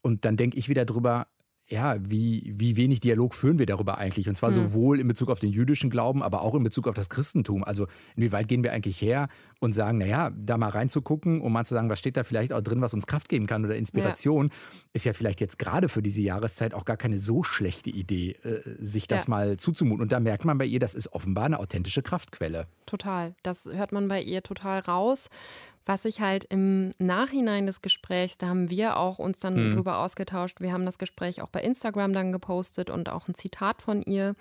Und 0.00 0.24
dann 0.24 0.36
denke 0.36 0.56
ich 0.56 0.68
wieder 0.68 0.84
drüber, 0.84 1.26
ja, 1.70 1.96
wie, 2.00 2.54
wie 2.56 2.76
wenig 2.76 3.00
Dialog 3.00 3.34
führen 3.34 3.58
wir 3.58 3.66
darüber 3.66 3.98
eigentlich? 3.98 4.26
Und 4.28 4.36
zwar 4.36 4.48
Hm. 4.50 4.54
sowohl 4.68 5.00
in 5.00 5.06
Bezug 5.06 5.28
auf 5.28 5.38
den 5.38 5.50
jüdischen 5.50 5.90
Glauben, 5.90 6.22
aber 6.22 6.40
auch 6.40 6.54
in 6.54 6.62
Bezug 6.64 6.88
auf 6.88 6.94
das 6.94 7.10
Christentum. 7.10 7.62
Also 7.62 7.86
inwieweit 8.16 8.48
gehen 8.48 8.62
wir 8.62 8.72
eigentlich 8.72 9.02
her 9.02 9.28
und 9.60 9.72
sagen, 9.74 9.98
naja, 9.98 10.30
da 10.34 10.56
mal 10.56 10.70
reinzugucken, 10.70 11.40
um 11.42 11.52
mal 11.52 11.66
zu 11.66 11.74
sagen, 11.74 11.90
was 11.90 11.98
steht 11.98 12.16
da 12.16 12.24
vielleicht 12.24 12.52
auch 12.54 12.62
drin, 12.62 12.80
was 12.80 12.94
uns 12.94 13.06
Kraft 13.06 13.28
geben 13.28 13.46
kann 13.46 13.64
oder 13.66 13.76
Inspiration, 13.76 14.50
ist 14.94 15.04
ja 15.04 15.12
vielleicht 15.12 15.40
jetzt 15.42 15.58
gerade 15.58 15.90
für 15.90 16.00
diese 16.00 16.22
Jahreszeit 16.22 16.72
auch 16.72 16.86
gar 16.86 16.96
keine 16.96 17.18
so 17.18 17.42
schlechte 17.42 17.90
Idee, 17.90 18.32
äh, 18.44 18.62
sich 18.80 19.06
das 19.06 19.26
Ja. 19.26 19.30
mal 19.30 19.56
zuzumuten. 19.58 20.00
Und 20.02 20.10
da 20.12 20.20
merkt 20.20 20.46
man 20.46 20.56
bei 20.56 20.64
ihr, 20.64 20.80
das 20.80 20.94
ist 20.94 21.12
offenbar 21.12 21.44
eine 21.44 21.58
authentische 21.58 22.02
Kraftquelle. 22.02 22.64
Total. 22.86 23.34
Das 23.42 23.66
hört 23.66 23.92
man 23.92 24.08
bei 24.08 24.22
ihr 24.22 24.42
total 24.42 24.80
raus. 24.80 25.28
Was 25.88 26.04
ich 26.04 26.20
halt 26.20 26.44
im 26.44 26.90
Nachhinein 26.98 27.66
des 27.66 27.80
Gesprächs, 27.80 28.36
da 28.36 28.48
haben 28.48 28.68
wir 28.68 28.98
auch 28.98 29.18
uns 29.18 29.40
dann 29.40 29.54
Mhm. 29.70 29.74
drüber 29.74 29.98
ausgetauscht. 30.00 30.60
Wir 30.60 30.70
haben 30.70 30.84
das 30.84 30.98
Gespräch 30.98 31.40
auch 31.40 31.48
bei 31.48 31.62
Instagram 31.62 32.12
dann 32.12 32.30
gepostet 32.30 32.90
und 32.90 33.08
auch 33.08 33.26
ein 33.26 33.34
Zitat 33.34 33.80
von 33.80 34.02
ihr. 34.02 34.34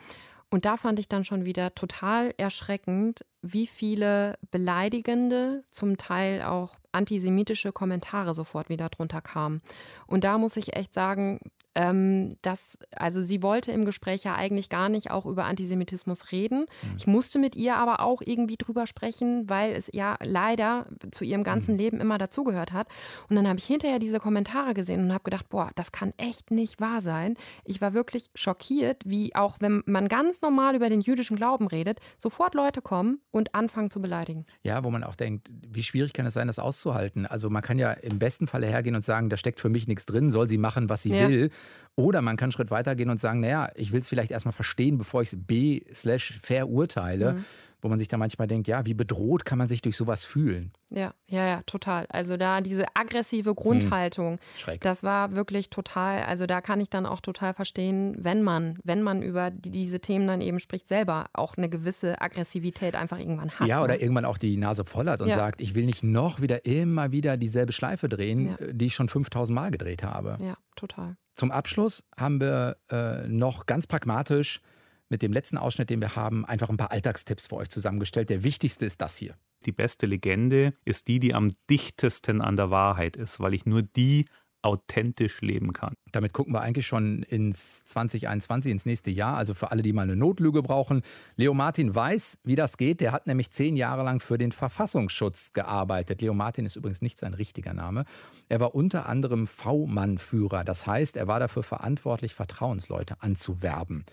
Und 0.50 0.66
da 0.66 0.76
fand 0.76 1.00
ich 1.00 1.08
dann 1.08 1.24
schon 1.24 1.46
wieder 1.46 1.74
total 1.74 2.34
erschreckend, 2.38 3.26
wie 3.42 3.66
viele 3.66 4.38
beleidigende, 4.52 5.64
zum 5.72 5.96
Teil 5.96 6.42
auch 6.42 6.76
antisemitische 6.92 7.72
Kommentare 7.72 8.34
sofort 8.36 8.68
wieder 8.68 8.90
drunter 8.90 9.22
kamen. 9.22 9.62
Und 10.06 10.26
da 10.26 10.38
muss 10.38 10.58
ich 10.58 10.76
echt 10.76 10.94
sagen, 10.94 11.40
ähm, 11.78 12.38
dass, 12.42 12.80
also 12.96 13.22
sie 13.22 13.44
wollte 13.44 13.72
im 13.72 13.86
Gespräch 13.86 14.24
ja 14.24 14.34
eigentlich 14.34 14.70
gar 14.70 14.90
nicht 14.90 15.12
auch 15.12 15.28
über 15.28 15.46
Antisemitismus 15.46 16.32
reden. 16.32 16.66
Ich 16.98 17.06
musste 17.06 17.38
mit 17.38 17.56
ihr 17.56 17.76
aber 17.78 18.00
auch 18.00 18.22
irgendwie 18.26 18.56
drüber 18.58 18.88
sprechen, 18.88 19.48
weil 19.48 19.74
es 19.74 19.88
ja 19.94 20.18
leider 20.24 20.88
zu 21.12 21.24
ihrem 21.24 21.44
ganzen 21.44 21.78
Leben 21.78 22.02
immer 22.02 22.18
dazugehört 22.18 22.72
hat. 22.74 22.88
Und 23.30 23.36
dann 23.36 23.48
habe 23.48 23.60
ich 23.60 23.66
hinterher 23.66 24.00
diese 24.00 24.20
Kommentare 24.20 24.74
gesehen 24.74 25.02
und 25.04 25.14
habe 25.14 25.24
gedacht, 25.24 25.50
boah, 25.50 25.70
das 25.76 25.92
kann 25.92 26.14
echt 26.18 26.50
nicht 26.50 26.82
wahr 26.82 27.00
sein. 27.00 27.36
Ich 27.64 27.80
war 27.80 27.94
wirklich 27.94 28.32
schockiert, 28.34 29.04
wie 29.06 29.36
auch 29.36 29.58
wenn 29.60 29.84
man 29.86 30.08
ganz 30.08 30.42
normal 30.42 30.76
über 30.76 30.90
den 30.90 31.02
jüdischen 31.02 31.38
Glauben 31.38 31.68
redet, 31.68 32.00
sofort 32.18 32.56
Leute 32.56 32.82
kommen 32.82 33.20
und 33.30 33.54
anfangen 33.54 33.92
zu 33.92 34.02
beleidigen. 34.02 34.48
Ja, 34.64 34.84
wo 34.84 34.90
man 34.90 35.04
auch 35.04 35.16
denkt, 35.16 35.52
wie 35.70 35.84
schwierig 35.84 36.14
kann 36.14 36.26
es 36.26 36.34
sein, 36.34 36.48
das 36.48 36.58
auszuhalten? 36.58 37.28
Also 37.28 37.52
man 37.52 37.62
kann 37.62 37.78
ja 37.78 37.92
im 37.92 38.18
besten 38.18 38.48
Falle 38.48 38.66
hergehen 38.66 38.96
und 38.96 39.04
sagen, 39.04 39.30
da 39.30 39.38
steckt 39.38 39.60
für 39.60 39.70
mich 39.70 39.88
nichts 39.88 40.08
drin, 40.08 40.32
soll 40.32 40.50
sie 40.50 40.58
machen, 40.58 40.90
was 40.90 41.04
sie 41.04 41.12
Ja. 41.14 41.28
will. 41.30 41.52
Oder 41.96 42.22
man 42.22 42.38
kann 42.38 42.46
einen 42.48 42.52
Schritt 42.52 42.70
weitergehen 42.72 43.10
und 43.10 43.20
sagen, 43.20 43.40
naja, 43.40 43.70
ich 43.76 43.92
will 43.92 44.02
es 44.02 44.10
vielleicht 44.10 44.32
erstmal 44.32 44.54
verstehen, 44.54 44.98
bevor 44.98 45.22
ich 45.24 45.34
es 45.34 45.40
B 45.46 45.82
slash 45.94 46.40
verurteile. 46.42 47.34
Mhm. 47.34 47.46
Wo 47.80 47.90
man 47.90 48.00
sich 48.00 48.08
da 48.08 48.18
manchmal 48.18 48.48
denkt, 48.48 48.68
ja, 48.68 48.88
wie 48.88 48.96
bedroht 48.96 49.46
kann 49.46 49.60
man 49.60 49.68
sich 49.68 49.84
durch 49.84 49.96
sowas 49.96 50.26
fühlen? 50.26 50.72
Ja, 50.90 51.14
ja, 51.28 51.46
ja, 51.48 51.62
total. 51.68 52.08
Also 52.10 52.36
da 52.36 52.60
diese 52.60 52.86
aggressive 52.96 53.54
Grundhaltung, 53.54 54.40
Schreck. 54.56 54.82
das 54.82 55.04
war 55.04 55.36
wirklich 55.36 55.70
total, 55.70 56.24
also 56.24 56.48
da 56.48 56.60
kann 56.62 56.80
ich 56.80 56.90
dann 56.90 57.06
auch 57.06 57.22
total 57.22 57.54
verstehen, 57.54 58.16
wenn 58.18 58.42
man, 58.42 58.80
wenn 58.84 59.04
man 59.04 59.22
über 59.22 59.52
die, 59.52 59.70
diese 59.70 60.00
Themen 60.00 60.26
dann 60.26 60.42
eben 60.42 60.60
spricht, 60.60 60.88
selber 60.88 61.28
auch 61.34 61.56
eine 61.56 61.70
gewisse 61.70 62.20
Aggressivität 62.20 62.96
einfach 62.96 63.20
irgendwann 63.20 63.52
hat. 63.52 63.68
Ja, 63.68 63.78
ne? 63.78 63.84
oder 63.84 64.02
irgendwann 64.02 64.26
auch 64.26 64.40
die 64.40 64.58
Nase 64.58 64.84
voll 64.84 65.08
hat 65.08 65.22
und 65.22 65.30
Ja. 65.30 65.36
sagt, 65.36 65.62
ich 65.62 65.76
will 65.76 65.86
nicht 65.86 66.02
noch 66.04 66.42
wieder 66.42 66.66
immer 66.66 67.12
wieder 67.12 67.38
dieselbe 67.38 67.74
Schleife 67.74 68.10
drehen, 68.10 68.56
Ja. 68.60 68.72
die 68.74 68.86
ich 68.88 68.96
schon 68.96 69.08
5000 69.08 69.54
Mal 69.54 69.70
gedreht 69.70 70.02
habe. 70.02 70.40
Ja, 70.42 70.58
total. 70.76 71.16
Zum 71.38 71.52
Abschluss 71.52 72.04
haben 72.18 72.42
wir 72.42 72.78
äh, 72.90 73.28
noch 73.28 73.68
ganz 73.68 73.86
pragmatisch 73.86 74.60
mit 75.08 75.22
dem 75.22 75.32
letzten 75.32 75.58
Ausschnitt, 75.58 75.92
den 75.92 76.02
wir 76.02 76.16
haben, 76.16 76.46
einfach 76.46 76.68
ein 76.70 76.78
paar 76.78 76.92
Alltagstipps 76.92 77.48
für 77.48 77.58
euch 77.58 77.70
zusammengestellt. 77.70 78.32
Der 78.32 78.44
wichtigste 78.44 78.86
ist 78.86 79.02
das 79.02 79.16
hier. 79.16 79.36
Die 79.68 79.72
beste 79.72 80.08
Legende 80.08 80.74
ist 80.84 81.08
die, 81.08 81.20
die 81.20 81.36
am 81.36 81.52
dichtesten 81.70 82.42
an 82.42 82.56
der 82.56 82.72
Wahrheit 82.72 83.16
ist, 83.16 83.40
weil 83.40 83.54
ich 83.54 83.68
nur 83.68 83.84
die 83.84 84.26
authentisch 84.68 85.42
leben 85.42 85.74
kann. 85.74 85.96
Damit 86.12 86.34
gucken 86.34 86.54
wir 86.54 86.62
eigentlich 86.62 86.86
schon 86.86 87.24
ins 87.24 87.84
2021, 87.86 88.72
ins 88.72 88.86
nächste 88.86 89.10
Jahr. 89.10 89.38
Also 89.38 89.54
für 89.54 89.72
alle, 89.72 89.82
die 89.82 89.94
mal 89.94 90.04
eine 90.04 90.16
Notlüge 90.16 90.62
brauchen. 90.62 91.02
Leo 91.36 91.54
Martin 91.54 91.96
weiß, 91.96 92.40
wie 92.44 92.56
das 92.56 92.78
geht. 92.78 93.02
Der 93.02 93.12
hat 93.12 93.28
nämlich 93.28 93.52
zehn 93.52 93.76
Jahre 93.76 94.04
lang 94.04 94.20
für 94.20 94.38
den 94.38 94.52
Verfassungsschutz 94.52 95.54
gearbeitet. 95.54 96.22
Leo 96.22 96.34
Martin 96.34 96.66
ist 96.66 96.76
übrigens 96.76 97.02
nicht 97.02 97.18
sein 97.18 97.34
richtiger 97.34 97.74
Name. 97.74 98.06
Er 98.50 98.60
war 98.60 98.76
unter 98.76 99.08
anderem 99.08 99.48
V-Mann-Führer. 99.48 100.64
Das 100.64 100.86
heißt, 100.86 101.18
er 101.18 101.28
war 101.28 101.40
dafür 101.40 101.64
verantwortlich, 101.64 102.34
Vertrauensleute 102.34 103.22
anzuwerben. 103.22 104.06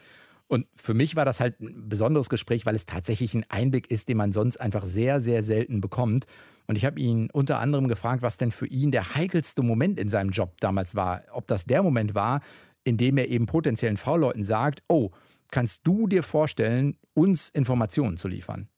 Und 0.54 0.68
für 0.76 0.94
mich 0.94 1.16
war 1.16 1.24
das 1.24 1.40
halt 1.40 1.60
ein 1.60 1.88
besonderes 1.88 2.28
Gespräch, 2.28 2.64
weil 2.64 2.76
es 2.76 2.86
tatsächlich 2.86 3.34
ein 3.34 3.44
Einblick 3.48 3.90
ist, 3.90 4.08
den 4.08 4.16
man 4.16 4.30
sonst 4.30 4.58
einfach 4.58 4.84
sehr, 4.84 5.20
sehr 5.20 5.42
selten 5.42 5.80
bekommt. 5.80 6.26
Und 6.68 6.76
ich 6.76 6.84
habe 6.84 7.00
ihn 7.00 7.28
unter 7.32 7.58
anderem 7.58 7.88
gefragt, 7.88 8.22
was 8.22 8.36
denn 8.36 8.52
für 8.52 8.68
ihn 8.68 8.92
der 8.92 9.16
heikelste 9.16 9.62
Moment 9.62 9.98
in 9.98 10.08
seinem 10.08 10.30
Job 10.30 10.54
damals 10.60 10.94
war. 10.94 11.22
Ob 11.32 11.48
das 11.48 11.64
der 11.64 11.82
Moment 11.82 12.14
war, 12.14 12.40
in 12.84 12.96
dem 12.96 13.18
er 13.18 13.30
eben 13.30 13.46
potenziellen 13.46 13.96
V-Leuten 13.96 14.44
sagt, 14.44 14.84
oh, 14.86 15.10
kannst 15.50 15.88
du 15.88 16.06
dir 16.06 16.22
vorstellen, 16.22 16.98
uns 17.14 17.48
Informationen 17.48 18.16
zu 18.16 18.28
liefern? 18.28 18.68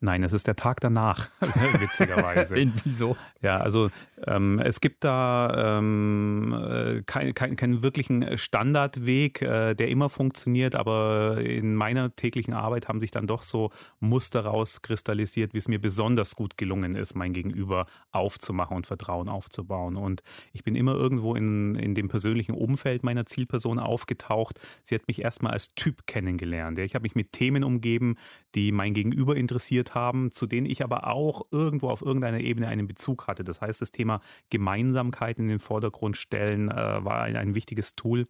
Nein, 0.00 0.22
es 0.22 0.32
ist 0.32 0.46
der 0.46 0.56
Tag 0.56 0.80
danach, 0.80 1.30
witzigerweise. 1.40 2.56
In, 2.56 2.72
wieso? 2.84 3.16
Ja, 3.40 3.58
also 3.58 3.88
ähm, 4.26 4.58
es 4.58 4.80
gibt 4.80 5.04
da 5.04 5.78
ähm, 5.78 6.52
äh, 6.52 7.02
keinen 7.02 7.34
kein, 7.34 7.56
keinen 7.56 7.82
wirklichen 7.82 8.36
Standardweg, 8.36 9.40
äh, 9.40 9.74
der 9.74 9.88
immer 9.88 10.08
funktioniert, 10.08 10.74
aber 10.74 11.38
in 11.40 11.74
meiner 11.74 12.14
täglichen 12.14 12.52
Arbeit 12.52 12.88
haben 12.88 13.00
sich 13.00 13.10
dann 13.10 13.26
doch 13.26 13.42
so 13.42 13.70
Muster 14.00 14.40
rauskristallisiert, 14.44 15.54
wie 15.54 15.58
es 15.58 15.68
mir 15.68 15.80
besonders 15.80 16.36
gut 16.36 16.58
gelungen 16.58 16.94
ist, 16.94 17.14
mein 17.14 17.32
Gegenüber 17.32 17.86
aufzumachen 18.10 18.76
und 18.76 18.86
Vertrauen 18.86 19.28
aufzubauen. 19.28 19.96
Und 19.96 20.22
ich 20.52 20.62
bin 20.62 20.74
immer 20.74 20.94
irgendwo 20.94 21.34
in, 21.34 21.74
in 21.74 21.94
dem 21.94 22.08
persönlichen 22.08 22.52
Umfeld 22.52 23.02
meiner 23.02 23.26
Zielperson 23.26 23.78
aufgetaucht. 23.78 24.60
Sie 24.82 24.94
hat 24.94 25.08
mich 25.08 25.22
erstmal 25.22 25.52
als 25.52 25.74
Typ 25.74 26.06
kennengelernt. 26.06 26.78
Ich 26.78 26.94
habe 26.94 27.04
mich 27.04 27.14
mit 27.14 27.32
Themen 27.32 27.64
umgeben, 27.64 28.16
die 28.54 28.72
mein 28.72 28.94
Gegenüber 28.94 29.36
interessiert 29.76 29.94
haben, 29.94 30.30
zu 30.30 30.46
denen 30.46 30.66
ich 30.66 30.82
aber 30.82 31.06
auch 31.06 31.46
irgendwo 31.50 31.88
auf 31.90 32.02
irgendeiner 32.02 32.40
Ebene 32.40 32.68
einen 32.68 32.86
Bezug 32.86 33.26
hatte. 33.26 33.44
Das 33.44 33.60
heißt, 33.60 33.80
das 33.80 33.92
Thema 33.92 34.20
Gemeinsamkeit 34.50 35.38
in 35.38 35.48
den 35.48 35.58
Vordergrund 35.58 36.16
stellen 36.16 36.70
äh, 36.70 37.04
war 37.04 37.22
ein, 37.22 37.36
ein 37.36 37.54
wichtiges 37.54 37.92
Tool. 37.92 38.26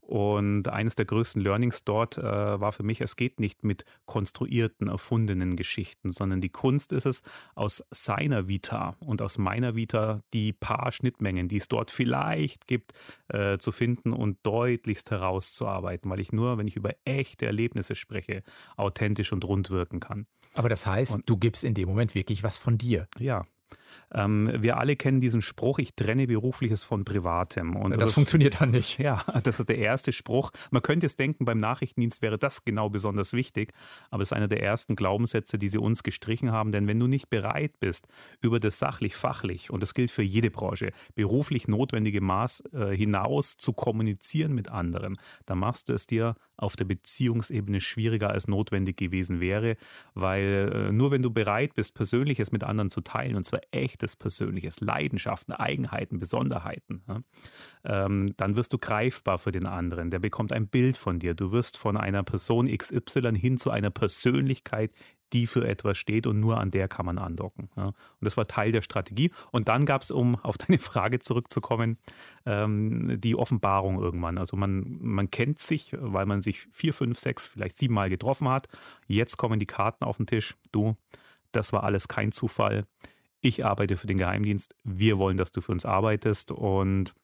Und 0.00 0.68
eines 0.68 0.94
der 0.94 1.04
größten 1.04 1.42
Learnings 1.42 1.84
dort 1.84 2.16
äh, 2.16 2.22
war 2.22 2.72
für 2.72 2.82
mich, 2.82 3.02
es 3.02 3.16
geht 3.16 3.40
nicht 3.40 3.62
mit 3.62 3.84
konstruierten, 4.06 4.88
erfundenen 4.88 5.54
Geschichten, 5.54 6.12
sondern 6.12 6.40
die 6.40 6.48
Kunst 6.48 6.92
ist 6.92 7.04
es, 7.04 7.20
aus 7.54 7.84
seiner 7.90 8.48
Vita 8.48 8.96
und 9.00 9.20
aus 9.20 9.36
meiner 9.36 9.76
Vita 9.76 10.22
die 10.32 10.54
paar 10.54 10.92
Schnittmengen, 10.92 11.48
die 11.48 11.58
es 11.58 11.68
dort 11.68 11.90
vielleicht 11.90 12.66
gibt, 12.66 12.92
äh, 13.28 13.58
zu 13.58 13.70
finden 13.70 14.14
und 14.14 14.38
deutlichst 14.44 15.10
herauszuarbeiten, 15.10 16.10
weil 16.10 16.20
ich 16.20 16.32
nur, 16.32 16.56
wenn 16.56 16.66
ich 16.66 16.76
über 16.76 16.94
echte 17.04 17.44
Erlebnisse 17.44 17.94
spreche, 17.94 18.42
authentisch 18.78 19.34
und 19.34 19.44
rund 19.44 19.68
wirken 19.68 20.00
kann. 20.00 20.26
Aber 20.58 20.68
das 20.68 20.86
heißt, 20.86 21.20
du 21.24 21.36
gibst 21.36 21.62
in 21.62 21.74
dem 21.74 21.88
Moment 21.88 22.16
wirklich 22.16 22.42
was 22.42 22.58
von 22.58 22.78
dir. 22.78 23.06
Ja. 23.18 23.42
Ähm, 24.12 24.50
wir 24.58 24.78
alle 24.78 24.96
kennen 24.96 25.20
diesen 25.20 25.42
Spruch, 25.42 25.78
ich 25.78 25.94
trenne 25.94 26.26
Berufliches 26.26 26.84
von 26.84 27.04
Privatem. 27.04 27.76
Und 27.76 27.96
das 27.96 28.10
ist- 28.10 28.14
funktioniert 28.14 28.60
dann 28.60 28.70
nicht. 28.70 28.98
Ja, 28.98 29.22
das 29.44 29.60
ist 29.60 29.68
der 29.68 29.78
erste 29.78 30.12
Spruch. 30.12 30.50
Man 30.70 30.82
könnte 30.82 31.06
jetzt 31.06 31.18
denken, 31.18 31.44
beim 31.44 31.58
Nachrichtendienst 31.58 32.22
wäre 32.22 32.38
das 32.38 32.64
genau 32.64 32.88
besonders 32.90 33.32
wichtig, 33.32 33.72
aber 34.10 34.22
es 34.22 34.28
ist 34.30 34.36
einer 34.36 34.48
der 34.48 34.62
ersten 34.62 34.96
Glaubenssätze, 34.96 35.58
die 35.58 35.68
sie 35.68 35.78
uns 35.78 36.02
gestrichen 36.02 36.52
haben. 36.52 36.72
Denn 36.72 36.86
wenn 36.86 36.98
du 36.98 37.06
nicht 37.06 37.28
bereit 37.30 37.78
bist, 37.80 38.06
über 38.40 38.60
das 38.60 38.78
sachlich-fachlich, 38.78 39.70
und 39.70 39.82
das 39.82 39.94
gilt 39.94 40.10
für 40.10 40.22
jede 40.22 40.50
Branche, 40.50 40.92
beruflich 41.14 41.68
notwendige 41.68 42.20
Maß 42.20 42.64
äh, 42.72 42.96
hinaus 42.96 43.56
zu 43.56 43.72
kommunizieren 43.72 44.54
mit 44.54 44.68
anderen, 44.68 45.16
dann 45.46 45.58
machst 45.58 45.88
du 45.88 45.92
es 45.92 46.06
dir 46.06 46.34
auf 46.56 46.74
der 46.76 46.84
Beziehungsebene 46.86 47.80
schwieriger 47.80 48.30
als 48.30 48.48
notwendig 48.48 48.96
gewesen 48.96 49.40
wäre, 49.40 49.76
weil 50.14 50.72
äh, 50.88 50.92
nur 50.92 51.10
wenn 51.10 51.22
du 51.22 51.30
bereit 51.30 51.74
bist, 51.74 51.94
Persönliches 51.94 52.50
mit 52.52 52.64
anderen 52.64 52.90
zu 52.90 53.00
teilen, 53.00 53.36
und 53.36 53.44
zwar 53.44 53.60
echtes 53.78 54.16
Persönliches, 54.16 54.80
Leidenschaften, 54.80 55.54
Eigenheiten, 55.54 56.18
Besonderheiten, 56.18 57.02
ja, 57.08 57.20
ähm, 57.84 58.34
dann 58.36 58.56
wirst 58.56 58.72
du 58.72 58.78
greifbar 58.78 59.38
für 59.38 59.52
den 59.52 59.66
anderen. 59.66 60.10
Der 60.10 60.18
bekommt 60.18 60.52
ein 60.52 60.68
Bild 60.68 60.96
von 60.96 61.18
dir. 61.18 61.34
Du 61.34 61.52
wirst 61.52 61.76
von 61.76 61.96
einer 61.96 62.22
Person 62.22 62.68
XY 62.68 63.38
hin 63.38 63.58
zu 63.58 63.70
einer 63.70 63.90
Persönlichkeit, 63.90 64.92
die 65.32 65.46
für 65.46 65.66
etwas 65.66 65.98
steht 65.98 66.26
und 66.26 66.40
nur 66.40 66.58
an 66.58 66.70
der 66.70 66.88
kann 66.88 67.06
man 67.06 67.18
andocken. 67.18 67.68
Ja. 67.76 67.84
Und 67.84 67.94
das 68.20 68.36
war 68.36 68.46
Teil 68.46 68.72
der 68.72 68.82
Strategie. 68.82 69.30
Und 69.50 69.68
dann 69.68 69.84
gab 69.84 70.02
es, 70.02 70.10
um 70.10 70.36
auf 70.36 70.58
deine 70.58 70.78
Frage 70.78 71.18
zurückzukommen, 71.18 71.98
ähm, 72.46 73.20
die 73.20 73.36
Offenbarung 73.36 74.00
irgendwann. 74.00 74.38
Also 74.38 74.56
man, 74.56 74.98
man 75.00 75.30
kennt 75.30 75.58
sich, 75.58 75.94
weil 75.98 76.26
man 76.26 76.40
sich 76.40 76.66
vier, 76.70 76.94
fünf, 76.94 77.18
sechs, 77.18 77.46
vielleicht 77.46 77.78
sieben 77.78 77.94
Mal 77.94 78.10
getroffen 78.10 78.48
hat. 78.48 78.68
Jetzt 79.06 79.36
kommen 79.36 79.58
die 79.58 79.66
Karten 79.66 80.04
auf 80.04 80.16
den 80.16 80.26
Tisch. 80.26 80.54
Du, 80.72 80.96
das 81.52 81.72
war 81.72 81.84
alles 81.84 82.08
kein 82.08 82.32
Zufall. 82.32 82.84
Ich 83.40 83.64
arbeite 83.64 83.96
für 83.96 84.06
den 84.06 84.18
Geheimdienst. 84.18 84.74
Wir 84.84 85.18
wollen, 85.18 85.36
dass 85.36 85.52
du 85.52 85.60
für 85.60 85.72
uns 85.72 85.84
arbeitest. 85.84 86.50
Und 86.50 87.14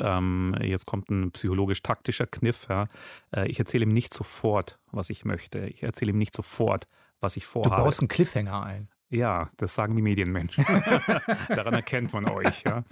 ähm, 0.00 0.56
jetzt 0.62 0.86
kommt 0.86 1.10
ein 1.10 1.32
psychologisch-taktischer 1.32 2.26
Kniff. 2.26 2.66
Ja. 2.68 2.88
Äh, 3.34 3.48
ich 3.48 3.58
erzähle 3.58 3.84
ihm 3.84 3.92
nicht 3.92 4.14
sofort, 4.14 4.78
was 4.90 5.10
ich 5.10 5.24
möchte. 5.24 5.66
Ich 5.66 5.82
erzähle 5.82 6.12
ihm 6.12 6.18
nicht 6.18 6.34
sofort, 6.34 6.86
was 7.20 7.36
ich 7.36 7.44
Du 7.44 7.50
vorhabe. 7.50 7.82
baust 7.82 8.00
einen 8.00 8.08
Cliffhanger 8.08 8.62
ein. 8.62 8.88
Ja, 9.12 9.50
das 9.58 9.74
sagen 9.74 9.94
die 9.94 10.00
Medienmenschen. 10.00 10.64
Daran 11.48 11.74
erkennt 11.74 12.14
man 12.14 12.30
euch. 12.30 12.62
Ja. 12.64 12.82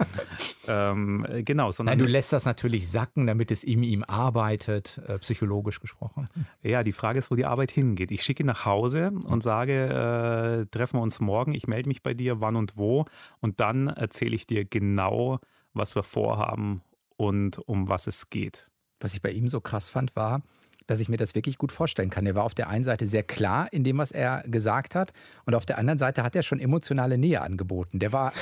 Ähm, 0.67 1.25
genau. 1.43 1.71
Sondern 1.71 1.97
Nein, 1.97 2.05
du 2.05 2.11
lässt 2.11 2.31
das 2.31 2.45
natürlich 2.45 2.91
sacken, 2.91 3.25
damit 3.25 3.49
es 3.49 3.63
in 3.63 3.81
ihm 3.81 4.03
arbeitet, 4.03 5.01
äh, 5.07 5.17
psychologisch 5.17 5.79
gesprochen. 5.79 6.29
Ja, 6.61 6.83
die 6.83 6.91
Frage 6.91 7.17
ist, 7.17 7.31
wo 7.31 7.35
die 7.35 7.45
Arbeit 7.45 7.71
hingeht. 7.71 8.11
Ich 8.11 8.21
schicke 8.21 8.43
ihn 8.43 8.47
nach 8.47 8.65
Hause 8.65 9.11
und 9.25 9.41
sage, 9.41 9.73
äh, 9.73 10.65
treffen 10.67 10.99
wir 10.99 11.01
uns 11.01 11.19
morgen, 11.19 11.55
ich 11.55 11.65
melde 11.67 11.89
mich 11.89 12.03
bei 12.03 12.13
dir, 12.13 12.39
wann 12.39 12.55
und 12.55 12.77
wo. 12.77 13.05
Und 13.39 13.59
dann 13.59 13.87
erzähle 13.87 14.35
ich 14.35 14.45
dir 14.45 14.63
genau, 14.63 15.39
was 15.73 15.95
wir 15.95 16.03
vorhaben 16.03 16.83
und 17.17 17.57
um 17.67 17.89
was 17.89 18.05
es 18.05 18.29
geht. 18.29 18.69
Was 18.99 19.15
ich 19.15 19.23
bei 19.23 19.31
ihm 19.31 19.47
so 19.47 19.59
krass 19.59 19.89
fand, 19.89 20.15
war, 20.15 20.43
dass 20.91 20.99
ich 20.99 21.09
mir 21.09 21.17
das 21.17 21.35
wirklich 21.35 21.57
gut 21.57 21.71
vorstellen 21.71 22.09
kann. 22.09 22.25
Er 22.25 22.35
war 22.35 22.43
auf 22.43 22.53
der 22.53 22.69
einen 22.69 22.83
Seite 22.83 23.07
sehr 23.07 23.23
klar 23.23 23.71
in 23.71 23.83
dem, 23.83 23.97
was 23.97 24.11
er 24.11 24.43
gesagt 24.45 24.93
hat, 24.93 25.13
und 25.45 25.55
auf 25.55 25.65
der 25.65 25.77
anderen 25.77 25.97
Seite 25.97 26.23
hat 26.23 26.35
er 26.35 26.43
schon 26.43 26.59
emotionale 26.59 27.17
Nähe 27.17 27.41
angeboten. 27.41 27.99
Der 27.99 28.11
war, 28.11 28.33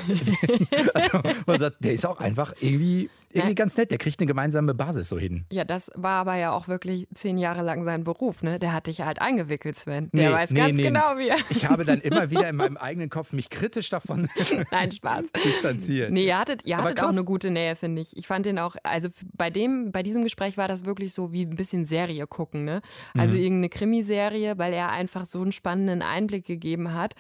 also 0.94 1.22
man 1.46 1.60
sagt, 1.60 1.78
der 1.80 1.94
ist 1.94 2.06
auch 2.06 2.20
einfach 2.20 2.54
irgendwie 2.60 3.10
irgendwie 3.34 3.56
ganz 3.56 3.78
nett. 3.78 3.92
Der 3.92 3.98
kriegt 3.98 4.20
eine 4.20 4.28
gemeinsame 4.28 4.74
Basis 4.74 5.10
so 5.10 5.18
hin. 5.18 5.46
Ja, 5.52 5.64
das 5.64 5.92
war 5.96 6.22
aber 6.22 6.36
ja 6.36 6.52
auch 6.52 6.68
wirklich 6.68 7.08
zehn 7.14 7.38
Jahre 7.38 7.62
lang 7.62 7.84
sein 7.86 8.04
Beruf. 8.04 8.42
Ne? 8.44 8.60
Der 8.60 8.74
hat 8.74 8.88
dich 8.88 9.02
halt 9.02 9.22
eingewickelt, 9.22 9.76
Sven. 9.76 10.10
Der 10.12 10.30
nee, 10.30 10.36
weiß 10.36 10.52
nee, 10.52 10.60
ganz 10.60 10.78
nee. 10.78 10.84
genau, 10.84 11.18
wie 11.18 11.30
er. 11.30 11.38
Ich 11.50 11.68
habe 11.70 11.86
dann 11.86 12.02
immer 12.02 12.30
wieder 12.30 12.50
in 12.50 12.56
meinem 12.56 12.78
eigenen 12.78 13.10
Kopf 13.10 13.34
mich 13.34 13.50
kritisch 13.50 13.90
davon 13.90 14.30
Nein, 14.72 14.92
Spaß. 14.92 15.26
distanziert. 15.44 16.12
Nee, 16.12 16.26
ihr 16.26 16.38
hattet, 16.38 16.66
ihr 16.66 16.78
hattet 16.78 17.02
auch 17.02 17.10
eine 17.10 17.24
gute 17.24 17.52
Nähe, 17.52 17.76
finde 17.76 18.02
ich. 18.02 18.16
Ich 18.18 18.28
fand 18.28 18.46
den 18.46 18.60
auch, 18.60 18.76
also 18.84 19.10
bei 19.34 19.50
dem, 19.50 19.92
bei 19.92 20.04
diesem 20.04 20.24
Gespräch 20.24 20.58
war 20.58 20.68
das 20.68 20.86
wirklich 20.86 21.14
so 21.14 21.32
wie 21.32 21.46
ein 21.46 21.56
bisschen 21.56 21.86
Serie 21.86 22.28
gucken, 22.28 22.64
ne? 22.64 22.82
Also 23.18 23.36
mhm. 23.36 23.44
irgendeine 23.44 23.70
Krimiserie, 23.70 24.58
weil 24.58 24.74
er 24.74 24.90
einfach 24.90 25.26
so 25.26 25.42
einen 25.42 25.52
spannenden 25.52 26.02
Einblick 26.02 26.46
gegeben 26.46 26.94
hat. 26.94 27.16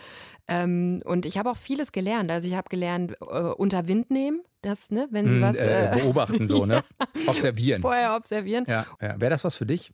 Ähm, 0.50 1.02
und 1.06 1.26
ich 1.26 1.38
habe 1.38 1.50
auch 1.52 1.58
vieles 1.58 1.92
gelernt. 1.92 2.32
Also 2.32 2.48
ich 2.48 2.56
habe 2.56 2.70
gelernt, 2.70 3.16
äh, 3.22 3.26
unter 3.26 3.88
Wind 3.88 4.12
nehmen 4.12 4.42
das, 4.62 4.92
ne, 4.92 5.08
wenn 5.12 5.28
sie 5.28 5.36
mm, 5.36 5.42
was 5.42 5.56
äh, 5.56 5.92
äh, 5.92 6.02
beobachten, 6.02 6.48
so, 6.48 6.66
ne? 6.66 6.84
Observieren. 7.28 7.82
Vorher 7.82 8.16
observieren. 8.16 8.66
Ja, 8.68 8.86
ja. 9.02 9.20
Wäre 9.20 9.30
das 9.30 9.44
was 9.44 9.56
für 9.56 9.66
dich? 9.66 9.92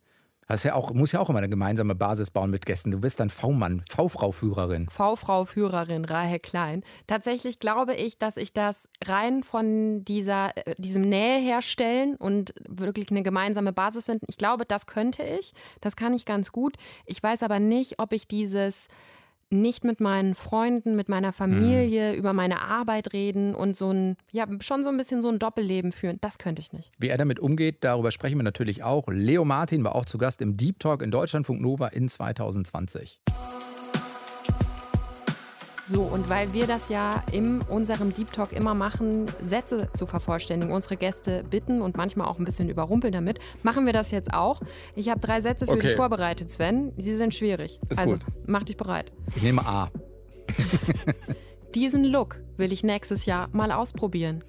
Das 0.48 0.64
ja 0.64 0.76
auch, 0.76 0.94
muss 0.94 1.12
ja 1.12 1.20
auch 1.20 1.30
immer 1.30 1.40
eine 1.40 1.50
gemeinsame 1.50 1.96
Basis 1.96 2.30
bauen 2.30 2.52
mit 2.52 2.68
Gästen. 2.68 2.92
Du 2.92 3.00
bist 3.00 3.20
dann 3.20 3.32
V-Mann, 3.32 3.84
V-Frau-Führerin. 3.90 4.90
V-Frau-Führerin, 4.90 6.06
Rahel 6.06 6.40
Klein. 6.40 6.84
Tatsächlich 7.08 7.60
glaube 7.60 7.96
ich, 7.96 8.20
dass 8.20 8.38
ich 8.38 8.54
das 8.54 8.88
rein 9.04 9.44
von 9.44 10.06
dieser, 10.06 10.56
äh, 10.56 10.76
diesem 10.78 11.02
Nähe 11.02 11.40
herstellen 11.40 12.16
und 12.16 12.54
wirklich 12.68 13.10
eine 13.10 13.24
gemeinsame 13.24 13.74
Basis 13.74 14.04
finden, 14.04 14.28
ich 14.30 14.38
glaube, 14.38 14.66
das 14.66 14.86
könnte 14.86 15.24
ich. 15.24 15.54
Das 15.82 15.96
kann 15.96 16.14
ich 16.14 16.26
ganz 16.26 16.52
gut. 16.52 16.78
Ich 17.06 17.22
weiß 17.22 17.42
aber 17.42 17.60
nicht, 17.60 17.98
ob 17.98 18.14
ich 18.14 18.28
dieses 18.28 18.88
nicht 19.50 19.84
mit 19.84 20.00
meinen 20.00 20.36
Freunden, 20.36 20.96
mit 20.96 21.10
meiner 21.10 21.32
Familie 21.34 22.14
mhm. 22.14 22.18
über 22.18 22.34
meine 22.34 22.62
Arbeit 22.62 23.14
reden 23.14 23.56
und 23.56 23.76
so 23.76 23.92
ein, 23.92 24.18
ja, 24.32 24.46
schon 24.60 24.84
so 24.84 24.90
ein 24.90 24.98
bisschen 24.98 25.22
so 25.22 25.30
ein 25.30 25.40
Doppelleben 25.40 25.92
führen. 25.92 26.18
Das 26.22 26.38
könnte 26.38 26.62
ich 26.62 26.74
nicht. 26.74 26.92
Wie 27.00 27.10
er 27.10 27.18
damit 27.18 27.40
umgeht, 27.40 27.84
darüber 27.84 28.12
sprechen 28.12 28.38
wir 28.38 28.44
natürlich 28.44 28.84
auch. 28.84 29.08
Leo 29.08 29.46
Martin 29.46 29.84
war 29.84 29.96
auch 29.96 30.06
zu 30.06 30.18
Gast 30.18 30.42
im 30.42 30.58
Deep 30.58 30.80
Talk 30.80 31.02
in 31.02 31.12
Deutschlandfunk 31.12 31.62
Nova 31.62 31.88
in 31.88 32.10
2020. 32.10 33.22
So, 35.88 36.02
und 36.02 36.30
weil 36.30 36.52
wir 36.52 36.66
das 36.66 36.90
ja 36.90 37.24
in 37.32 37.62
unserem 37.62 38.12
Deep 38.12 38.32
Talk 38.32 38.54
immer 38.54 38.74
machen, 38.74 39.32
Sätze 39.46 39.88
zu 39.96 40.08
vervollständigen, 40.08 40.74
unsere 40.74 40.98
Gäste 40.98 41.44
bitten 41.44 41.82
und 41.82 41.96
manchmal 41.96 42.28
auch 42.28 42.40
ein 42.40 42.46
bisschen 42.46 42.70
überrumpeln 42.70 43.14
damit, 43.14 43.38
machen 43.62 43.86
wir 43.86 43.94
das 43.94 44.10
jetzt 44.10 44.34
auch. 44.34 44.62
Ich 44.96 45.10
habe 45.10 45.20
drei 45.20 45.42
Sätze 45.42 45.68
für 45.68 45.74
okay. 45.74 45.88
dich 45.88 45.96
vorbereitet, 45.96 46.50
Sven. 46.50 46.92
Sie 46.98 47.16
sind 47.16 47.36
schwierig. 47.36 47.80
Ist 47.90 48.00
also, 48.00 48.14
gut. 48.14 48.22
mach 48.48 48.64
dich 48.64 48.78
bereit. 48.78 49.12
Ich 49.36 49.44
nehme 49.44 49.64
A. 49.64 49.92
Diesen 51.76 52.04
Look 52.04 52.42
will 52.58 52.72
ich 52.72 52.84
nächstes 52.84 53.28
Jahr 53.28 53.50
mal 53.52 53.72
ausprobieren. 53.72 54.44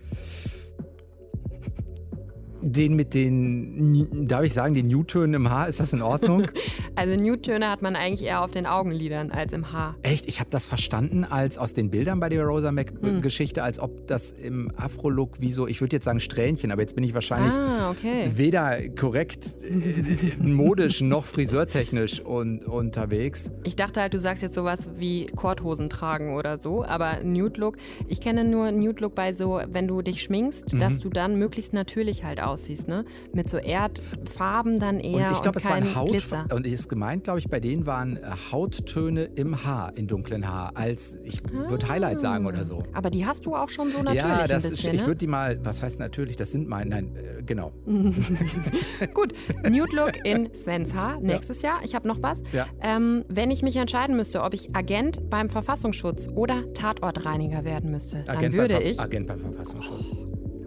Den 2.62 2.94
mit 2.94 3.14
den, 3.14 4.26
darf 4.26 4.42
ich 4.42 4.52
sagen, 4.52 4.74
den 4.74 4.88
Newtönen 4.88 5.34
im 5.34 5.50
Haar, 5.50 5.68
ist 5.68 5.80
das 5.80 5.92
in 5.92 6.02
Ordnung? 6.02 6.48
also 6.96 7.16
Newtöne 7.16 7.70
hat 7.70 7.82
man 7.82 7.96
eigentlich 7.96 8.22
eher 8.22 8.42
auf 8.42 8.50
den 8.50 8.66
Augenlidern 8.66 9.30
als 9.30 9.52
im 9.52 9.72
Haar. 9.72 9.96
Echt? 10.02 10.26
Ich 10.26 10.40
habe 10.40 10.50
das 10.50 10.66
verstanden 10.66 11.24
als 11.24 11.58
aus 11.58 11.74
den 11.74 11.90
Bildern 11.90 12.20
bei 12.20 12.28
der 12.28 12.44
Rosa 12.44 12.72
Mac-Geschichte, 12.72 13.60
hm. 13.60 13.66
als 13.66 13.78
ob 13.78 14.06
das 14.06 14.30
im 14.30 14.70
Afro-Look 14.76 15.40
wie 15.40 15.52
so, 15.52 15.66
ich 15.66 15.80
würde 15.80 15.96
jetzt 15.96 16.04
sagen 16.04 16.20
Strähnchen, 16.20 16.72
aber 16.72 16.82
jetzt 16.82 16.94
bin 16.94 17.04
ich 17.04 17.14
wahrscheinlich 17.14 17.54
ah, 17.54 17.90
okay. 17.90 18.30
weder 18.34 18.88
korrekt 18.90 19.56
äh, 19.62 20.42
modisch 20.42 21.00
noch 21.00 21.24
friseurtechnisch 21.24 22.20
und, 22.20 22.64
unterwegs. 22.64 23.52
Ich 23.64 23.76
dachte 23.76 24.00
halt, 24.00 24.14
du 24.14 24.18
sagst 24.18 24.42
jetzt 24.42 24.54
sowas 24.54 24.90
wie 24.96 25.26
Korthosen 25.26 25.88
tragen 25.88 26.34
oder 26.34 26.58
so, 26.58 26.84
aber 26.84 27.22
Nude-Look, 27.22 27.76
ich 28.08 28.20
kenne 28.20 28.44
nur 28.44 28.70
Nude-Look 28.70 29.14
bei 29.14 29.32
so, 29.32 29.60
wenn 29.68 29.88
du 29.88 30.02
dich 30.02 30.22
schminkst, 30.22 30.72
mhm. 30.72 30.78
dass 30.78 31.00
du 31.00 31.10
dann 31.10 31.38
möglichst 31.38 31.72
natürlich 31.72 32.24
halt 32.24 32.40
aussiehst 32.46 32.88
ne? 32.88 33.04
Mit 33.32 33.50
so 33.50 33.58
Erdfarben 33.58 34.80
dann 34.80 35.00
eher. 35.00 35.28
Und 35.28 35.32
ich 35.34 35.42
glaube, 35.42 35.58
es 35.58 35.66
waren 35.66 35.94
Haut 35.94 36.08
Glitzer. 36.08 36.46
und 36.52 36.66
ist 36.66 36.88
gemeint, 36.88 37.24
glaube 37.24 37.38
ich, 37.38 37.48
bei 37.48 37.60
denen 37.60 37.86
waren 37.86 38.16
äh, 38.16 38.22
Hauttöne 38.52 39.24
im 39.24 39.64
Haar, 39.64 39.92
in 39.96 40.06
dunklen 40.06 40.48
Haar, 40.48 40.72
als 40.74 41.20
ich 41.24 41.40
ah. 41.46 41.70
würde 41.70 41.88
Highlight 41.88 42.20
sagen 42.20 42.46
oder 42.46 42.64
so. 42.64 42.82
Aber 42.92 43.10
die 43.10 43.26
hast 43.26 43.46
du 43.46 43.54
auch 43.54 43.68
schon 43.68 43.90
so 43.90 44.02
natürlich 44.02 44.22
ja, 44.22 44.46
das 44.46 44.64
ein 44.64 44.70
bisschen, 44.70 44.94
ist, 44.94 45.00
ich 45.00 45.06
würde 45.06 45.18
die 45.18 45.26
mal, 45.26 45.58
was 45.64 45.82
heißt 45.82 45.98
natürlich, 45.98 46.36
das 46.36 46.52
sind 46.52 46.68
meine, 46.68 46.90
nein, 46.90 47.16
äh, 47.16 47.42
genau. 47.42 47.72
Gut, 49.14 49.32
Nude 49.68 49.96
Look 49.96 50.24
in 50.24 50.48
Svens 50.54 50.94
Haar 50.94 51.20
nächstes 51.20 51.62
ja. 51.62 51.66
Jahr. 51.66 51.84
Ich 51.84 51.94
habe 51.94 52.06
noch 52.06 52.22
was. 52.22 52.42
Ja. 52.52 52.66
Ähm, 52.80 53.24
wenn 53.28 53.50
ich 53.50 53.62
mich 53.62 53.76
entscheiden 53.76 54.16
müsste, 54.16 54.42
ob 54.42 54.54
ich 54.54 54.74
Agent 54.74 55.28
beim 55.30 55.48
Verfassungsschutz 55.48 56.28
oder 56.34 56.72
Tatortreiniger 56.74 57.64
werden 57.64 57.90
müsste, 57.90 58.22
dann 58.24 58.36
Agent 58.38 58.54
würde 58.54 58.80
ich 58.80 59.00
Agent 59.00 59.26
beim 59.26 59.40
Verfassungsschutz. 59.40 60.16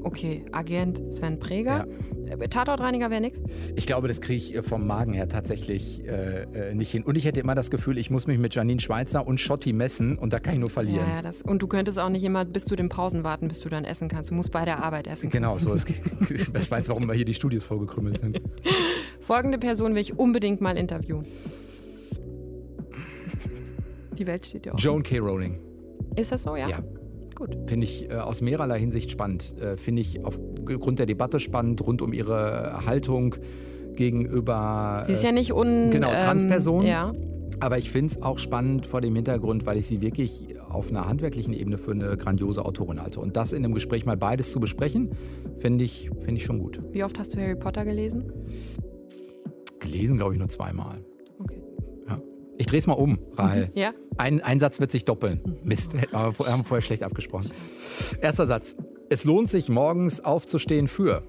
Okay, 0.03 0.45
Agent 0.51 1.13
Sven 1.13 1.39
Preger. 1.39 1.87
Ja. 2.27 2.37
Äh, 2.37 2.47
Tatortreiniger 2.47 3.09
wäre 3.09 3.21
nichts? 3.21 3.41
Ich 3.75 3.87
glaube, 3.87 4.07
das 4.07 4.21
kriege 4.21 4.37
ich 4.37 4.55
äh, 4.55 4.63
vom 4.63 4.87
Magen 4.87 5.13
her 5.13 5.27
tatsächlich 5.27 6.05
äh, 6.05 6.43
äh, 6.43 6.75
nicht 6.75 6.91
hin. 6.91 7.03
Und 7.03 7.17
ich 7.17 7.25
hätte 7.25 7.39
immer 7.39 7.55
das 7.55 7.69
Gefühl, 7.69 7.97
ich 7.97 8.09
muss 8.09 8.27
mich 8.27 8.39
mit 8.39 8.55
Janine 8.55 8.79
Schweizer 8.79 9.25
und 9.25 9.39
Schotti 9.39 9.73
messen 9.73 10.17
und 10.17 10.33
da 10.33 10.39
kann 10.39 10.53
ich 10.53 10.59
nur 10.59 10.69
verlieren. 10.69 11.07
Ja, 11.07 11.15
ja, 11.15 11.21
das, 11.21 11.41
und 11.41 11.61
du 11.61 11.67
könntest 11.67 11.99
auch 11.99 12.09
nicht 12.09 12.23
immer 12.23 12.45
bis 12.45 12.65
zu 12.65 12.75
den 12.75 12.89
Pausen 12.89 13.23
warten, 13.23 13.47
bis 13.47 13.59
du 13.59 13.69
dann 13.69 13.85
essen 13.85 14.07
kannst. 14.07 14.29
Du 14.31 14.35
musst 14.35 14.51
bei 14.51 14.65
der 14.65 14.83
Arbeit 14.83 15.07
essen. 15.07 15.29
Genau, 15.29 15.57
so 15.57 15.73
ist 15.73 15.87
Das 16.53 16.71
weiß, 16.71 16.89
warum 16.89 17.07
wir 17.07 17.13
hier 17.13 17.25
die 17.25 17.33
Studios 17.33 17.65
vollgekrümmelt 17.65 18.19
sind. 18.19 18.41
Folgende 19.19 19.57
Person 19.57 19.95
will 19.95 20.01
ich 20.01 20.17
unbedingt 20.17 20.61
mal 20.61 20.77
interviewen. 20.77 21.25
Die 24.17 24.27
Welt 24.27 24.45
steht 24.45 24.65
ja 24.65 24.73
auch. 24.73 24.79
Joan 24.79 25.01
K. 25.01 25.19
Rowling. 25.19 25.59
Ist 26.15 26.31
das 26.31 26.43
so, 26.43 26.55
ja? 26.55 26.67
Ja. 26.67 26.83
Gut. 27.39 27.57
Finde 27.67 27.85
ich 27.85 28.09
äh, 28.09 28.15
aus 28.15 28.41
mehrerlei 28.41 28.79
Hinsicht 28.79 29.09
spannend. 29.09 29.55
Äh, 29.59 29.77
Finde 29.77 30.01
ich 30.01 30.25
aufgrund 30.25 30.99
der 30.99 31.05
Debatte 31.05 31.39
spannend, 31.39 31.85
rund 31.87 32.01
um 32.01 32.11
ihre 32.11 32.85
Haltung 32.85 33.35
gegenüber. 33.95 35.03
Sie 35.07 35.13
ist 35.13 35.23
ja 35.23 35.31
nicht 35.31 35.53
un. 35.53 35.89
Genau, 35.89 36.13
Transpersonen. 36.15 36.83
Ähm, 36.83 36.87
ja. 36.87 37.13
Aber 37.61 37.77
ich 37.77 37.91
finde 37.91 38.13
es 38.13 38.21
auch 38.21 38.39
spannend 38.39 38.85
vor 38.85 39.01
dem 39.01 39.15
Hintergrund, 39.15 39.65
weil 39.65 39.77
ich 39.77 39.87
sie 39.87 40.01
wirklich 40.01 40.55
auf 40.69 40.89
einer 40.89 41.07
handwerklichen 41.07 41.53
Ebene 41.53 41.77
für 41.77 41.91
eine 41.91 42.15
grandiose 42.15 42.63
Autorin 42.63 43.01
halte. 43.01 43.21
Und 43.21 43.37
das 43.37 43.53
in 43.53 43.63
einem 43.63 43.73
Gespräch 43.73 44.05
mal 44.05 44.17
beides 44.17 44.51
zu 44.51 44.59
besprechen, 44.59 45.11
finde 45.59 45.83
ich, 45.85 46.09
find 46.19 46.37
ich 46.37 46.43
schon 46.43 46.59
gut. 46.59 46.81
Wie 46.91 47.03
oft 47.03 47.17
hast 47.17 47.33
du 47.33 47.39
Harry 47.39 47.55
Potter 47.55 47.85
gelesen? 47.85 48.31
Gelesen, 49.79 50.17
glaube 50.17 50.33
ich, 50.33 50.39
nur 50.39 50.49
zweimal. 50.49 50.99
Ich 52.59 52.67
drehe 52.67 52.77
es 52.77 52.85
mal 52.85 52.93
um, 52.93 53.17
Rahel. 53.35 53.67
Mhm. 53.67 53.71
Ja. 53.73 53.93
Ein, 54.17 54.41
ein 54.41 54.59
Satz 54.59 54.79
wird 54.79 54.91
sich 54.91 55.05
doppeln. 55.05 55.57
Mist, 55.63 55.93
haben 56.13 56.37
wir 56.37 56.63
vorher 56.63 56.81
schlecht 56.81 57.01
abgesprochen. 57.01 57.49
Erster 58.21 58.45
Satz. 58.45 58.75
Es 59.09 59.23
lohnt 59.23 59.49
sich, 59.49 59.69
morgens 59.69 60.23
aufzustehen 60.23 60.87
für 60.87 61.23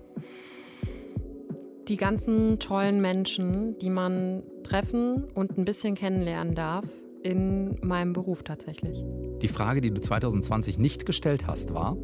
die 1.91 1.97
ganzen 1.97 2.61
tollen 2.61 3.01
Menschen, 3.01 3.77
die 3.81 3.91
man 3.91 4.45
treffen 4.63 5.25
und 5.35 5.59
ein 5.59 5.65
bisschen 5.65 5.97
kennenlernen 5.97 6.55
darf 6.55 6.85
in 7.25 7.79
meinem 7.83 8.13
Beruf 8.13 8.45
tatsächlich. 8.45 9.05
Die 9.43 9.49
Frage, 9.49 9.81
die 9.81 9.91
du 9.91 10.01
2020 10.01 10.79
nicht 10.79 11.05
gestellt 11.05 11.49
hast, 11.49 11.75
war? 11.75 11.97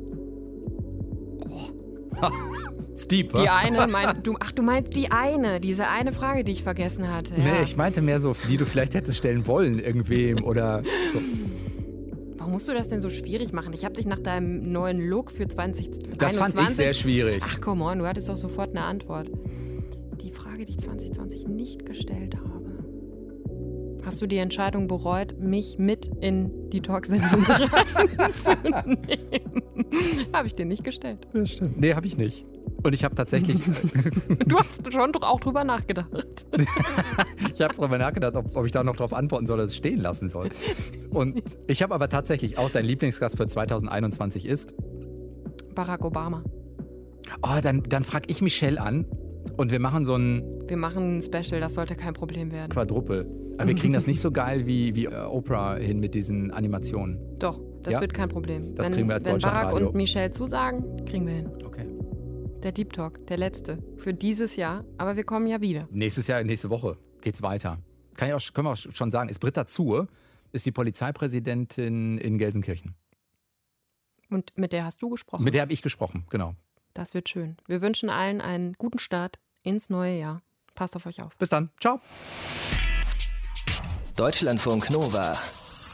Steep? 2.96 3.32
Die 3.34 3.48
eine, 3.48 3.86
mein, 3.86 4.22
du, 4.22 4.36
ach, 4.40 4.52
du 4.52 4.62
meinst 4.62 4.96
die 4.96 5.10
eine, 5.10 5.60
diese 5.60 5.86
eine 5.88 6.12
Frage, 6.12 6.44
die 6.44 6.52
ich 6.52 6.62
vergessen 6.62 7.12
hatte. 7.12 7.34
Ja. 7.34 7.44
Nee, 7.44 7.62
ich 7.64 7.76
meinte 7.76 8.00
mehr 8.00 8.20
so, 8.20 8.34
die 8.48 8.56
du 8.56 8.64
vielleicht 8.64 8.94
hättest 8.94 9.18
stellen 9.18 9.46
wollen, 9.46 9.78
irgendwem 9.78 10.44
oder 10.44 10.82
so. 11.12 11.20
Warum 12.38 12.52
musst 12.52 12.68
du 12.68 12.72
das 12.72 12.88
denn 12.88 13.00
so 13.00 13.10
schwierig 13.10 13.52
machen? 13.52 13.72
Ich 13.74 13.84
habe 13.84 13.94
dich 13.94 14.06
nach 14.06 14.18
deinem 14.18 14.72
neuen 14.72 15.00
Look 15.00 15.30
für 15.30 15.46
2021... 15.46 16.16
Das 16.16 16.36
fand 16.36 16.54
ich 16.60 16.74
sehr 16.74 16.94
schwierig. 16.94 17.42
Ach, 17.44 17.60
come 17.60 17.84
on, 17.84 17.98
du 17.98 18.06
hattest 18.06 18.28
doch 18.28 18.36
sofort 18.36 18.70
eine 18.70 18.84
Antwort. 18.84 19.28
Die 20.22 20.30
Frage, 20.30 20.64
die 20.64 20.72
ich 20.72 20.78
2020 20.78 21.48
nicht 21.48 21.84
gestellt 21.84 22.36
habe. 22.36 22.65
Hast 24.07 24.22
du 24.22 24.28
die 24.28 24.36
Entscheidung 24.36 24.86
bereut, 24.86 25.36
mich 25.36 25.78
mit 25.78 26.09
in 26.20 26.70
die 26.70 26.80
Talksendung 26.80 27.42
reinzunehmen? 28.16 28.98
habe 30.32 30.46
ich 30.46 30.54
dir 30.54 30.64
nicht 30.64 30.84
gestellt. 30.84 31.26
Das 31.32 31.50
stimmt. 31.50 31.80
Nee, 31.80 31.92
habe 31.92 32.07
ich 32.07 32.16
nicht. 32.16 32.46
Und 32.84 32.92
ich 32.92 33.02
habe 33.02 33.16
tatsächlich. 33.16 33.59
du 34.46 34.59
hast 34.59 34.92
schon 34.92 35.11
doch 35.11 35.22
auch 35.22 35.40
drüber 35.40 35.64
nachgedacht. 35.64 36.09
ich 37.52 37.61
habe 37.61 37.74
darüber 37.74 37.98
nachgedacht, 37.98 38.36
ob, 38.36 38.54
ob, 38.54 38.64
ich 38.64 38.70
da 38.70 38.84
noch 38.84 38.94
drauf 38.94 39.12
antworten 39.12 39.46
soll 39.46 39.57
oder 39.57 39.64
es 39.64 39.74
stehen 39.74 39.98
lassen 39.98 40.28
soll. 40.28 40.50
Und 41.11 41.42
ich 41.66 41.82
habe 41.82 41.92
aber 41.92 42.09
tatsächlich 42.09 42.59
auch 42.59 42.70
dein 42.70 42.84
Lieblingsgast 42.84 43.36
für 43.36 43.48
2021 43.48 44.46
ist. 44.46 44.72
Barack 45.74 46.04
Obama. 46.04 46.44
Oh, 47.42 47.59
dann, 47.61 47.82
dann 47.82 48.04
frage 48.04 48.26
ich 48.28 48.40
Michelle 48.40 48.80
an 48.80 49.04
und 49.57 49.72
wir 49.72 49.80
machen 49.80 50.04
so 50.04 50.14
ein. 50.14 50.44
Wir 50.68 50.76
machen 50.76 51.18
ein 51.18 51.22
Special, 51.22 51.61
das 51.61 51.74
sollte 51.74 51.96
kein 51.96 52.14
Problem 52.14 52.52
werden. 52.52 52.70
Quadruple. 52.70 53.45
Aber 53.59 53.68
wir 53.68 53.74
kriegen 53.74 53.94
das 53.94 54.07
nicht 54.07 54.20
so 54.20 54.30
geil 54.30 54.66
wie, 54.66 54.94
wie 54.94 55.07
äh, 55.07 55.24
Oprah 55.24 55.76
hin 55.76 55.98
mit 55.98 56.14
diesen 56.14 56.50
Animationen. 56.50 57.38
Doch, 57.38 57.61
das 57.82 57.94
ja? 57.94 58.00
wird 58.00 58.12
kein 58.12 58.28
Problem. 58.28 58.74
Das 58.74 58.88
wenn, 58.88 58.94
kriegen 58.94 59.09
wir 59.09 59.14
als 59.14 59.24
Wenn 59.24 59.38
Barack 59.38 59.72
Radio. 59.72 59.88
und 59.88 59.94
Michelle 59.94 60.30
zusagen, 60.30 61.04
kriegen 61.07 61.26
wir 61.26 61.34
hin. 61.34 61.50
Okay. 61.64 61.86
Der 62.62 62.72
Deep 62.72 62.92
Talk, 62.92 63.26
der 63.26 63.38
letzte 63.38 63.78
für 63.96 64.12
dieses 64.12 64.57
Jahr. 64.57 64.84
Aber 64.98 65.16
wir 65.16 65.24
kommen 65.24 65.46
ja 65.46 65.61
wieder. 65.61 65.88
Nächstes 65.90 66.26
Jahr, 66.26 66.42
nächste 66.44 66.68
Woche 66.68 66.98
geht's 67.22 67.42
weiter. 67.42 67.78
Kann 68.14 68.28
ich 68.28 68.34
auch, 68.34 68.52
können 68.52 68.66
wir 68.66 68.72
auch 68.72 68.76
schon 68.76 69.11
sagen, 69.11 69.28
ist 69.28 69.38
Britta 69.38 69.66
Zuhr, 69.66 70.09
ist 70.52 70.66
die 70.66 70.72
Polizeipräsidentin 70.72 72.18
in 72.18 72.38
Gelsenkirchen. 72.38 72.94
Und 74.30 74.57
mit 74.57 74.72
der 74.72 74.84
hast 74.84 75.00
du 75.02 75.11
gesprochen? 75.11 75.44
Mit 75.44 75.54
der 75.54 75.62
habe 75.62 75.72
ich 75.72 75.82
gesprochen, 75.82 76.24
genau. 76.30 76.54
Das 76.94 77.14
wird 77.14 77.28
schön. 77.28 77.57
Wir 77.66 77.82
wünschen 77.82 78.11
allen 78.11 78.40
einen 78.40 78.72
guten 78.72 78.98
Start 78.98 79.38
ins 79.62 79.90
neue 79.90 80.18
Jahr. 80.18 80.42
Passt 80.74 80.96
auf 80.96 81.07
euch 81.07 81.22
auf. 81.22 81.36
Bis 81.36 81.48
dann. 81.48 81.70
Ciao. 81.80 82.00
Deutschlandfunk 84.16 84.88
Nova. 84.88 85.38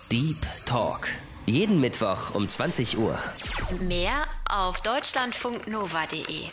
Deep 0.08 0.36
Talk. 0.64 1.08
Jeden 1.44 1.80
Mittwoch 1.80 2.36
um 2.36 2.48
20 2.48 2.96
Uhr. 2.96 3.18
Mehr 3.80 4.26
auf 4.48 4.80
deutschlandfunknova.de. 4.80 6.46